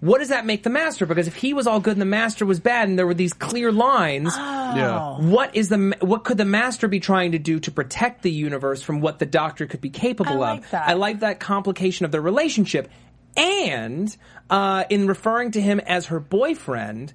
What 0.03 0.19
does 0.19 0.29
that 0.29 0.45
make 0.45 0.63
the 0.63 0.69
master? 0.69 1.05
Because 1.05 1.29
if 1.29 1.35
he 1.35 1.53
was 1.53 1.65
all 1.65 1.79
good 1.79 1.93
and 1.93 2.01
the 2.01 2.05
master 2.05 2.45
was 2.45 2.59
bad, 2.59 2.89
and 2.89 2.99
there 2.99 3.07
were 3.07 3.13
these 3.13 3.31
clear 3.31 3.71
lines, 3.71 4.35
Yeah. 4.35 5.17
what 5.19 5.55
is 5.55 5.69
the 5.69 5.95
what 6.01 6.25
could 6.25 6.37
the 6.37 6.43
master 6.43 6.89
be 6.89 6.99
trying 6.99 7.31
to 7.31 7.39
do 7.39 7.61
to 7.61 7.71
protect 7.71 8.21
the 8.21 8.29
universe 8.31 8.81
from 8.81 8.99
what 8.99 9.19
the 9.19 9.25
doctor 9.25 9.65
could 9.65 9.79
be 9.79 9.89
capable 9.89 10.43
I 10.43 10.51
of? 10.55 10.59
like 10.59 10.69
that. 10.71 10.89
I 10.89 10.93
like 10.93 11.19
that 11.21 11.39
complication 11.39 12.05
of 12.05 12.11
their 12.11 12.19
relationship. 12.21 12.89
And 13.37 14.13
uh, 14.49 14.83
in 14.89 15.07
referring 15.07 15.51
to 15.51 15.61
him 15.61 15.79
as 15.79 16.07
her 16.07 16.19
boyfriend, 16.19 17.13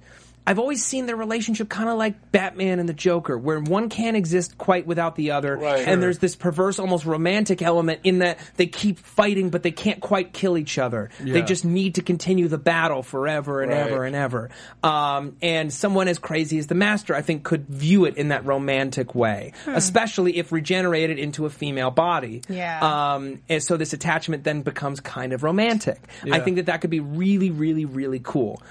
I've 0.49 0.57
always 0.57 0.83
seen 0.83 1.05
their 1.05 1.15
relationship 1.15 1.69
kind 1.69 1.89
of 1.89 1.97
like 1.99 2.31
Batman 2.31 2.79
and 2.79 2.89
the 2.89 2.93
Joker, 2.93 3.37
where 3.37 3.59
one 3.59 3.87
can't 3.87 4.17
exist 4.17 4.57
quite 4.57 4.87
without 4.87 5.15
the 5.15 5.29
other, 5.29 5.55
Right. 5.55 5.87
and 5.87 6.01
there's 6.01 6.17
this 6.17 6.35
perverse, 6.35 6.79
almost 6.79 7.05
romantic 7.05 7.61
element 7.61 7.99
in 8.03 8.17
that 8.19 8.39
they 8.57 8.65
keep 8.65 8.97
fighting, 8.97 9.51
but 9.51 9.61
they 9.61 9.69
can't 9.69 9.99
quite 10.01 10.33
kill 10.33 10.57
each 10.57 10.79
other. 10.79 11.11
They 11.19 11.43
just 11.43 11.65
need 11.65 11.95
to 11.95 12.01
continue 12.01 12.47
the 12.47 12.57
battle 12.57 13.03
forever 13.03 13.61
and 13.61 13.71
Right. 13.71 13.91
ever 13.91 14.05
and 14.05 14.15
ever. 14.15 14.49
Um, 14.81 15.35
and 15.39 15.71
someone 15.71 16.07
as 16.07 16.17
crazy 16.17 16.57
as 16.57 16.65
the 16.65 16.73
Master, 16.73 17.13
I 17.13 17.21
think, 17.21 17.43
could 17.43 17.67
view 17.67 18.05
it 18.05 18.17
in 18.17 18.29
that 18.29 18.43
romantic 18.43 19.13
way, 19.13 19.53
especially 19.67 20.37
if 20.37 20.51
regenerated 20.51 21.19
into 21.19 21.45
a 21.45 21.51
female 21.51 21.91
body. 21.91 22.41
Yeah. 22.49 22.79
Um, 23.13 23.37
and 23.49 23.61
so 23.61 23.77
this 23.77 23.93
attachment 23.93 24.45
then 24.45 24.63
becomes 24.63 24.99
kind 24.99 25.31
of 25.31 25.43
romantic. 25.43 25.99
I 26.31 26.39
think 26.39 26.55
that 26.55 26.65
that 26.65 26.81
could 26.81 26.89
be 26.89 27.01
really, 27.01 27.51
really, 27.51 27.85
really 27.85 28.19
cool. 28.23 28.63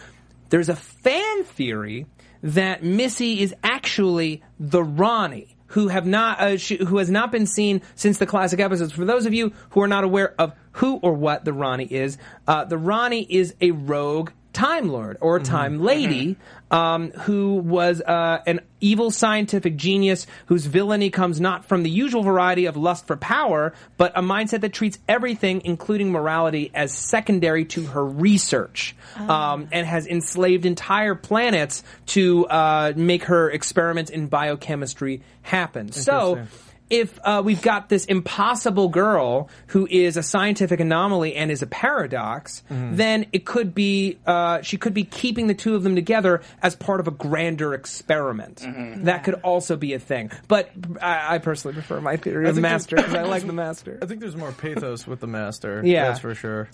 There's 0.49 0.69
a 0.69 0.77
fan 0.77 1.45
theory 1.45 2.07
that 2.43 2.83
Missy 2.83 3.41
is 3.41 3.55
actually 3.63 4.43
the 4.59 4.83
Rani. 4.83 5.55
Who 5.73 5.89
have 5.89 6.07
not, 6.07 6.41
uh, 6.41 6.57
who 6.57 6.97
has 6.97 7.11
not 7.11 7.31
been 7.31 7.45
seen 7.45 7.83
since 7.95 8.17
the 8.17 8.25
classic 8.25 8.59
episodes. 8.59 8.91
For 8.91 9.05
those 9.05 9.27
of 9.27 9.35
you 9.35 9.53
who 9.71 9.83
are 9.83 9.89
not 9.89 10.03
aware 10.03 10.35
of 10.41 10.55
who 10.73 10.97
or 10.97 11.13
what 11.13 11.45
the 11.45 11.53
Rani 11.53 11.85
is, 11.85 12.17
uh, 12.47 12.65
the 12.65 12.79
Rani 12.79 13.27
is 13.29 13.55
a 13.61 13.73
rogue 13.73 14.31
Time 14.59 14.89
Lord 14.89 15.19
or 15.21 15.39
Time 15.39 15.81
Lady 15.81 16.37
um, 16.71 17.11
who 17.11 17.57
was 17.57 18.01
uh, 18.01 18.43
an 18.47 18.61
evil 18.81 19.11
scientific 19.11 19.77
genius 19.77 20.27
whose 20.47 20.67
villainy 20.67 21.11
comes 21.11 21.41
not 21.41 21.65
from 21.65 21.83
the 21.83 21.91
usual 21.91 22.23
variety 22.23 22.67
of 22.67 22.77
lust 22.77 23.07
for 23.07 23.17
power, 23.17 23.73
but 23.97 24.13
a 24.17 24.23
mindset 24.23 24.61
that 24.61 24.73
treats 24.73 24.99
everything, 25.09 25.63
including 25.65 26.11
morality, 26.11 26.71
as 26.75 26.93
secondary 26.93 27.65
to 27.65 27.87
her 27.87 28.05
research, 28.05 28.95
um, 29.17 29.69
and 29.73 29.87
has 29.87 30.07
enslaved 30.07 30.67
entire 30.67 31.15
planets 31.15 31.83
to 32.07 32.47
uh, 32.47 32.93
make 32.97 33.25
her 33.25 33.51
experiments 33.51 34.11
in 34.11 34.27
biochemistry 34.27 35.23
happen. 35.43 35.93
So 35.93 36.31
Interesting. 36.31 36.68
If 36.91 37.19
uh, 37.23 37.43
we've 37.45 37.61
got 37.63 37.89
this 37.89 38.05
impossible 38.07 38.89
girl 38.89 39.49
who 39.69 39.87
is 39.91 40.17
a 40.17 40.23
scientific 40.23 40.81
anomaly 40.81 41.35
and 41.37 41.51
is 41.51 41.61
a 41.63 41.67
paradox, 41.67 42.63
then 42.71 43.27
it 43.33 43.45
could 43.45 43.75
be 43.75 44.19
uh, 44.27 44.63
she 44.63 44.77
could 44.79 44.95
be 44.95 45.05
keeping 45.05 45.47
the 45.49 45.55
two 45.55 45.75
of 45.75 45.83
them 45.83 45.95
together 45.95 46.41
as 46.63 46.75
part 46.77 47.01
of 47.01 47.07
a 47.09 47.11
grander 47.11 47.75
experiment. 47.75 48.65
That 49.05 49.25
could 49.25 49.35
also 49.35 49.77
be 49.77 49.93
a 49.95 49.99
thing. 49.99 50.31
But 50.49 50.71
I, 51.03 51.35
I 51.35 51.39
personally 51.39 51.75
prefer 51.75 52.01
my 52.01 52.17
theory 52.17 52.49
of 52.49 52.55
the 52.55 52.61
master 52.61 52.97
because 52.97 53.15
I 53.15 53.23
like 53.23 53.47
the 53.47 53.53
master. 53.53 53.99
I 54.03 54.07
think 54.07 54.21
there's 54.21 54.37
more 54.37 54.53
pathos 54.53 55.07
with 55.07 55.21
the 55.21 55.27
master. 55.27 55.83
Yeah. 55.85 56.09
that's 56.09 56.21
for 56.21 56.35
sure. 56.35 56.69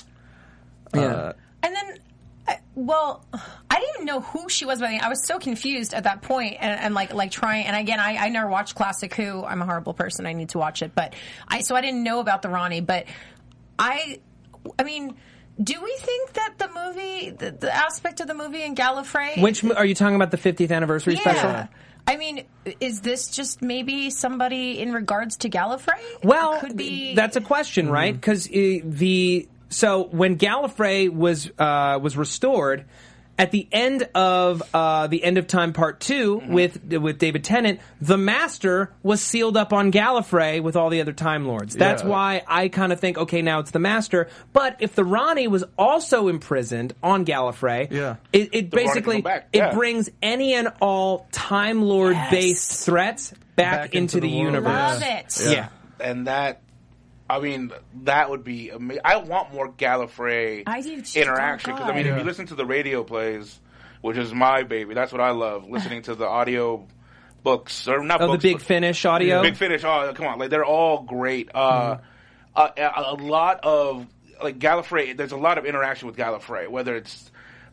Yeah. 0.95 1.01
Uh, 1.01 1.33
And 1.63 1.75
then, 1.75 1.87
I, 1.87 1.94
well, 2.75 3.25
I 3.71 3.79
didn't 3.79 3.95
even 3.95 4.07
know 4.07 4.21
who 4.21 4.49
she 4.49 4.65
was. 4.65 4.81
By 4.81 4.89
the 4.89 4.95
end. 4.95 5.03
I 5.03 5.09
was 5.09 5.25
so 5.25 5.39
confused 5.39 5.95
at 5.95 6.05
that 6.05 6.23
point, 6.23 6.57
and, 6.61 6.81
and 6.81 6.95
like 6.95 7.15
like 7.15 7.31
trying. 7.31 7.67
And 7.67 7.77
again, 7.77 8.01
I, 8.01 8.17
I 8.17 8.29
never 8.31 8.49
watched 8.49 8.75
Classic 8.75 9.13
Who. 9.15 9.45
I'm 9.45 9.63
a 9.63 9.65
horrible 9.65 9.95
person. 9.95 10.27
I 10.27 10.33
need 10.33 10.51
to 10.51 10.59
watch 10.59 10.83
it, 10.83 10.95
but 10.95 11.15
I 11.47 11.61
so 11.61 11.77
I 11.77 11.81
didn't 11.81 12.03
know 12.03 12.21
about 12.21 12.43
the 12.43 12.49
Rani. 12.49 12.81
But 12.81 13.07
I, 13.79 14.21
I 14.79 14.83
mean. 14.83 15.15
Do 15.63 15.81
we 15.81 15.97
think 16.01 16.33
that 16.33 16.55
the 16.59 16.67
movie, 16.67 17.31
the, 17.31 17.53
the 17.53 17.73
aspect 17.73 18.19
of 18.19 18.27
the 18.27 18.35
movie 18.35 18.65
in 18.65 18.75
Gallifrey, 18.75 19.41
Which 19.41 19.63
are 19.63 19.85
you 19.85 19.95
talking 19.95 20.17
about? 20.17 20.33
The 20.33 20.37
50th 20.37 20.73
anniversary 20.73 21.15
yeah, 21.15 21.21
special? 21.21 21.69
I 22.09 22.17
mean, 22.17 22.45
is 22.81 23.01
this 23.01 23.29
just 23.29 23.63
maybe 23.63 24.11
somebody 24.11 24.81
in 24.81 24.93
regards 24.93 25.39
to 25.39 25.51
Gallifrey? 25.51 26.01
Well, 26.25 26.59
could 26.59 26.77
be. 26.77 27.15
that's 27.15 27.37
a 27.37 27.41
question, 27.41 27.89
right? 27.89 28.15
Mm-hmm. 28.15 28.21
Because 28.21 28.49
eh, 28.53 28.81
the 28.83 29.49
so 29.75 30.05
when 30.05 30.39
Gallifrey 30.39 31.13
was 31.13 31.51
uh, 31.59 31.99
was 32.01 32.17
restored. 32.17 32.85
At 33.37 33.51
the 33.51 33.67
end 33.73 34.09
of 34.15 34.63
uh, 34.73 35.09
the 35.09 35.25
end 35.25 35.39
of 35.39 35.49
time 35.49 35.73
part 35.73 35.99
2 35.99 36.43
with 36.47 36.85
with 36.93 37.19
David 37.19 37.43
Tennant, 37.43 37.81
the 38.01 38.17
Master 38.17 38.93
was 39.03 39.21
sealed 39.21 39.57
up 39.57 39.73
on 39.73 39.91
Gallifrey 39.91 40.63
with 40.63 40.77
all 40.77 40.89
the 40.89 41.01
other 41.01 41.13
Time 41.13 41.45
Lords. 41.45 41.75
That's 41.75 42.05
Yeah. 42.05 42.09
why 42.11 42.43
I 42.47 42.69
kind 42.69 42.93
of 42.93 43.01
think, 43.01 43.19
okay, 43.19 43.43
now 43.43 43.59
it's 43.59 43.73
the 43.73 43.81
Master. 43.81 44.29
But 44.53 44.77
if 44.79 44.95
the 44.95 45.05
Rani 45.05 45.49
was 45.49 45.65
also 45.77 46.29
imprisoned 46.29 46.95
on 47.03 47.25
Gallifrey, 47.25 47.91
Yeah. 47.91 48.17
it, 48.33 48.51
it 48.53 48.71
basically 48.71 49.21
come 49.23 49.33
it 49.53 49.59
yeah. 49.59 49.75
brings 49.75 50.11
any 50.23 50.55
and 50.55 50.69
all 50.81 51.27
Time 51.33 51.83
Lord 51.83 52.17
based 52.31 52.87
threats 52.87 53.33
back, 53.57 53.73
Back 53.81 53.95
into, 53.97 54.19
into 54.19 54.21
the, 54.21 54.29
the 54.31 54.37
universe. 54.37 54.67
Love 54.73 55.03
it. 55.03 55.41
Yeah. 55.51 55.69
and 55.99 56.29
that 56.29 56.61
I 57.29 57.41
mean 57.41 57.73
that 58.03 58.29
would 58.31 58.45
be 58.45 58.71
amazing. 58.71 59.03
I 59.05 59.17
want 59.17 59.53
more 59.53 59.73
Gallifrey 59.73 60.65
I 60.67 60.79
interaction 60.81 61.71
Oh, 61.71 61.77
because 61.77 61.91
I 61.91 61.95
mean 61.95 62.07
if 62.07 62.19
you 62.19 62.25
listen 62.25 62.47
to 62.49 62.55
the 62.55 62.67
radio 62.67 63.03
plays, 63.05 63.59
which 64.03 64.17
is 64.19 64.33
my 64.35 64.63
baby, 64.63 64.95
that's 64.95 65.13
what 65.13 65.21
I 65.21 65.31
love 65.31 65.65
listening 65.69 66.03
to 66.03 66.15
the 66.15 66.27
audio 66.27 66.87
books 67.43 67.89
or 67.89 68.03
not 68.05 68.21
Oh, 68.21 68.33
the 68.33 68.39
Big 68.39 68.59
but- 68.59 68.63
Finish 68.67 69.05
audio. 69.05 69.43
Big 69.43 69.57
Finish. 69.57 69.85
Oh, 69.85 70.13
come 70.15 70.27
on! 70.27 70.39
Like 70.39 70.51
they're 70.51 70.65
all 70.65 71.03
great. 71.03 71.51
Uh, 71.55 71.99
a, 72.57 72.61
a, 72.77 72.93
a 73.13 73.15
lot 73.15 73.61
of 73.63 74.07
like 74.43 74.59
Gallifrey. 74.59 75.17
There's 75.17 75.33
a 75.33 75.37
lot 75.37 75.59
of 75.59 75.65
interaction 75.67 76.07
with 76.09 76.17
Gallifrey, 76.17 76.69
whether 76.69 76.95
it's 76.97 77.31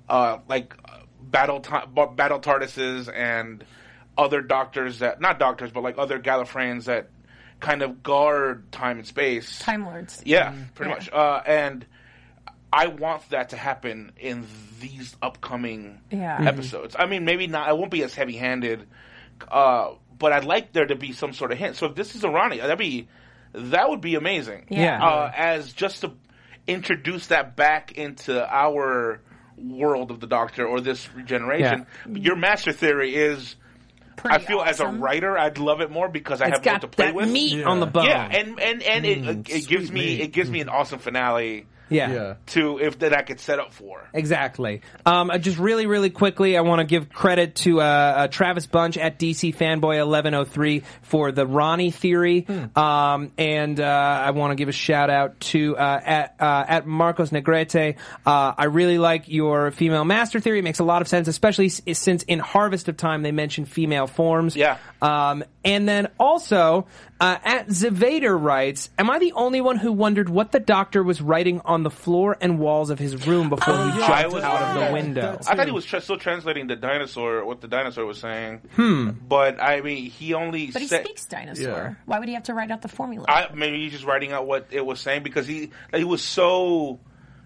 uh, 0.09 0.37
like 0.47 0.75
uh, 0.85 0.99
battle 1.21 1.59
ti- 1.59 1.75
ba- 1.93 2.07
battle 2.07 2.39
TARDISes 2.39 3.13
and 3.13 3.63
other 4.17 4.41
doctors 4.41 4.99
that 4.99 5.19
not 5.21 5.39
doctors, 5.39 5.71
but 5.71 5.83
like 5.83 5.97
other 5.97 6.19
Gallifreyans 6.19 6.85
that 6.85 7.09
kind 7.61 7.81
of 7.81 8.03
guard 8.03 8.69
time 8.73 8.97
and 8.97 9.07
space. 9.07 9.59
Time 9.59 9.85
Lords. 9.85 10.21
Yeah, 10.25 10.53
pretty 10.75 10.89
Yeah. 10.89 10.95
much. 10.95 11.09
Uh, 11.11 11.41
and 11.45 11.85
I 12.73 12.87
want 12.87 13.29
that 13.29 13.49
to 13.49 13.57
happen 13.57 14.11
in 14.19 14.45
these 14.81 15.15
upcoming 15.21 15.99
Yeah. 16.09 16.35
Mm-hmm. 16.37 16.47
episodes. 16.47 16.95
I 16.99 17.05
mean, 17.05 17.23
maybe 17.23 17.47
not. 17.47 17.69
I 17.69 17.73
won't 17.73 17.91
be 17.91 18.03
as 18.03 18.13
heavy-handed, 18.15 18.87
uh, 19.49 19.91
but 20.17 20.33
I'd 20.33 20.43
like 20.45 20.73
there 20.73 20.85
to 20.87 20.95
be 20.95 21.13
some 21.13 21.33
sort 21.33 21.51
of 21.51 21.57
hint. 21.57 21.75
So 21.77 21.85
if 21.85 21.95
this 21.95 22.15
is 22.15 22.23
Irani, 22.23 22.57
that'd 22.59 22.77
be 22.77 23.07
that 23.53 23.89
would 23.89 24.01
be 24.01 24.15
amazing. 24.15 24.65
Yeah. 24.69 25.03
Uh, 25.05 25.31
as 25.35 25.71
just 25.73 26.01
to 26.01 26.11
introduce 26.67 27.27
that 27.27 27.55
back 27.55 27.91
into 27.93 28.43
our 28.47 29.21
world 29.57 30.09
of 30.09 30.19
the 30.19 30.27
Doctor 30.27 30.65
or 30.65 30.79
this 30.81 31.13
regeneration. 31.13 31.85
Your 32.09 32.35
master 32.35 32.71
theory 32.71 33.13
is. 33.15 33.55
Pretty 34.21 34.35
I 34.35 34.39
feel 34.39 34.61
as 34.61 34.79
a 34.79 34.87
writer, 34.87 35.37
I'd 35.37 35.57
love 35.57 35.81
it 35.81 35.91
more 35.91 36.07
because 36.09 36.41
I 36.41 36.47
It's 36.47 36.57
have 36.57 36.65
more 36.65 36.79
to 36.79 36.87
play 36.87 37.05
that 37.07 37.15
with. 37.15 37.29
meat 37.29 37.59
Yeah. 37.59 37.69
on 37.69 37.79
the 37.79 37.87
bone. 37.87 38.05
Yeah, 38.05 38.27
and 38.31 38.59
and 38.59 38.83
and 38.83 39.05
it, 39.05 39.23
mm, 39.23 39.49
it 39.49 39.67
gives 39.67 39.91
me 39.91 39.99
meat. 40.01 40.21
it 40.21 40.27
gives 40.31 40.49
me 40.49 40.59
mm. 40.59 40.63
an 40.63 40.69
awesome 40.69 40.99
finale 40.99 41.65
yeah. 41.91 42.11
Yeah. 42.13 42.33
to 42.47 42.79
if 42.79 42.99
that 42.99 43.13
I 43.15 43.21
could 43.21 43.39
set 43.39 43.59
up 43.59 43.73
for. 43.73 44.07
Exactly. 44.13 44.81
Um, 45.05 45.29
uh, 45.29 45.37
just 45.37 45.57
really, 45.57 45.85
really 45.85 46.09
quickly, 46.09 46.57
I 46.57 46.61
want 46.61 46.79
to 46.79 46.85
give 46.85 47.09
credit 47.09 47.55
to 47.57 47.81
uh, 47.81 47.83
uh, 47.83 48.27
Travis 48.27 48.65
Bunch 48.65 48.97
at 48.97 49.19
DC 49.19 49.55
Fanboy 49.55 49.99
eleven 49.99 50.33
oh 50.33 50.43
three 50.45 50.83
for 51.01 51.31
the 51.31 51.45
Rani 51.45 51.91
theory, 51.91 52.47
um, 52.75 53.31
and 53.37 53.79
uh, 53.79 53.83
I 53.85 54.31
want 54.31 54.51
to 54.51 54.55
give 54.55 54.69
a 54.69 54.73
shout 54.73 55.09
out 55.09 55.39
to 55.41 55.77
uh, 55.77 56.01
at 56.03 56.35
uh, 56.39 56.65
at 56.67 56.87
Marcos 56.87 57.29
Negrete. 57.31 57.95
Uh, 58.25 58.53
I 58.57 58.65
really 58.65 58.97
like 58.97 59.27
your 59.27 59.71
female 59.71 60.05
master 60.05 60.39
theory. 60.39 60.59
It 60.59 60.63
makes 60.63 60.79
a 60.79 60.83
lot 60.83 61.01
of 61.01 61.07
sense, 61.07 61.27
especially 61.27 61.67
s- 61.67 61.81
since 61.93 62.23
in 62.23 62.39
Harvest 62.39 62.87
of 62.87 62.97
Time 62.97 63.21
they 63.21 63.31
mention 63.31 63.65
female 63.65 64.07
forms. 64.07 64.55
Yeah. 64.55 64.77
Um, 65.01 65.43
and 65.63 65.87
then 65.87 66.07
also, 66.19 66.87
uh, 67.19 67.37
at 67.43 67.67
Zavader 67.67 68.39
writes, 68.41 68.89
Am 68.97 69.09
I 69.09 69.19
the 69.19 69.33
only 69.33 69.61
one 69.61 69.77
who 69.77 69.91
wondered 69.91 70.27
what 70.29 70.51
the 70.51 70.59
doctor 70.59 71.03
was 71.03 71.21
writing 71.21 71.61
on 71.65 71.80
the 71.83 71.89
floor 71.89 72.37
and 72.41 72.59
walls 72.59 72.89
of 72.89 72.99
his 72.99 73.27
room 73.27 73.49
before 73.49 73.73
he 73.73 73.79
yeah. 73.89 73.97
jumped 73.97 74.09
I 74.11 74.27
was- 74.27 74.43
out 74.43 74.61
of 74.77 74.87
the 74.87 74.93
window? 74.93 75.37
I 75.47 75.55
thought 75.55 75.65
he 75.65 75.71
was 75.71 75.85
tra- 75.85 76.01
still 76.01 76.17
translating 76.17 76.67
the 76.67 76.75
dinosaur, 76.75 77.45
what 77.45 77.61
the 77.61 77.67
dinosaur 77.67 78.05
was 78.05 78.19
saying. 78.19 78.61
Hmm. 78.75 79.09
But 79.27 79.61
I 79.61 79.81
mean, 79.81 80.09
he 80.09 80.33
only 80.33 80.71
But 80.71 80.81
he 80.81 80.87
said. 80.87 81.05
speaks 81.05 81.25
dinosaur. 81.25 81.63
Yeah. 81.65 81.93
Why 82.05 82.19
would 82.19 82.27
he 82.27 82.33
have 82.35 82.43
to 82.43 82.53
write 82.53 82.71
out 82.71 82.81
the 82.81 82.87
formula? 82.87 83.25
I, 83.29 83.47
maybe 83.53 83.79
he's 83.83 83.91
just 83.93 84.05
writing 84.05 84.31
out 84.31 84.45
what 84.47 84.67
it 84.71 84.85
was 84.85 84.99
saying 84.99 85.23
because 85.23 85.47
he 85.47 85.71
he 85.93 86.03
was 86.03 86.21
so. 86.23 86.99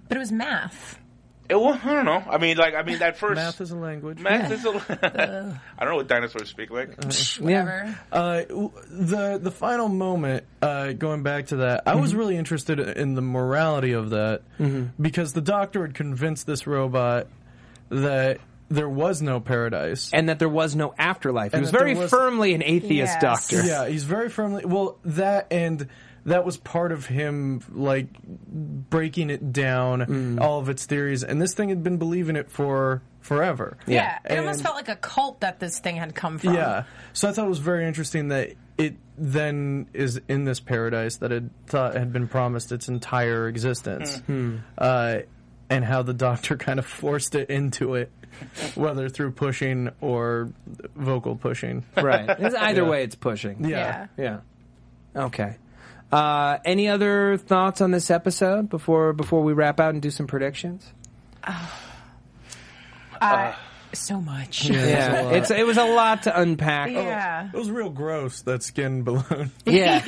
but 0.07 0.17
it 0.17 0.19
was 0.19 0.31
math. 0.31 0.99
It 1.47 1.59
was, 1.59 1.79
I 1.83 1.93
don't 1.93 2.05
know. 2.05 2.23
I 2.27 2.37
mean, 2.39 2.57
like 2.57 2.73
I 2.73 2.81
mean, 2.83 2.99
that 2.99 3.17
first 3.17 3.35
Math 3.35 3.61
is 3.61 3.71
a 3.71 3.75
language. 3.75 4.19
math 4.19 4.51
is 4.51 4.65
a. 4.65 5.59
I 5.77 5.83
don't 5.83 5.91
know 5.91 5.97
what 5.97 6.07
dinosaurs 6.07 6.49
speak 6.49 6.71
like. 6.71 6.95
Whatever. 7.39 7.97
Uh, 8.11 8.41
the 8.89 9.39
the 9.41 9.51
final 9.51 9.87
moment, 9.87 10.45
uh, 10.61 10.93
going 10.93 11.21
back 11.23 11.47
to 11.47 11.57
that, 11.57 11.83
I 11.85 11.95
was 11.95 12.15
really 12.15 12.35
interested 12.37 12.79
in 12.79 13.13
the 13.13 13.21
morality 13.21 13.91
of 13.91 14.09
that 14.11 14.41
because 14.99 15.33
the 15.33 15.41
doctor 15.41 15.83
had 15.83 15.93
convinced 15.93 16.47
this 16.47 16.65
robot 16.65 17.27
that 17.89 18.39
there 18.69 18.89
was 18.89 19.21
no 19.21 19.39
paradise. 19.39 20.09
and 20.11 20.29
that 20.29 20.39
there 20.39 20.49
was 20.49 20.75
no 20.75 20.95
afterlife. 20.97 21.53
He 21.53 21.59
was 21.59 21.69
very 21.69 21.93
was- 21.95 22.09
firmly 22.09 22.55
an 22.55 22.63
atheist 22.63 23.17
Yes. 23.21 23.21
doctor. 23.21 23.61
Yeah, 23.63 23.87
he's 23.87 24.03
very 24.05 24.29
firmly. 24.29 24.65
Well, 24.65 24.97
that 25.05 25.47
and 25.51 25.87
that 26.25 26.43
was 26.43 26.57
part 26.57 26.91
of 26.91 27.05
him, 27.05 27.61
like 27.71 28.07
breaking 28.23 29.29
it 29.29 29.53
down, 29.53 30.01
mm. 30.01 30.41
all 30.41 30.59
of 30.59 30.69
its 30.69 30.85
theories, 30.85 31.23
and 31.23 31.41
this 31.41 31.53
thing 31.53 31.69
had 31.69 31.83
been 31.83 31.97
believing 31.97 32.35
it 32.35 32.49
for 32.49 33.01
forever. 33.21 33.77
Yeah. 33.87 34.19
It 34.25 34.37
almost 34.37 34.61
felt 34.61 34.75
like 34.75 34.89
a 34.89 34.95
cult 34.95 35.41
that 35.41 35.59
this 35.59 35.79
thing 35.79 35.95
had 35.95 36.13
come 36.15 36.37
from. 36.37 36.53
Yeah. 36.53 36.83
So 37.13 37.29
I 37.29 37.31
thought 37.31 37.45
it 37.45 37.49
was 37.49 37.59
very 37.59 37.87
interesting 37.87 38.29
that 38.29 38.53
it 38.77 38.95
then 39.17 39.87
is 39.93 40.19
in 40.27 40.43
this 40.43 40.59
paradise 40.59 41.17
that 41.17 41.31
it 41.31 41.43
thought 41.67 41.95
had 41.95 42.11
been 42.11 42.27
promised 42.27 42.71
its 42.71 42.87
entire 42.87 43.47
existence. 43.47 44.17
Hmm. 44.19 44.49
Hmm. 44.51 44.57
Uh, 44.77 45.17
and 45.69 45.83
how 45.83 46.03
the 46.03 46.13
doctor 46.13 46.57
kind 46.57 46.77
of 46.77 46.85
forced 46.85 47.33
it 47.33 47.49
into 47.49 47.95
it, 47.95 48.11
whether 48.75 49.09
through 49.09 49.31
pushing 49.31 49.89
or 50.01 50.51
vocal 50.95 51.35
pushing. 51.35 51.83
Right. 51.95 52.29
It's- 52.29 52.53
Either 52.57 52.85
way, 52.85 53.03
it's 53.03 53.15
pushing. 53.15 53.67
Yeah. 53.67 54.07
Yeah. 54.17 54.41
Okay. 55.15 55.57
Uh, 56.11 56.57
any 56.63 56.87
other 56.87 57.37
thoughts 57.37 57.81
on 57.81 57.91
this 57.91 58.09
episode 58.11 58.69
before 58.69 59.11
before 59.13 59.43
we 59.43 59.53
wrap 59.53 59.79
out 59.79 59.93
and 59.93 60.01
do 60.01 60.09
some 60.11 60.27
predictions? 60.27 60.91
Uh, 63.21 63.53
so 63.93 64.19
much. 64.19 64.69
Yeah, 64.69 65.31
it's 65.31 65.51
it 65.51 65.65
was 65.65 65.77
a 65.77 65.83
lot 65.85 66.23
to 66.23 66.39
unpack. 66.39 66.91
Yeah. 66.91 67.47
It 67.53 67.57
was 67.57 67.71
real 67.71 67.89
gross, 67.89 68.41
that 68.41 68.61
skin 68.63 69.03
balloon. 69.03 69.51
Yeah, 69.65 69.99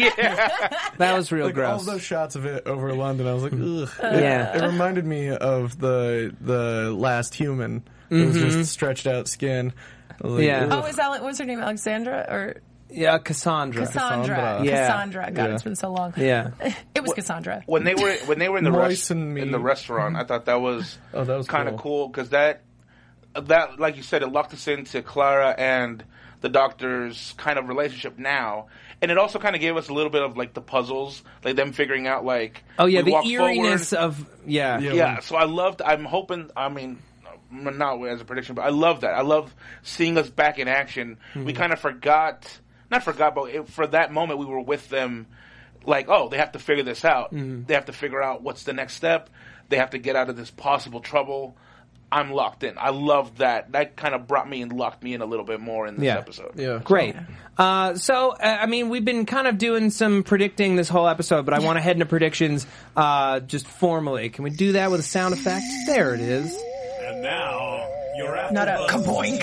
that 0.98 1.16
was 1.16 1.32
real 1.32 1.46
like 1.48 1.58
all 1.58 1.80
those 1.80 2.04
shots 2.04 2.36
of 2.36 2.46
it 2.46 2.68
over 2.68 2.94
London, 2.94 3.28
I 3.28 3.34
was 3.34 3.44
like, 3.44 3.54
ugh. 3.54 3.90
Yeah. 4.22 4.58
It 4.58 4.66
reminded 4.66 5.06
me 5.06 5.30
of 5.30 5.80
the 5.80 6.36
the 6.42 6.92
last 6.96 7.34
human. 7.34 7.84
It 8.10 8.26
was 8.26 8.38
just 8.38 8.72
stretched 8.72 9.08
out 9.08 9.28
skin. 9.28 9.74
Like, 10.22 10.44
Yeah. 10.44 10.66
ugh. 10.70 10.84
Oh, 10.84 10.88
is 10.88 10.96
that 10.98 11.10
what 11.10 11.24
was 11.24 11.38
her 11.40 11.46
name? 11.46 11.60
Alexandra 11.60 12.26
or 12.30 12.62
yeah, 12.90 13.18
Cassandra. 13.18 13.86
Cassandra? 13.86 14.36
Cassandra. 14.36 14.66
Yeah. 14.66 14.88
Cassandra. 14.88 15.32
God, 15.32 15.50
Yeah. 15.50 15.54
it's 15.54 15.64
been 15.64 15.76
so 15.76 15.92
long. 15.92 16.14
Yeah. 16.18 16.52
It 16.96 17.04
was 17.04 17.14
Cassandra. 17.14 17.64
when 17.66 17.84
they 17.84 17.96
were 17.96 18.16
when 18.26 18.40
they 18.40 18.50
were 18.50 18.58
in 18.58 18.64
the 18.64 18.72
rest, 18.72 19.12
in 19.12 19.52
the 19.52 19.60
restaurant, 19.60 20.16
I 20.16 20.24
thought 20.24 20.46
that 20.46 20.62
was 20.62 20.98
Oh, 21.14 21.24
that 21.24 21.38
was 21.38 21.48
kind 21.48 21.68
of 21.68 21.76
cool. 21.76 22.06
cool 22.06 22.08
because 22.10 22.30
that 22.30 22.64
that 23.36 23.80
like 23.80 23.98
you 23.98 24.04
said, 24.04 24.24
it 24.24 24.28
locked 24.28 24.54
us 24.54 24.68
into 24.68 25.02
Clara 25.02 25.54
and 25.58 26.04
the 26.42 26.50
doctor's 26.50 27.34
kind 27.38 27.58
of 27.58 27.68
relationship 27.68 28.18
now, 28.18 28.68
and 29.02 29.10
it 29.12 29.18
also 29.18 29.40
kind 29.40 29.56
of 29.56 29.62
gave 29.62 29.76
us 29.76 29.90
a 29.90 29.94
little 29.94 30.12
bit 30.12 30.22
of 30.22 30.38
like 30.38 30.54
the 30.54 30.62
puzzles, 30.62 31.24
like 31.44 31.56
them 31.56 31.72
figuring 31.72 32.08
out 32.08 32.26
like 32.26 32.64
Oh 32.78 32.86
yeah, 32.86 33.02
the 33.02 33.22
eeriness 33.26 33.92
forward. 33.92 34.06
of 34.06 34.30
yeah. 34.46 34.80
Yeah. 34.80 34.94
Yeah, 34.94 35.20
so 35.20 35.36
I 35.36 35.46
loved. 35.46 35.82
I'm 35.82 36.06
hoping. 36.06 36.50
I 36.56 36.70
mean, 36.70 37.00
not 37.52 38.04
as 38.06 38.22
a 38.22 38.26
prediction, 38.26 38.56
but 38.56 38.64
I 38.64 38.70
love 38.70 39.02
that. 39.02 39.14
I 39.14 39.22
love 39.22 39.54
seeing 39.84 40.18
us 40.18 40.30
back 40.30 40.60
in 40.60 40.68
action. 40.68 41.18
We 41.36 41.42
mm-hmm. 41.42 41.58
kind 41.58 41.74
of 41.74 41.80
forgot, 41.80 42.60
not 42.92 43.04
forgot, 43.04 43.36
but 43.36 43.50
it, 43.50 43.68
for 43.70 43.88
that 43.88 44.12
moment, 44.12 44.40
we 44.40 44.46
were 44.46 44.62
with 44.62 44.90
them. 44.90 45.28
Like, 45.86 46.08
oh, 46.10 46.28
they 46.30 46.38
have 46.38 46.52
to 46.54 46.60
figure 46.60 46.84
this 46.84 47.06
out. 47.06 47.30
They 47.32 47.74
have 47.74 47.86
to 47.86 47.94
figure 47.94 48.22
out 48.22 48.42
what's 48.42 48.64
the 48.64 48.74
next 48.74 48.94
step. 48.96 49.30
They 49.70 49.78
have 49.78 49.92
to 49.92 49.98
get 49.98 50.16
out 50.16 50.30
of 50.30 50.36
this 50.36 50.52
possible 50.52 51.00
trouble. 51.00 51.56
I'm 52.12 52.32
locked 52.32 52.64
in. 52.64 52.76
I 52.78 52.90
love 52.92 53.38
that. 53.40 53.74
That 53.74 53.96
kind 53.98 54.16
of 54.16 54.28
brought 54.28 54.50
me 54.50 54.62
and 54.62 54.72
locked 54.72 55.04
me 55.04 55.14
in 55.14 55.22
a 55.22 55.26
little 55.26 55.44
bit 55.46 55.60
more 55.60 55.88
in 55.88 55.96
this 55.96 56.06
Yeah. 56.06 56.18
episode. 56.18 56.54
Yeah. 56.56 56.80
Great. 56.84 57.16
Uh, 57.58 57.96
so, 57.96 58.32
uh, 58.32 58.36
I 58.62 58.66
mean, 58.66 58.88
we've 58.90 59.04
been 59.04 59.26
kind 59.26 59.46
of 59.48 59.58
doing 59.58 59.90
some 59.90 60.24
predicting 60.24 60.78
this 60.78 60.88
whole 60.88 61.08
episode, 61.08 61.44
but 61.46 61.54
I 61.54 61.60
want 61.60 61.76
to 61.78 61.82
head 61.82 61.98
into 61.98 62.06
predictions 62.06 62.66
uh, 62.96 63.42
just 63.42 63.68
formally. 63.68 64.30
Can 64.30 64.46
we 64.46 64.50
do 64.52 64.74
that 64.74 64.90
with 64.92 65.02
a 65.02 65.04
sound 65.04 65.34
effect? 65.34 65.66
There 65.86 66.14
it 66.16 66.22
is. 66.22 66.58
And 67.02 67.22
now, 67.22 67.88
you're 68.18 68.36
at 68.38 68.54
Not 68.54 68.68
a 68.70 68.88
kaboink. 68.90 69.42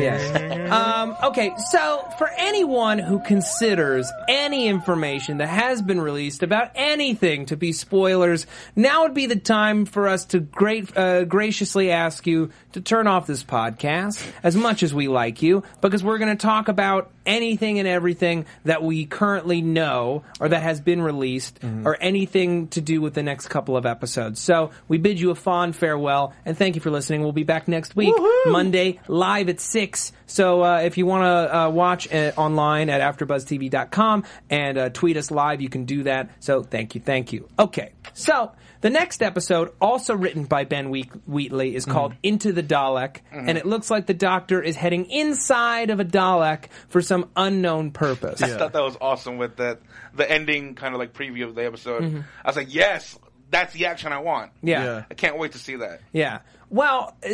Yes. 0.00 0.58
Um, 0.72 1.14
okay, 1.22 1.52
so 1.70 2.08
for 2.16 2.30
anyone 2.34 2.98
who 2.98 3.20
considers 3.20 4.10
any 4.26 4.68
information 4.68 5.36
that 5.36 5.48
has 5.48 5.82
been 5.82 6.00
released 6.00 6.42
about 6.42 6.70
anything 6.74 7.44
to 7.46 7.58
be 7.58 7.72
spoilers, 7.72 8.46
now 8.74 9.02
would 9.02 9.12
be 9.12 9.26
the 9.26 9.36
time 9.36 9.84
for 9.84 10.08
us 10.08 10.24
to 10.26 10.40
great, 10.40 10.96
uh, 10.96 11.24
graciously 11.24 11.90
ask 11.90 12.26
you 12.26 12.52
to 12.72 12.80
turn 12.80 13.06
off 13.06 13.26
this 13.26 13.44
podcast 13.44 14.26
as 14.42 14.56
much 14.56 14.82
as 14.82 14.94
we 14.94 15.08
like 15.08 15.42
you, 15.42 15.62
because 15.82 16.02
we're 16.02 16.16
going 16.16 16.34
to 16.34 16.40
talk 16.42 16.68
about 16.68 17.10
anything 17.26 17.78
and 17.78 17.88
everything 17.88 18.46
that 18.64 18.82
we 18.82 19.06
currently 19.06 19.60
know 19.62 20.24
or 20.40 20.48
that 20.48 20.62
has 20.62 20.80
been 20.80 21.02
released 21.02 21.58
or 21.84 21.96
anything 22.00 22.68
to 22.68 22.80
do 22.80 23.00
with 23.00 23.14
the 23.14 23.22
next 23.22 23.48
couple 23.48 23.76
of 23.76 23.86
episodes. 23.86 24.40
So 24.40 24.70
we 24.88 24.98
bid 24.98 25.20
you 25.20 25.30
a 25.30 25.34
fond 25.34 25.76
farewell 25.76 26.34
and 26.44 26.56
thank 26.56 26.74
you 26.74 26.80
for 26.80 26.90
listening. 26.90 27.22
We'll 27.22 27.32
be 27.32 27.44
back 27.44 27.68
next 27.68 27.96
week, 27.96 28.14
Monday, 28.46 29.00
live 29.08 29.48
at 29.48 29.60
6. 29.60 30.12
So 30.26 30.62
uh, 30.62 30.80
if 30.80 30.96
you 30.98 31.06
want 31.06 31.24
to 31.24 31.56
uh, 31.56 31.68
watch 31.70 32.12
uh, 32.12 32.32
online 32.36 32.88
at 32.88 33.00
AfterBuzzTV.com 33.00 34.24
and 34.50 34.78
uh, 34.78 34.88
tweet 34.90 35.16
us 35.16 35.30
live, 35.30 35.60
you 35.60 35.68
can 35.68 35.84
do 35.84 36.04
that. 36.04 36.30
So 36.40 36.62
thank 36.62 36.94
you, 36.94 37.00
thank 37.00 37.32
you. 37.32 37.48
Okay, 37.58 37.92
so 38.14 38.52
the 38.82 38.90
next 38.90 39.22
episode, 39.22 39.72
also 39.80 40.14
written 40.14 40.44
by 40.44 40.64
Ben 40.64 40.90
Wheat- 40.90 41.10
Wheatley, 41.26 41.74
is 41.74 41.86
called 41.86 42.14
Into 42.22 42.52
the 42.52 42.62
Dalek, 42.62 43.18
and 43.32 43.56
it 43.56 43.64
looks 43.64 43.90
like 43.90 44.06
the 44.06 44.14
Doctor 44.14 44.60
is 44.62 44.76
heading 44.76 45.06
inside 45.10 45.88
of 45.90 45.98
a 46.00 46.04
Dalek 46.04 46.66
for 46.88 47.00
some 47.00 47.30
unknown 47.34 47.92
purpose. 47.92 48.42
I 48.42 48.48
thought 48.48 48.74
that 48.74 48.82
was 48.82 48.96
awesome 49.00 49.38
with 49.38 49.56
that 49.56 49.80
the 50.14 50.30
ending 50.30 50.74
kind 50.74 50.94
of 50.94 50.98
like 51.00 51.14
preview 51.14 51.44
of 51.48 51.54
the 51.54 51.64
episode. 51.64 52.24
I 52.44 52.48
was 52.48 52.56
like, 52.56 52.74
yes, 52.74 53.18
that's 53.50 53.72
the 53.72 53.86
action 53.86 54.12
I 54.12 54.18
want. 54.18 54.52
Yeah. 54.62 54.84
Yeah. 54.84 55.04
I 55.10 55.14
can't 55.14 55.38
wait 55.38 55.52
to 55.52 55.58
see 55.58 55.76
that. 55.76 56.00
Yeah. 56.12 56.40
Well, 56.68 57.16
uh, 57.24 57.30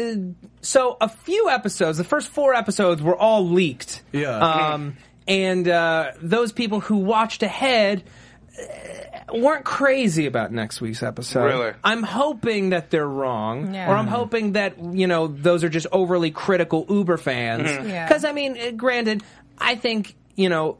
so 0.60 0.96
a 1.00 1.08
few 1.08 1.48
episodes, 1.48 1.96
the 1.96 2.04
first 2.04 2.28
four 2.28 2.54
episodes 2.54 3.00
were 3.00 3.16
all 3.16 3.48
leaked. 3.48 4.02
Yeah. 4.12 4.36
Um, 4.36 4.96
and 5.28 5.68
uh, 5.68 6.12
those 6.20 6.52
people 6.52 6.80
who 6.80 6.96
watched 6.96 7.42
ahead 7.42 8.02
weren't 9.32 9.64
crazy 9.64 10.26
about 10.26 10.52
next 10.52 10.80
week's 10.80 11.02
episode. 11.02 11.44
Really? 11.44 11.72
I'm 11.84 12.02
hoping 12.02 12.70
that 12.70 12.90
they're 12.90 13.06
wrong, 13.08 13.74
Yeah. 13.74 13.90
or 13.90 13.96
I'm 13.96 14.06
hoping 14.06 14.52
that 14.52 14.78
you 14.94 15.06
know 15.06 15.26
those 15.26 15.64
are 15.64 15.68
just 15.68 15.86
overly 15.92 16.30
critical 16.30 16.86
Uber 16.88 17.16
fans. 17.18 17.68
Yeah. 17.88 18.06
Because 18.06 18.24
I 18.24 18.32
mean, 18.32 18.56
uh, 18.58 18.70
granted, 18.72 19.22
I 19.58 19.74
think 19.74 20.14
you 20.36 20.48
know 20.48 20.78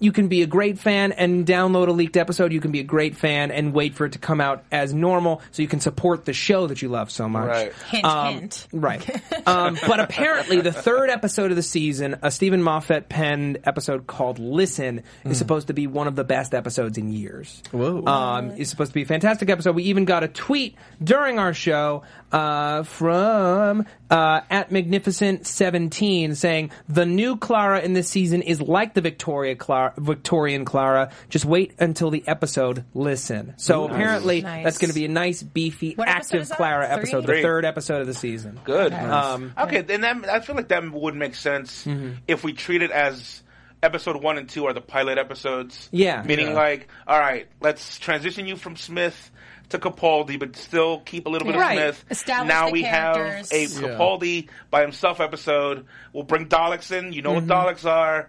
you 0.00 0.12
can 0.12 0.28
be 0.28 0.42
a 0.42 0.46
great 0.46 0.78
fan 0.78 1.12
and 1.12 1.46
download 1.46 1.88
a 1.88 1.92
leaked 1.92 2.16
episode. 2.16 2.52
You 2.52 2.60
can 2.60 2.70
be 2.70 2.80
a 2.80 2.84
great 2.84 3.16
fan 3.16 3.50
and 3.50 3.72
wait 3.72 3.94
for 3.94 4.04
it 4.06 4.12
to 4.12 4.18
come 4.18 4.40
out 4.40 4.64
as 4.70 4.92
normal, 4.94 5.42
so 5.50 5.62
you 5.62 5.68
can 5.68 5.80
support 5.80 6.24
the 6.24 6.32
show 6.32 6.66
that 6.68 6.82
you 6.82 6.88
love 6.88 7.10
so 7.10 7.28
much. 7.28 7.48
Right. 7.48 7.72
Hint, 7.88 8.04
Um, 8.04 8.34
hint. 8.34 8.66
Right. 8.72 9.22
um, 9.46 9.78
but 9.86 10.00
apparently, 10.00 10.60
the 10.60 10.72
third 10.72 11.10
episode 11.10 11.50
of 11.50 11.56
the 11.56 11.62
season, 11.62 12.16
a 12.22 12.30
Steven 12.30 12.62
Moffat 12.62 13.08
penned 13.08 13.58
episode 13.64 14.06
called 14.06 14.38
Listen, 14.38 15.02
is 15.24 15.38
supposed 15.38 15.66
to 15.68 15.72
be 15.74 15.86
one 15.86 16.06
of 16.06 16.16
the 16.16 16.24
best 16.24 16.54
episodes 16.54 16.98
in 16.98 17.12
years. 17.12 17.62
Whoa. 17.72 18.04
Um, 18.06 18.50
it's 18.52 18.70
supposed 18.70 18.90
to 18.90 18.94
be 18.94 19.02
a 19.02 19.06
fantastic 19.06 19.50
episode. 19.50 19.74
We 19.74 19.84
even 19.84 20.04
got 20.04 20.22
a 20.24 20.28
tweet 20.28 20.76
during 21.02 21.38
our 21.38 21.54
show 21.54 22.02
uh, 22.32 22.82
from 22.82 23.86
uh, 24.10 24.40
at 24.50 24.70
Magnificent 24.70 25.46
Seventeen 25.46 26.34
saying 26.34 26.70
the 26.88 27.06
new 27.06 27.36
Clara 27.36 27.80
in 27.80 27.92
this 27.94 28.08
season 28.08 28.42
is 28.42 28.60
like 28.60 28.94
the 28.94 29.00
Victoria 29.00 29.56
Clara, 29.56 29.94
Victorian 29.96 30.64
Clara. 30.64 31.10
Just 31.30 31.44
wait 31.44 31.74
until 31.78 32.10
the 32.10 32.22
episode. 32.26 32.84
Listen. 32.94 33.54
So 33.56 33.84
apparently, 33.88 34.42
Nice. 34.42 34.64
that's 34.64 34.78
going 34.78 34.90
to 34.90 34.94
be 34.94 35.04
a 35.04 35.08
nice, 35.08 35.42
beefy, 35.42 35.94
What 35.94 36.08
active 36.08 36.42
is? 36.42 36.50
Clara 36.52 36.86
Three? 36.86 36.94
episode, 36.96 37.20
the 37.22 37.26
Three. 37.28 37.42
third 37.42 37.64
episode 37.64 38.00
of 38.00 38.06
the 38.06 38.14
season. 38.14 38.60
Good. 38.64 38.92
Um, 38.92 39.52
okay, 39.58 39.80
then 39.82 40.02
that 40.02 40.28
I 40.28 40.40
feel 40.40 40.56
like 40.56 40.68
that 40.68 40.90
would 40.90 41.14
make 41.14 41.34
sense 41.34 41.84
Mm-hmm. 41.86 42.12
if 42.26 42.44
we 42.44 42.52
treat 42.52 42.82
it 42.82 42.90
as 42.90 43.42
episode 43.82 44.20
one 44.22 44.38
and 44.38 44.48
two 44.48 44.66
are 44.66 44.72
the 44.72 44.80
pilot 44.80 45.18
episodes. 45.18 45.88
Yeah. 45.92 46.22
Meaning 46.24 46.48
Yeah. 46.48 46.52
like, 46.54 46.88
all 47.06 47.18
right, 47.18 47.46
let's 47.60 47.98
transition 47.98 48.46
you 48.46 48.56
from 48.56 48.74
Smith 48.76 49.30
to 49.70 49.78
Capaldi, 49.78 50.38
but 50.38 50.56
still 50.56 51.00
keep 51.00 51.26
a 51.26 51.28
little 51.28 51.46
bit 51.46 51.54
of 51.54 51.60
Right. 51.60 51.76
Smith. 51.76 52.04
Establish 52.10 52.48
now 52.48 52.66
the 52.66 52.72
we 52.72 52.82
characters. 52.82 53.50
have 53.52 53.60
a 53.60 53.62
Yeah. 53.88 53.96
Capaldi 53.96 54.48
by 54.70 54.82
himself 54.82 55.20
episode. 55.20 55.86
We'll 56.12 56.24
bring 56.24 56.46
Daleks 56.46 56.90
in. 56.90 57.12
You 57.12 57.22
know 57.22 57.32
what 57.32 57.46
Daleks 57.46 57.84
are. 57.84 58.28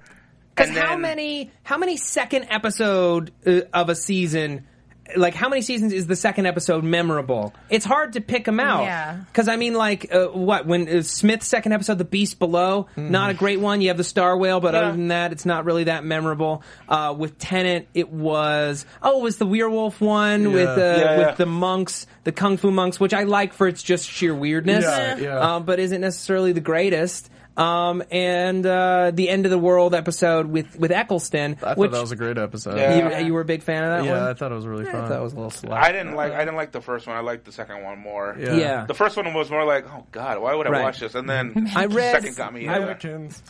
Because 0.55 0.77
how 0.77 0.97
many 0.97 1.51
how 1.63 1.77
many 1.77 1.95
second 1.95 2.47
episode 2.49 3.31
uh, 3.45 3.61
of 3.73 3.89
a 3.89 3.95
season? 3.95 4.65
Like 5.15 5.33
how 5.33 5.49
many 5.49 5.61
seasons 5.61 5.93
is 5.93 6.07
the 6.07 6.15
second 6.15 6.45
episode 6.45 6.83
memorable? 6.83 7.53
It's 7.69 7.85
hard 7.85 8.13
to 8.13 8.21
pick 8.21 8.45
them 8.45 8.59
out. 8.59 8.83
Yeah. 8.83 9.17
Because 9.31 9.47
I 9.47 9.55
mean, 9.55 9.73
like 9.73 10.13
uh, 10.13 10.27
what 10.27 10.65
when 10.65 10.87
uh, 10.87 11.01
Smith's 11.01 11.47
second 11.47 11.71
episode, 11.73 11.97
The 11.97 12.05
Beast 12.05 12.39
Below, 12.39 12.87
not 12.95 13.31
a 13.31 13.33
great 13.33 13.59
one. 13.59 13.81
You 13.81 13.87
have 13.89 13.97
the 13.97 14.03
Star 14.03 14.37
Whale, 14.37 14.59
but 14.59 14.73
Yeah. 14.73 14.81
other 14.81 14.91
than 14.91 15.07
that, 15.09 15.31
it's 15.31 15.45
not 15.45 15.65
really 15.65 15.85
that 15.85 16.03
memorable. 16.03 16.63
Uh, 16.87 17.15
with 17.17 17.37
Tennant, 17.39 17.87
it 17.93 18.09
was 18.09 18.85
oh, 19.01 19.19
it 19.19 19.23
was 19.23 19.37
the 19.37 19.45
werewolf 19.45 19.99
one 20.01 20.51
with 20.53 20.69
uh, 20.69 20.81
Yeah, 20.81 21.17
with 21.27 21.37
the 21.37 21.45
monks, 21.45 22.05
the 22.23 22.31
kung 22.31 22.57
fu 22.57 22.69
monks, 22.71 22.99
which 22.99 23.13
I 23.13 23.23
like 23.23 23.53
for 23.53 23.67
its 23.67 23.81
just 23.83 24.09
sheer 24.09 24.33
weirdness. 24.35 24.83
Yeah, 24.85 25.17
yeah. 25.17 25.39
Uh, 25.39 25.59
but 25.59 25.79
isn't 25.79 26.01
necessarily 26.01 26.51
the 26.51 26.61
greatest. 26.61 27.29
Um, 27.57 28.01
and 28.09 28.65
uh, 28.65 29.11
the 29.13 29.27
end 29.27 29.45
of 29.45 29.49
the 29.49 29.57
world 29.57 29.93
episode 29.93 30.47
with 30.47 30.79
with 30.79 30.91
Eccleston, 30.91 31.53
I 31.53 31.55
thought 31.55 31.77
which 31.77 31.91
that 31.91 31.99
was 31.99 32.11
a 32.13 32.15
great 32.15 32.37
episode. 32.37 32.77
Yeah. 32.77 33.19
you, 33.19 33.25
you 33.27 33.33
were 33.33 33.41
a 33.41 33.45
big 33.45 33.63
fan 33.63 33.83
of 33.83 33.89
that 33.89 34.05
Yeah, 34.05 34.19
one. 34.21 34.29
I 34.29 34.33
thought 34.33 34.51
it 34.53 34.55
was 34.55 34.65
really 34.65 34.87
I 34.87 34.91
fun. 34.93 35.09
thought 35.09 35.19
it 35.19 35.23
was 35.23 35.33
a 35.33 35.35
little 35.35 35.51
slack. 35.51 35.83
I 35.83 35.91
didn't 35.91 36.15
like. 36.15 36.31
I 36.31 36.39
didn't 36.39 36.55
like 36.55 36.71
the 36.71 36.79
first 36.79 37.05
one. 37.05 37.17
I 37.17 37.19
liked 37.19 37.43
the 37.43 37.51
second 37.51 37.83
one 37.83 37.99
more. 37.99 38.37
Yeah. 38.39 38.53
Yeah. 38.55 38.85
The 38.85 38.93
first 38.93 39.17
one 39.17 39.33
was 39.33 39.49
more 39.51 39.65
like, 39.65 39.85
oh 39.91 40.05
god, 40.11 40.39
why 40.39 40.55
would 40.55 40.67
I 40.67 40.69
Right. 40.69 40.83
watch 40.83 40.99
this? 40.99 41.15
And 41.15 41.29
then 41.29 41.69
I 41.75 41.87
the 41.87 41.95
read- 41.95 42.11
second 42.21 42.37
got 42.37 42.53
me. 42.53 42.67
I- 42.69 42.97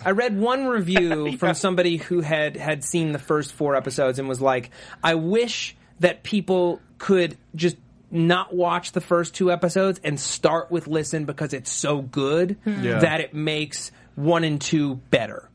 I 0.06 0.12
read 0.12 0.39
one 0.39 0.66
review 0.66 1.38
from 1.38 1.54
somebody 1.54 1.97
who 1.97 2.22
had 2.22 2.58
had 2.58 2.84
seen 2.84 3.12
the 3.12 3.20
first 3.20 3.54
four 3.54 3.76
episodes 3.76 4.18
and 4.18 4.28
was 4.28 4.41
like, 4.41 4.72
"I 5.04 5.16
wish 5.16 5.76
that 6.00 6.24
people 6.24 6.82
could 6.97 7.38
just 7.56 7.76
not 8.12 8.53
watch 8.53 8.91
the 8.91 9.01
first 9.01 9.36
two 9.36 9.51
episodes 9.51 9.99
and 10.03 10.20
start 10.20 10.72
with 10.72 10.88
listen 10.88 11.26
because 11.26 11.53
it's 11.53 11.72
so 11.72 12.01
good 12.01 12.57
hmm. 12.64 12.84
Yeah. 12.84 12.99
that 12.99 13.22
it 13.22 13.34
makes 13.34 13.91
one 14.16 14.43
and 14.43 14.60
two 14.60 14.95
better." 14.95 15.49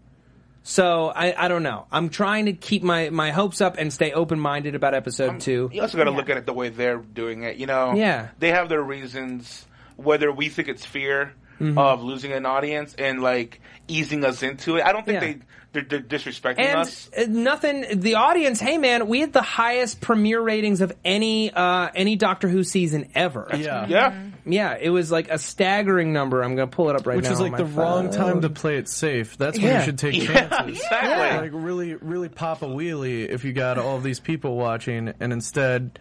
So 0.67 1.09
I, 1.09 1.45
I 1.45 1.49
don't 1.49 1.63
know. 1.63 1.87
I'm 1.93 2.09
trying 2.09 2.47
to 2.47 2.55
keep 2.55 2.83
my, 2.83 3.11
my 3.11 3.33
hopes 3.33 3.61
up 3.61 3.77
and 3.77 3.93
stay 3.93 4.13
open 4.13 4.41
minded 4.41 4.75
about 4.75 4.95
episode 4.95 5.29
um, 5.29 5.39
two. 5.39 5.69
You 5.71 5.83
also 5.83 5.99
got 5.99 6.05
to 6.05 6.11
look 6.11 6.31
at 6.31 6.39
it 6.39 6.47
the 6.47 6.55
way 6.55 6.71
they're 6.71 6.97
doing 6.97 7.43
it. 7.43 7.57
You 7.57 7.67
know, 7.67 7.95
Yeah. 7.95 8.29
they 8.39 8.51
have 8.51 8.71
their 8.71 8.83
reasons. 8.83 9.67
Whether 9.97 10.33
we 10.33 10.49
think 10.49 10.69
it's 10.69 10.85
fear 10.85 11.35
Mm-hmm. 11.61 11.79
of 11.79 12.03
losing 12.03 12.33
an 12.33 12.47
audience 12.47 12.95
and 12.99 13.23
like 13.23 13.61
easing 13.87 14.25
us 14.25 14.43
into 14.43 14.77
it, 14.77 14.85
I 14.85 14.93
don't 14.93 15.05
think 15.07 15.23
Yeah. 15.23 15.29
they 15.35 15.39
they're, 15.73 15.83
they're 15.83 16.01
disrespecting 16.01 16.61
And 16.61 16.79
us. 16.81 17.11
uh, 17.17 17.25
nothing. 17.29 18.01
The 18.01 18.15
audience. 18.15 18.61
Hey, 18.61 18.79
man, 18.79 19.09
we 19.09 19.21
had 19.21 19.33
the 19.33 19.43
highest 19.43 20.01
premiere 20.01 20.41
ratings 20.41 20.81
of 20.81 20.93
any 21.05 21.53
uh, 21.53 21.89
any 21.95 22.15
Doctor 22.17 22.49
Who 22.49 22.63
season 22.63 23.11
ever. 23.17 23.49
Yeah. 23.57 23.87
Yeah, 23.89 24.15
Yeah, 24.47 24.77
it 24.81 24.91
was 24.91 25.11
like 25.11 25.31
a 25.31 25.39
staggering 25.39 26.13
number. 26.13 26.43
I'm 26.45 26.55
going 26.55 26.69
to 26.71 26.75
pull 26.77 26.91
it 26.91 26.97
up 26.97 27.07
right 27.09 27.17
Which 27.17 27.25
now. 27.25 27.31
Which 27.31 27.35
is 27.35 27.41
like 27.41 27.53
my 27.53 27.59
the 27.59 27.65
wrong 27.65 28.11
time 28.11 28.43
to 28.43 28.51
play 28.51 28.77
it 28.77 28.89
safe. 28.89 29.37
That's 29.37 29.59
when 29.59 29.75
you 29.77 29.83
should 29.83 29.99
take 29.99 30.15
Yeah, 30.29 30.49
chances. 30.49 30.77
exactly. 30.83 31.49
Like 31.51 31.65
really, 31.65 31.95
really 31.95 32.29
pop 32.29 32.63
a 32.63 32.67
wheelie 32.67 33.29
if 33.29 33.45
you 33.45 33.53
got 33.53 33.77
all 33.79 33.99
these 33.99 34.21
people 34.21 34.57
watching, 34.57 35.13
and 35.19 35.33
instead 35.33 35.99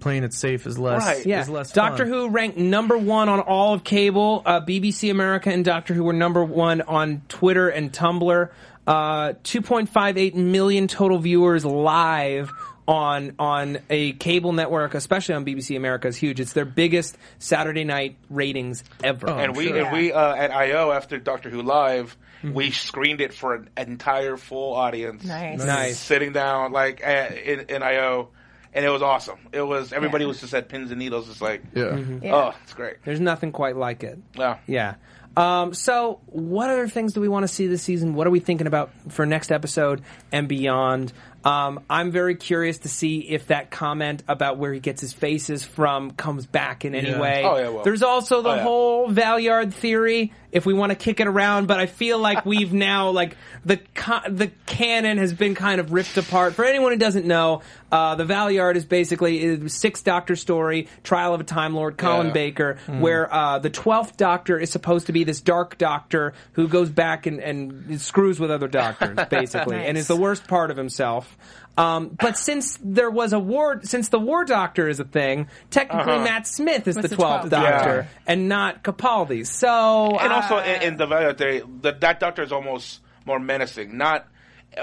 playing 0.00 0.24
it 0.24 0.32
safe 0.34 0.66
is 0.66 0.78
less 0.78 1.04
Right. 1.04 1.24
Yeah, 1.26 1.40
is 1.42 1.48
less 1.48 1.72
Doctor 1.72 2.04
fun. 2.04 2.08
Who 2.12 2.28
ranked 2.30 2.56
number 2.58 2.96
one 2.98 3.28
on 3.28 3.40
all 3.40 3.74
of 3.74 3.84
cable. 3.84 4.42
Uh, 4.44 4.60
BBC 4.60 5.10
America 5.10 5.50
and 5.50 5.64
Doctor 5.64 5.94
Who 5.94 6.04
were 6.04 6.12
number 6.12 6.44
one 6.44 6.80
on 6.82 7.22
Twitter 7.28 7.68
and 7.68 7.92
Tumblr. 7.92 8.50
Uh, 8.86 9.32
2.58 9.44 10.34
million 10.34 10.88
total 10.88 11.18
viewers 11.18 11.64
live 11.64 12.50
on 12.88 13.34
on 13.38 13.78
a 13.88 14.12
cable 14.14 14.52
network, 14.52 14.94
especially 14.94 15.34
on 15.36 15.44
BBC 15.44 15.76
America, 15.76 16.08
is 16.08 16.16
huge. 16.16 16.40
It's 16.40 16.54
their 16.54 16.64
biggest 16.64 17.16
Saturday 17.38 17.84
night 17.84 18.16
ratings 18.30 18.82
ever. 19.04 19.30
Oh, 19.30 19.36
and 19.38 19.56
we 19.56 19.68
sure. 19.68 19.76
and 19.84 19.92
we 19.96 20.12
uh, 20.12 20.34
at 20.34 20.50
IO 20.50 20.90
after 20.90 21.18
Doctor 21.18 21.50
Who 21.50 21.62
live, 21.62 22.16
Mm-hmm. 22.42 22.54
we 22.54 22.70
screened 22.70 23.20
it 23.20 23.34
for 23.34 23.52
an 23.54 23.68
entire 23.76 24.38
full 24.38 24.72
audience. 24.72 25.22
Nice. 25.24 25.58
Nice. 25.62 25.98
sitting 25.98 26.32
down 26.32 26.72
like 26.72 27.02
at, 27.04 27.36
in, 27.36 27.66
in 27.68 27.82
IO, 27.82 28.30
and 28.74 28.84
it 28.84 28.90
was 28.90 29.02
awesome. 29.02 29.38
It 29.52 29.62
was 29.62 29.92
everybody 29.92 30.24
Yeah. 30.24 30.28
was 30.28 30.40
just 30.40 30.54
at 30.54 30.68
pins 30.68 30.90
and 30.90 30.98
needles, 30.98 31.26
just 31.28 31.40
like 31.42 31.62
Yeah. 31.74 31.96
Yeah. 32.22 32.34
oh, 32.34 32.54
it's 32.62 32.74
great. 32.74 32.96
There's 33.04 33.20
nothing 33.20 33.52
quite 33.52 33.76
like 33.76 34.02
it. 34.04 34.18
Yeah. 34.34 34.58
Yeah. 34.66 34.94
Um, 35.36 35.74
so, 35.74 36.18
what 36.26 36.70
other 36.70 36.88
things 36.88 37.12
do 37.12 37.20
we 37.20 37.28
want 37.28 37.44
to 37.44 37.48
see 37.48 37.68
this 37.68 37.82
season? 37.82 38.14
What 38.14 38.26
are 38.26 38.30
we 38.30 38.40
thinking 38.40 38.66
about 38.66 38.90
for 39.10 39.24
next 39.26 39.52
episode 39.52 40.02
and 40.32 40.48
beyond? 40.48 41.12
Um, 41.44 41.80
I'm 41.88 42.10
very 42.10 42.34
curious 42.34 42.78
to 42.78 42.88
see 42.88 43.20
if 43.20 43.46
that 43.46 43.70
comment 43.70 44.24
about 44.26 44.58
where 44.58 44.72
he 44.72 44.80
gets 44.80 45.00
his 45.00 45.12
faces 45.12 45.64
from 45.64 46.10
comes 46.10 46.46
back 46.46 46.84
in 46.84 46.96
any 46.96 47.10
Yeah. 47.10 47.20
way. 47.20 47.42
Oh, 47.44 47.56
yeah, 47.56 47.64
it 47.66 47.72
will. 47.72 47.82
There's 47.84 48.02
also 48.02 48.42
the 48.42 48.50
Oh, 48.50 48.54
yeah. 48.56 48.62
whole 48.64 49.08
Valeyard 49.08 49.72
theory. 49.72 50.32
If 50.52 50.66
we 50.66 50.74
want 50.74 50.90
to 50.90 50.96
kick 50.96 51.20
it 51.20 51.28
around, 51.28 51.68
but 51.68 51.78
I 51.78 51.86
feel 51.86 52.18
like 52.18 52.44
we've 52.44 52.72
now 52.90 53.10
like 53.10 53.36
the 53.64 53.76
co- 53.94 54.28
the 54.28 54.50
canon 54.66 55.18
has 55.18 55.32
been 55.32 55.54
kind 55.54 55.80
of 55.80 55.92
ripped 55.92 56.16
apart. 56.16 56.54
For 56.54 56.64
anyone 56.64 56.90
who 56.90 56.98
doesn't 56.98 57.24
know, 57.26 57.62
uh, 57.92 58.16
the 58.16 58.24
Valeyard 58.24 58.74
is 58.74 58.84
basically 58.84 59.44
a 59.46 59.68
six 59.68 60.02
Doctor 60.02 60.34
story, 60.34 60.88
Trial 61.04 61.34
of 61.34 61.40
a 61.40 61.44
Time 61.44 61.74
Lord, 61.74 61.96
Colin 61.98 62.28
Yeah. 62.28 62.32
Baker, 62.32 62.78
where 62.88 63.32
uh, 63.32 63.60
the 63.60 63.70
twelfth 63.70 64.16
Doctor 64.16 64.58
is 64.58 64.70
supposed 64.70 65.06
to 65.06 65.12
be 65.12 65.20
be 65.20 65.24
this 65.24 65.42
dark 65.42 65.76
doctor 65.76 66.32
who 66.52 66.66
goes 66.66 66.88
back 66.88 67.26
and, 67.26 67.40
and 67.40 68.00
screws 68.00 68.40
with 68.40 68.50
other 68.50 68.68
doctors, 68.68 69.18
basically, 69.30 69.76
and 69.76 69.98
is 69.98 70.06
the 70.08 70.16
worst 70.16 70.48
part 70.48 70.70
of 70.70 70.78
himself. 70.78 71.36
Um, 71.80 72.16
but 72.20 72.36
since 72.36 72.78
there 72.82 73.10
was 73.10 73.32
a 73.32 73.38
war, 73.38 73.80
since 73.82 74.08
the 74.10 74.18
War 74.18 74.44
Doctor 74.44 74.88
is 74.88 75.00
a 75.00 75.04
thing, 75.04 75.48
technically 75.70 76.12
Uh-huh. 76.14 76.24
Matt 76.24 76.46
Smith 76.46 76.86
is 76.86 76.96
Was 76.96 77.02
the 77.04 77.08
the 77.08 77.16
twelfth 77.16 77.46
12th. 77.46 77.50
Doctor 77.50 77.94
Yeah. 78.10 78.22
and 78.26 78.48
not 78.48 78.82
Capaldi. 78.84 79.46
So 79.46 80.18
and 80.18 80.32
uh, 80.32 80.36
also 80.36 80.58
in, 80.58 80.82
in 80.82 80.96
the 80.96 81.06
value 81.06 81.32
they 81.32 81.60
the, 81.60 81.92
that 82.00 82.20
doctor 82.20 82.42
is 82.42 82.52
almost 82.52 83.00
more 83.24 83.38
menacing. 83.40 83.96
Not 83.96 84.26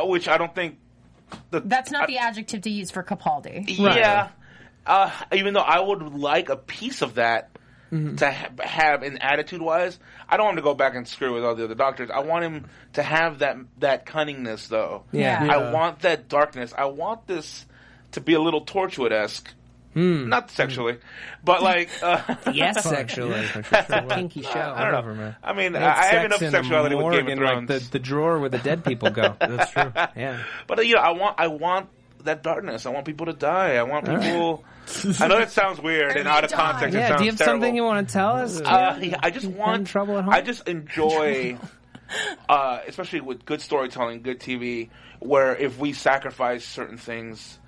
which 0.02 0.28
I 0.28 0.38
don't 0.38 0.54
think. 0.56 0.78
The, 1.52 1.60
That's 1.60 1.91
not 1.91 2.04
I- 2.04 2.08
the 2.08 2.18
adjective 2.20 2.62
to 2.62 2.70
use 2.70 2.89
for 2.91 3.04
Capaldi. 3.04 3.66
Yeah. 3.78 4.30
Uh, 4.86 5.12
even 5.34 5.54
though 5.54 5.60
I 5.60 5.80
would 5.82 6.02
like 6.14 6.48
a 6.50 6.56
piece 6.56 7.02
of 7.02 7.16
that 7.16 7.50
Mm-hmm. 7.92 8.18
to 8.18 8.32
ha- 8.32 8.50
have 8.62 9.04
an 9.04 9.18
attitude 9.20 9.62
wise, 9.62 9.98
I 10.28 10.36
don't 10.36 10.46
want 10.48 10.58
him 10.58 10.64
to 10.64 10.70
go 10.70 10.74
back 10.74 10.96
and 10.96 11.08
screw 11.08 11.34
with 11.34 11.46
all 11.46 11.56
the 11.56 11.64
other 11.64 11.76
doctors. 11.76 12.10
I 12.10 12.20
want 12.20 12.44
him 12.44 12.66
to 12.94 13.04
have 13.04 13.40
that 13.40 13.58
that 13.80 14.06
cunningness 14.06 14.68
though. 14.68 15.04
Yeah. 15.14 15.46
Yeah. 15.46 15.54
I 15.56 15.72
want 15.72 16.00
that 16.00 16.28
darkness. 16.28 16.74
I 16.78 16.86
want 16.86 17.28
this 17.28 17.66
to 18.12 18.22
be 18.22 18.34
a 18.34 18.42
little 18.42 18.66
Torchwood 18.66 19.12
esque. 19.12 19.54
Hmm. 19.94 20.30
Not 20.30 20.52
sexually, 20.52 20.98
but 21.44 21.64
like 21.64 21.90
uh, 22.04 22.22
yes, 22.54 22.84
sexually, 22.88 23.40
it's 23.56 23.72
a 23.72 24.06
kinky 24.08 24.44
show. 24.44 24.74
I 24.76 24.92
don't 24.92 25.08
know. 25.08 25.14
Man. 25.16 25.36
I 25.42 25.54
mean, 25.54 25.76
I, 25.76 25.80
have 25.80 25.98
I 25.98 26.06
have 26.06 26.26
enough 26.26 26.40
sexuality 26.40 26.96
with 26.96 27.14
Game 27.14 27.28
of 27.28 27.38
Thrones. 27.40 27.70
like 27.70 27.80
the, 27.80 27.92
the 27.94 28.00
drawer 28.00 28.38
where 28.38 28.50
the 28.50 28.60
dead 28.60 28.84
people 28.86 29.10
go. 29.10 29.36
That's 29.40 29.72
true. 29.72 29.92
yeah. 30.16 30.44
But 30.68 30.80
uh, 30.80 30.82
you 30.84 30.96
know, 30.96 31.02
I 31.02 31.12
want 31.12 31.40
I 31.40 31.48
want 31.48 31.90
that 32.28 32.44
darkness. 32.44 32.86
I 32.86 32.92
want 32.92 33.06
people 33.06 33.26
to 33.26 33.34
die. 33.34 33.76
I 33.76 33.84
want 33.84 34.06
people. 34.06 34.64
I 35.20 35.28
know 35.28 35.38
that 35.40 35.52
sounds 35.52 35.82
weird 35.82 36.16
and 36.16 36.28
out 36.28 36.44
of 36.46 36.52
die. 36.52 36.56
context. 36.58 36.96
it 36.96 37.00
Yeah. 37.00 37.08
sounds 37.10 37.20
Do 37.20 37.26
you 37.26 37.32
have 37.32 37.38
terrible. 37.40 37.54
something 37.62 37.76
you 37.76 37.84
want 37.84 38.08
to 38.08 38.14
tell 38.14 38.30
us? 38.38 38.62
Uh, 38.62 39.00
yeah, 39.02 39.20
I 39.22 39.32
just 39.32 39.44
You 39.46 39.52
having 39.52 39.58
want 39.60 39.88
trouble 39.88 40.18
at 40.18 40.24
home? 40.24 40.34
I 40.34 40.42
just 40.42 40.68
enjoy, 40.70 41.58
uh, 42.50 42.80
especially 42.88 43.22
with 43.22 43.46
good 43.46 43.62
storytelling, 43.62 44.22
good 44.22 44.40
TV, 44.40 44.90
where 45.20 45.56
if 45.56 45.78
we 45.78 45.94
sacrifice 45.94 46.64
certain 46.64 46.98
things, 46.98 47.60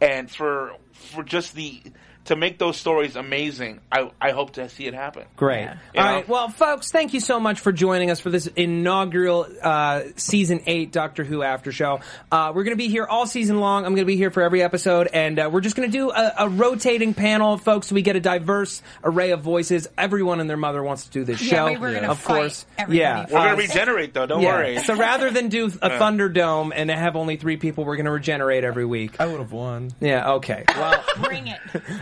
and 0.00 0.30
for 0.30 0.72
for 0.92 1.22
just 1.24 1.54
the 1.54 1.82
to 2.28 2.36
make 2.36 2.58
those 2.58 2.76
stories 2.78 3.16
amazing, 3.16 3.80
I 3.92 4.10
I 4.20 4.30
hope 4.30 4.52
to 4.54 4.68
see 4.70 4.86
it 4.86 4.94
happen. 4.94 5.24
Great. 5.36 5.62
Yeah. 5.62 5.76
All 5.96 6.04
know? 6.04 6.14
right. 6.16 6.28
Well, 6.28 6.48
folks, 6.48 6.90
thank 6.90 7.12
you 7.14 7.20
so 7.20 7.38
much 7.40 7.60
for 7.60 7.72
joining 7.72 8.10
us 8.10 8.20
for 8.20 8.30
this 8.30 8.46
inaugural 8.46 9.46
uh, 9.62 10.02
season 10.16 10.60
eight 10.66 10.92
Doctor 10.92 11.24
Who 11.24 11.42
after 11.42 11.72
show. 11.72 12.00
Uh, 12.32 12.52
we're 12.54 12.64
going 12.64 12.76
to 12.76 12.82
be 12.82 12.88
here 12.88 13.04
all 13.06 13.26
season 13.26 13.60
long. 13.60 13.84
I'm 13.84 13.92
going 13.92 14.04
to 14.06 14.10
be 14.10 14.16
here 14.16 14.30
for 14.30 14.42
every 14.42 14.62
episode, 14.62 15.08
and 15.12 15.38
uh, 15.38 15.50
we're 15.52 15.60
just 15.60 15.76
going 15.76 15.90
to 15.90 15.96
do 15.96 16.10
a, 16.10 16.32
a 16.38 16.48
rotating 16.48 17.14
panel 17.14 17.52
of 17.54 17.62
folks 17.62 17.88
so 17.88 17.94
we 17.94 18.02
get 18.02 18.16
a 18.16 18.20
diverse 18.20 18.82
array 19.04 19.30
of 19.30 19.40
voices. 19.42 19.88
Everyone 19.98 20.40
and 20.40 20.48
their 20.48 20.56
mother 20.56 20.82
wants 20.82 21.04
to 21.04 21.10
do 21.10 21.24
this 21.24 21.40
Yeah, 21.42 21.50
show. 21.50 21.66
we 21.72 21.76
were 21.78 21.92
gonna 21.92 22.08
of 22.10 22.18
fight 22.18 22.40
course. 22.40 22.66
everybody 22.76 22.98
Yeah. 22.98 23.22
We're 23.24 23.38
gonna 23.38 23.52
Uh, 23.52 23.56
regenerate 23.56 24.14
though. 24.14 24.26
Don't 24.26 24.42
yeah. 24.42 24.54
worry. 24.56 24.78
So 24.80 24.94
rather 24.96 25.30
than 25.30 25.48
do 25.48 25.66
a 25.66 25.90
Thunderdome 25.98 26.72
and 26.74 26.90
have 26.90 27.16
only 27.16 27.36
three 27.36 27.56
people, 27.56 27.84
we're 27.84 27.96
going 27.96 28.06
to 28.06 28.10
regenerate 28.12 28.64
every 28.64 28.84
week. 28.84 29.20
I 29.20 29.26
would 29.26 29.40
have 29.40 29.52
won. 29.52 29.90
Yeah. 30.00 30.32
Okay. 30.34 30.64
Well. 30.68 31.02
Bring 31.22 31.48
it. 31.48 31.58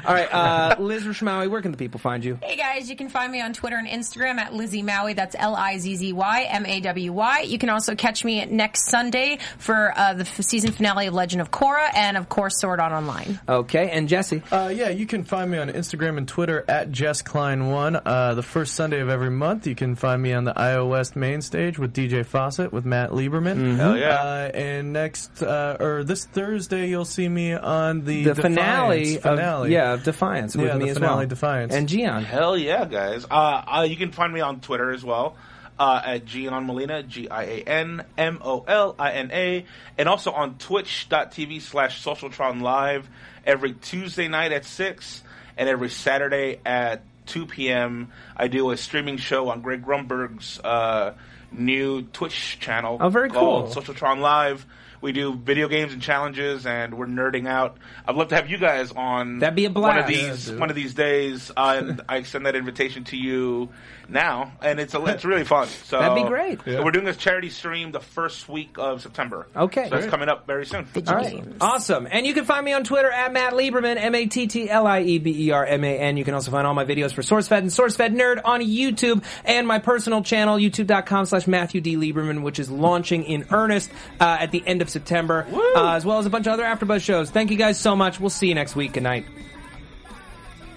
all 0.07 0.14
right. 0.17 0.33
Uh, 0.33 0.77
Liz 0.81 1.05
Rishmawy, 1.05 1.49
where 1.51 1.62
can 1.62 1.71
the 1.71 1.77
people 1.77 2.01
find 2.01 2.25
you? 2.25 2.39
Hey 2.43 2.57
guys, 2.57 2.89
you 2.91 2.97
can 2.97 3.09
find 3.09 3.31
me 3.31 3.41
on 3.41 3.53
Twitter 3.53 3.77
and 3.77 3.87
Instagram 3.89 4.39
at 4.39 4.53
Lizzy 4.55 4.83
Mawy. 4.83 5.14
That's 5.14 5.37
L 5.39 5.55
I 5.55 5.79
Z 5.79 5.97
Z 5.97 6.12
Y 6.12 6.43
M 6.49 6.67
A 6.67 6.81
W 6.81 7.12
Y. 7.12 7.41
You 7.41 7.59
can 7.59 7.69
also 7.69 7.95
catch 7.95 8.25
me 8.25 8.45
next 8.47 8.89
Sunday 8.91 9.39
for 9.59 9.93
uh, 9.97 10.14
the 10.14 10.23
f- 10.23 10.41
season 10.43 10.73
finale 10.73 11.07
of 11.07 11.14
Legend 11.14 11.41
of 11.41 11.51
Korra 11.51 11.91
and, 11.95 12.17
of 12.17 12.29
course, 12.29 12.61
Sword 12.61 12.81
Art 12.81 12.93
Online. 12.93 13.39
Okay. 13.49 13.91
And 13.91 14.09
Jessie. 14.09 14.43
Uh, 14.51 14.73
yeah, 14.75 14.89
you 14.89 15.07
can 15.07 15.25
find 15.25 15.51
me 15.51 15.59
on 15.59 15.69
Instagram 15.69 16.19
and 16.19 16.27
Twitter 16.29 16.64
at 16.69 16.91
Jess 16.91 17.23
Klein 17.23 17.69
One. 17.71 17.97
Uh, 17.97 18.35
the 18.35 18.43
first 18.43 18.75
Sunday 18.75 19.01
of 19.01 19.09
every 19.09 19.31
month, 19.31 19.67
you 19.67 19.75
can 19.75 19.95
find 19.95 20.23
me 20.23 20.33
on 20.33 20.45
the 20.45 20.55
iOS 20.55 21.17
main 21.17 21.41
stage 21.43 21.79
with 21.79 21.93
DJ 21.93 22.25
Fawcett 22.25 22.73
with 22.73 22.85
Matt 22.85 23.11
Lieberman. 23.11 23.77
Hell 23.77 23.97
yeah. 23.97 24.14
Uh, 24.14 24.51
and 24.55 24.93
next, 24.93 25.43
uh, 25.43 25.77
or 25.81 26.05
this 26.05 26.25
Thursday, 26.25 26.89
you'll 26.89 27.05
see 27.05 27.29
me 27.29 27.53
on 27.53 28.05
the, 28.05 28.25
the 28.25 28.35
finale, 28.35 29.17
finale. 29.17 29.69
Of, 29.69 29.73
yeah, 29.73 29.93
of 29.95 30.05
Defiance 30.07 30.57
with 30.57 30.66
Yeah, 30.66 30.76
me 30.78 30.84
the 30.86 30.90
as 30.92 30.96
finale 30.96 31.16
well. 31.18 31.26
Defiance. 31.26 31.74
And 31.74 31.88
Gian. 31.88 32.24
Hell 32.24 32.57
yeah, 32.57 32.86
guys. 32.86 33.26
Uh, 33.30 33.62
uh, 33.78 33.86
you 33.88 33.96
can 33.96 34.12
find 34.12 34.32
me 34.32 34.40
on 34.40 34.61
Twitter 34.61 34.90
as 34.92 35.04
well. 35.04 35.36
Uh, 35.78 36.00
at 36.07 36.24
Gian 36.24 36.64
Molina, 36.64 37.02
G 37.02 37.28
I 37.28 37.42
A 37.44 37.62
N 37.64 38.02
M 38.16 38.38
O 38.42 38.64
L 38.66 38.94
I 38.98 39.12
N 39.12 39.30
A, 39.30 39.66
and 39.98 40.09
also 40.09 40.32
on 40.32 40.57
twitch.tv 40.57 41.61
slash 41.61 42.02
Socialtron 42.02 42.62
Live 42.62 43.07
every 43.44 43.74
Tuesday 43.74 44.26
night 44.28 44.52
at 44.52 44.64
6 44.64 45.22
and 45.59 45.68
every 45.68 45.90
Saturday 45.90 46.61
at 46.64 47.02
2 47.26 47.44
p.m. 47.46 48.11
I 48.36 48.48
do 48.48 48.70
a 48.70 48.76
streaming 48.78 49.18
show 49.18 49.50
on 49.50 49.61
Greg 49.61 49.84
Grunberg's 49.84 50.59
uh, 50.61 51.12
new 51.52 52.02
Twitch 52.02 52.59
channel. 52.59 52.96
Oh, 52.98 53.09
very 53.11 53.28
called 53.28 53.72
cool. 53.72 53.82
Socialtron 53.82 54.20
Live. 54.20 54.64
We 55.01 55.12
do 55.12 55.34
video 55.34 55.68
games 55.68 55.92
and 55.92 56.03
challenges, 56.03 56.66
and 56.66 56.94
we're 56.94 57.07
nerding 57.07 57.49
out. 57.49 57.78
I'd 58.07 58.16
love 58.16 58.28
to 58.28 58.36
have 58.36 58.51
you 58.51 58.59
guys 58.59 58.92
on. 58.92 59.40
That'd 59.40 59.57
be 59.57 59.66
a 59.66 59.70
blast. 59.70 59.88
One 59.88 59.99
of 59.99 60.07
blast. 60.07 60.47
these, 60.47 60.51
Yeah, 60.51 60.59
one 60.61 60.70
of 60.70 60.76
these 60.76 60.94
days, 60.94 61.51
uh, 61.57 61.76
and 61.78 62.01
I 62.09 62.16
extend 62.16 62.47
that 62.47 62.57
invitation 62.57 63.05
to 63.05 63.16
you 63.16 63.70
now, 64.09 64.53
and 64.62 64.78
it's 64.80 64.94
a, 64.94 65.05
it's 65.07 65.24
really 65.24 65.44
fun. 65.44 65.68
So 65.86 66.01
That'd 66.01 66.16
be 66.16 66.28
great. 66.28 66.61
So 66.64 66.82
we're 66.82 66.90
doing 66.90 67.05
this 67.05 67.16
charity 67.16 67.49
stream 67.49 67.92
the 67.92 68.01
first 68.01 68.49
week 68.49 68.76
of 68.76 69.03
September. 69.03 69.47
Okay. 69.55 69.88
so 69.88 69.97
it's 69.97 70.09
coming 70.09 70.28
up 70.28 70.47
very 70.47 70.66
soon. 70.66 70.88
All 71.07 71.14
right. 71.14 71.44
Awesome. 71.61 72.09
And 72.11 72.26
you 72.26 72.34
can 72.34 72.44
find 72.44 72.64
me 72.64 72.72
on 72.72 72.82
Twitter 72.82 73.11
at 73.11 73.32
Matt 73.32 73.53
Lieberman, 73.53 73.97
M 73.97 74.14
A 74.14 74.26
T 74.26 74.49
T 74.49 74.68
L 74.68 74.86
I 74.86 75.03
E 75.03 75.18
B 75.18 75.47
E 75.47 75.51
R 75.53 75.64
M 75.64 75.84
A 75.84 75.99
N. 75.99 76.16
You 76.16 76.24
can 76.24 76.34
also 76.34 76.51
find 76.51 76.66
all 76.66 76.74
my 76.74 76.84
videos 76.84 77.12
for 77.12 77.22
SourceFed 77.22 77.59
and 77.59 77.68
SourceFed 77.68 78.16
Nerd 78.16 78.40
on 78.44 78.62
YouTube 78.62 79.22
and 79.44 79.66
my 79.68 79.78
personal 79.78 80.22
channel, 80.22 80.57
youtube.com 80.57 81.26
slash 81.26 81.47
Matthew 81.47 81.80
D. 81.80 81.97
Lieberman, 81.97 82.42
which 82.42 82.59
is 82.59 82.68
launching 82.68 83.22
in 83.24 83.47
earnest 83.51 83.90
uh, 84.20 84.38
at 84.40 84.51
the 84.51 84.62
end 84.66 84.82
of 84.87 84.91
September, 84.91 85.47
uh, 85.76 85.95
as 85.95 86.05
well 86.05 86.18
as 86.18 86.26
a 86.26 86.30
bunch 86.30 86.47
of 86.47 86.53
other 86.53 86.64
AfterBuzz 86.64 87.03
shows. 87.03 87.30
Thank 87.30 87.51
you 87.51 87.57
guys 87.57 87.78
so 87.78 87.97
much. 87.97 88.20
We'll 88.20 88.30
see 88.30 88.49
you 88.49 88.55
next 88.55 88.76
week. 88.76 88.93
Good 88.95 89.03
night. 89.03 89.26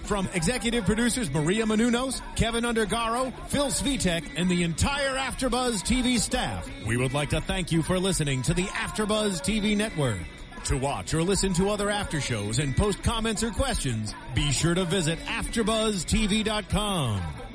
From 0.02 0.28
executive 0.34 0.84
producers 0.84 1.32
Maria 1.32 1.64
Menounos, 1.64 2.20
Keven 2.34 2.64
Undergaro, 2.64 3.32
Phil 3.46 3.66
Svitek, 3.66 4.24
and 4.36 4.50
the 4.50 4.64
entire 4.64 5.16
AfterBuzz 5.16 5.84
TV 5.84 6.18
staff, 6.18 6.68
we 6.84 6.96
would 6.96 7.14
like 7.14 7.30
to 7.30 7.40
thank 7.40 7.70
you 7.70 7.80
for 7.80 7.96
listening 7.96 8.42
to 8.42 8.52
the 8.52 8.64
AfterBuzz 8.64 9.40
TV 9.40 9.76
network. 9.76 10.18
To 10.64 10.76
watch 10.76 11.14
or 11.14 11.22
listen 11.22 11.52
to 11.54 11.70
other 11.70 11.90
after 11.90 12.20
shows 12.20 12.58
and 12.58 12.76
post 12.76 13.04
comments 13.04 13.44
or 13.44 13.52
questions, 13.52 14.12
be 14.34 14.50
sure 14.50 14.74
to 14.74 14.84
visit 14.84 15.20
AfterBuzzTV.com. 15.20 17.39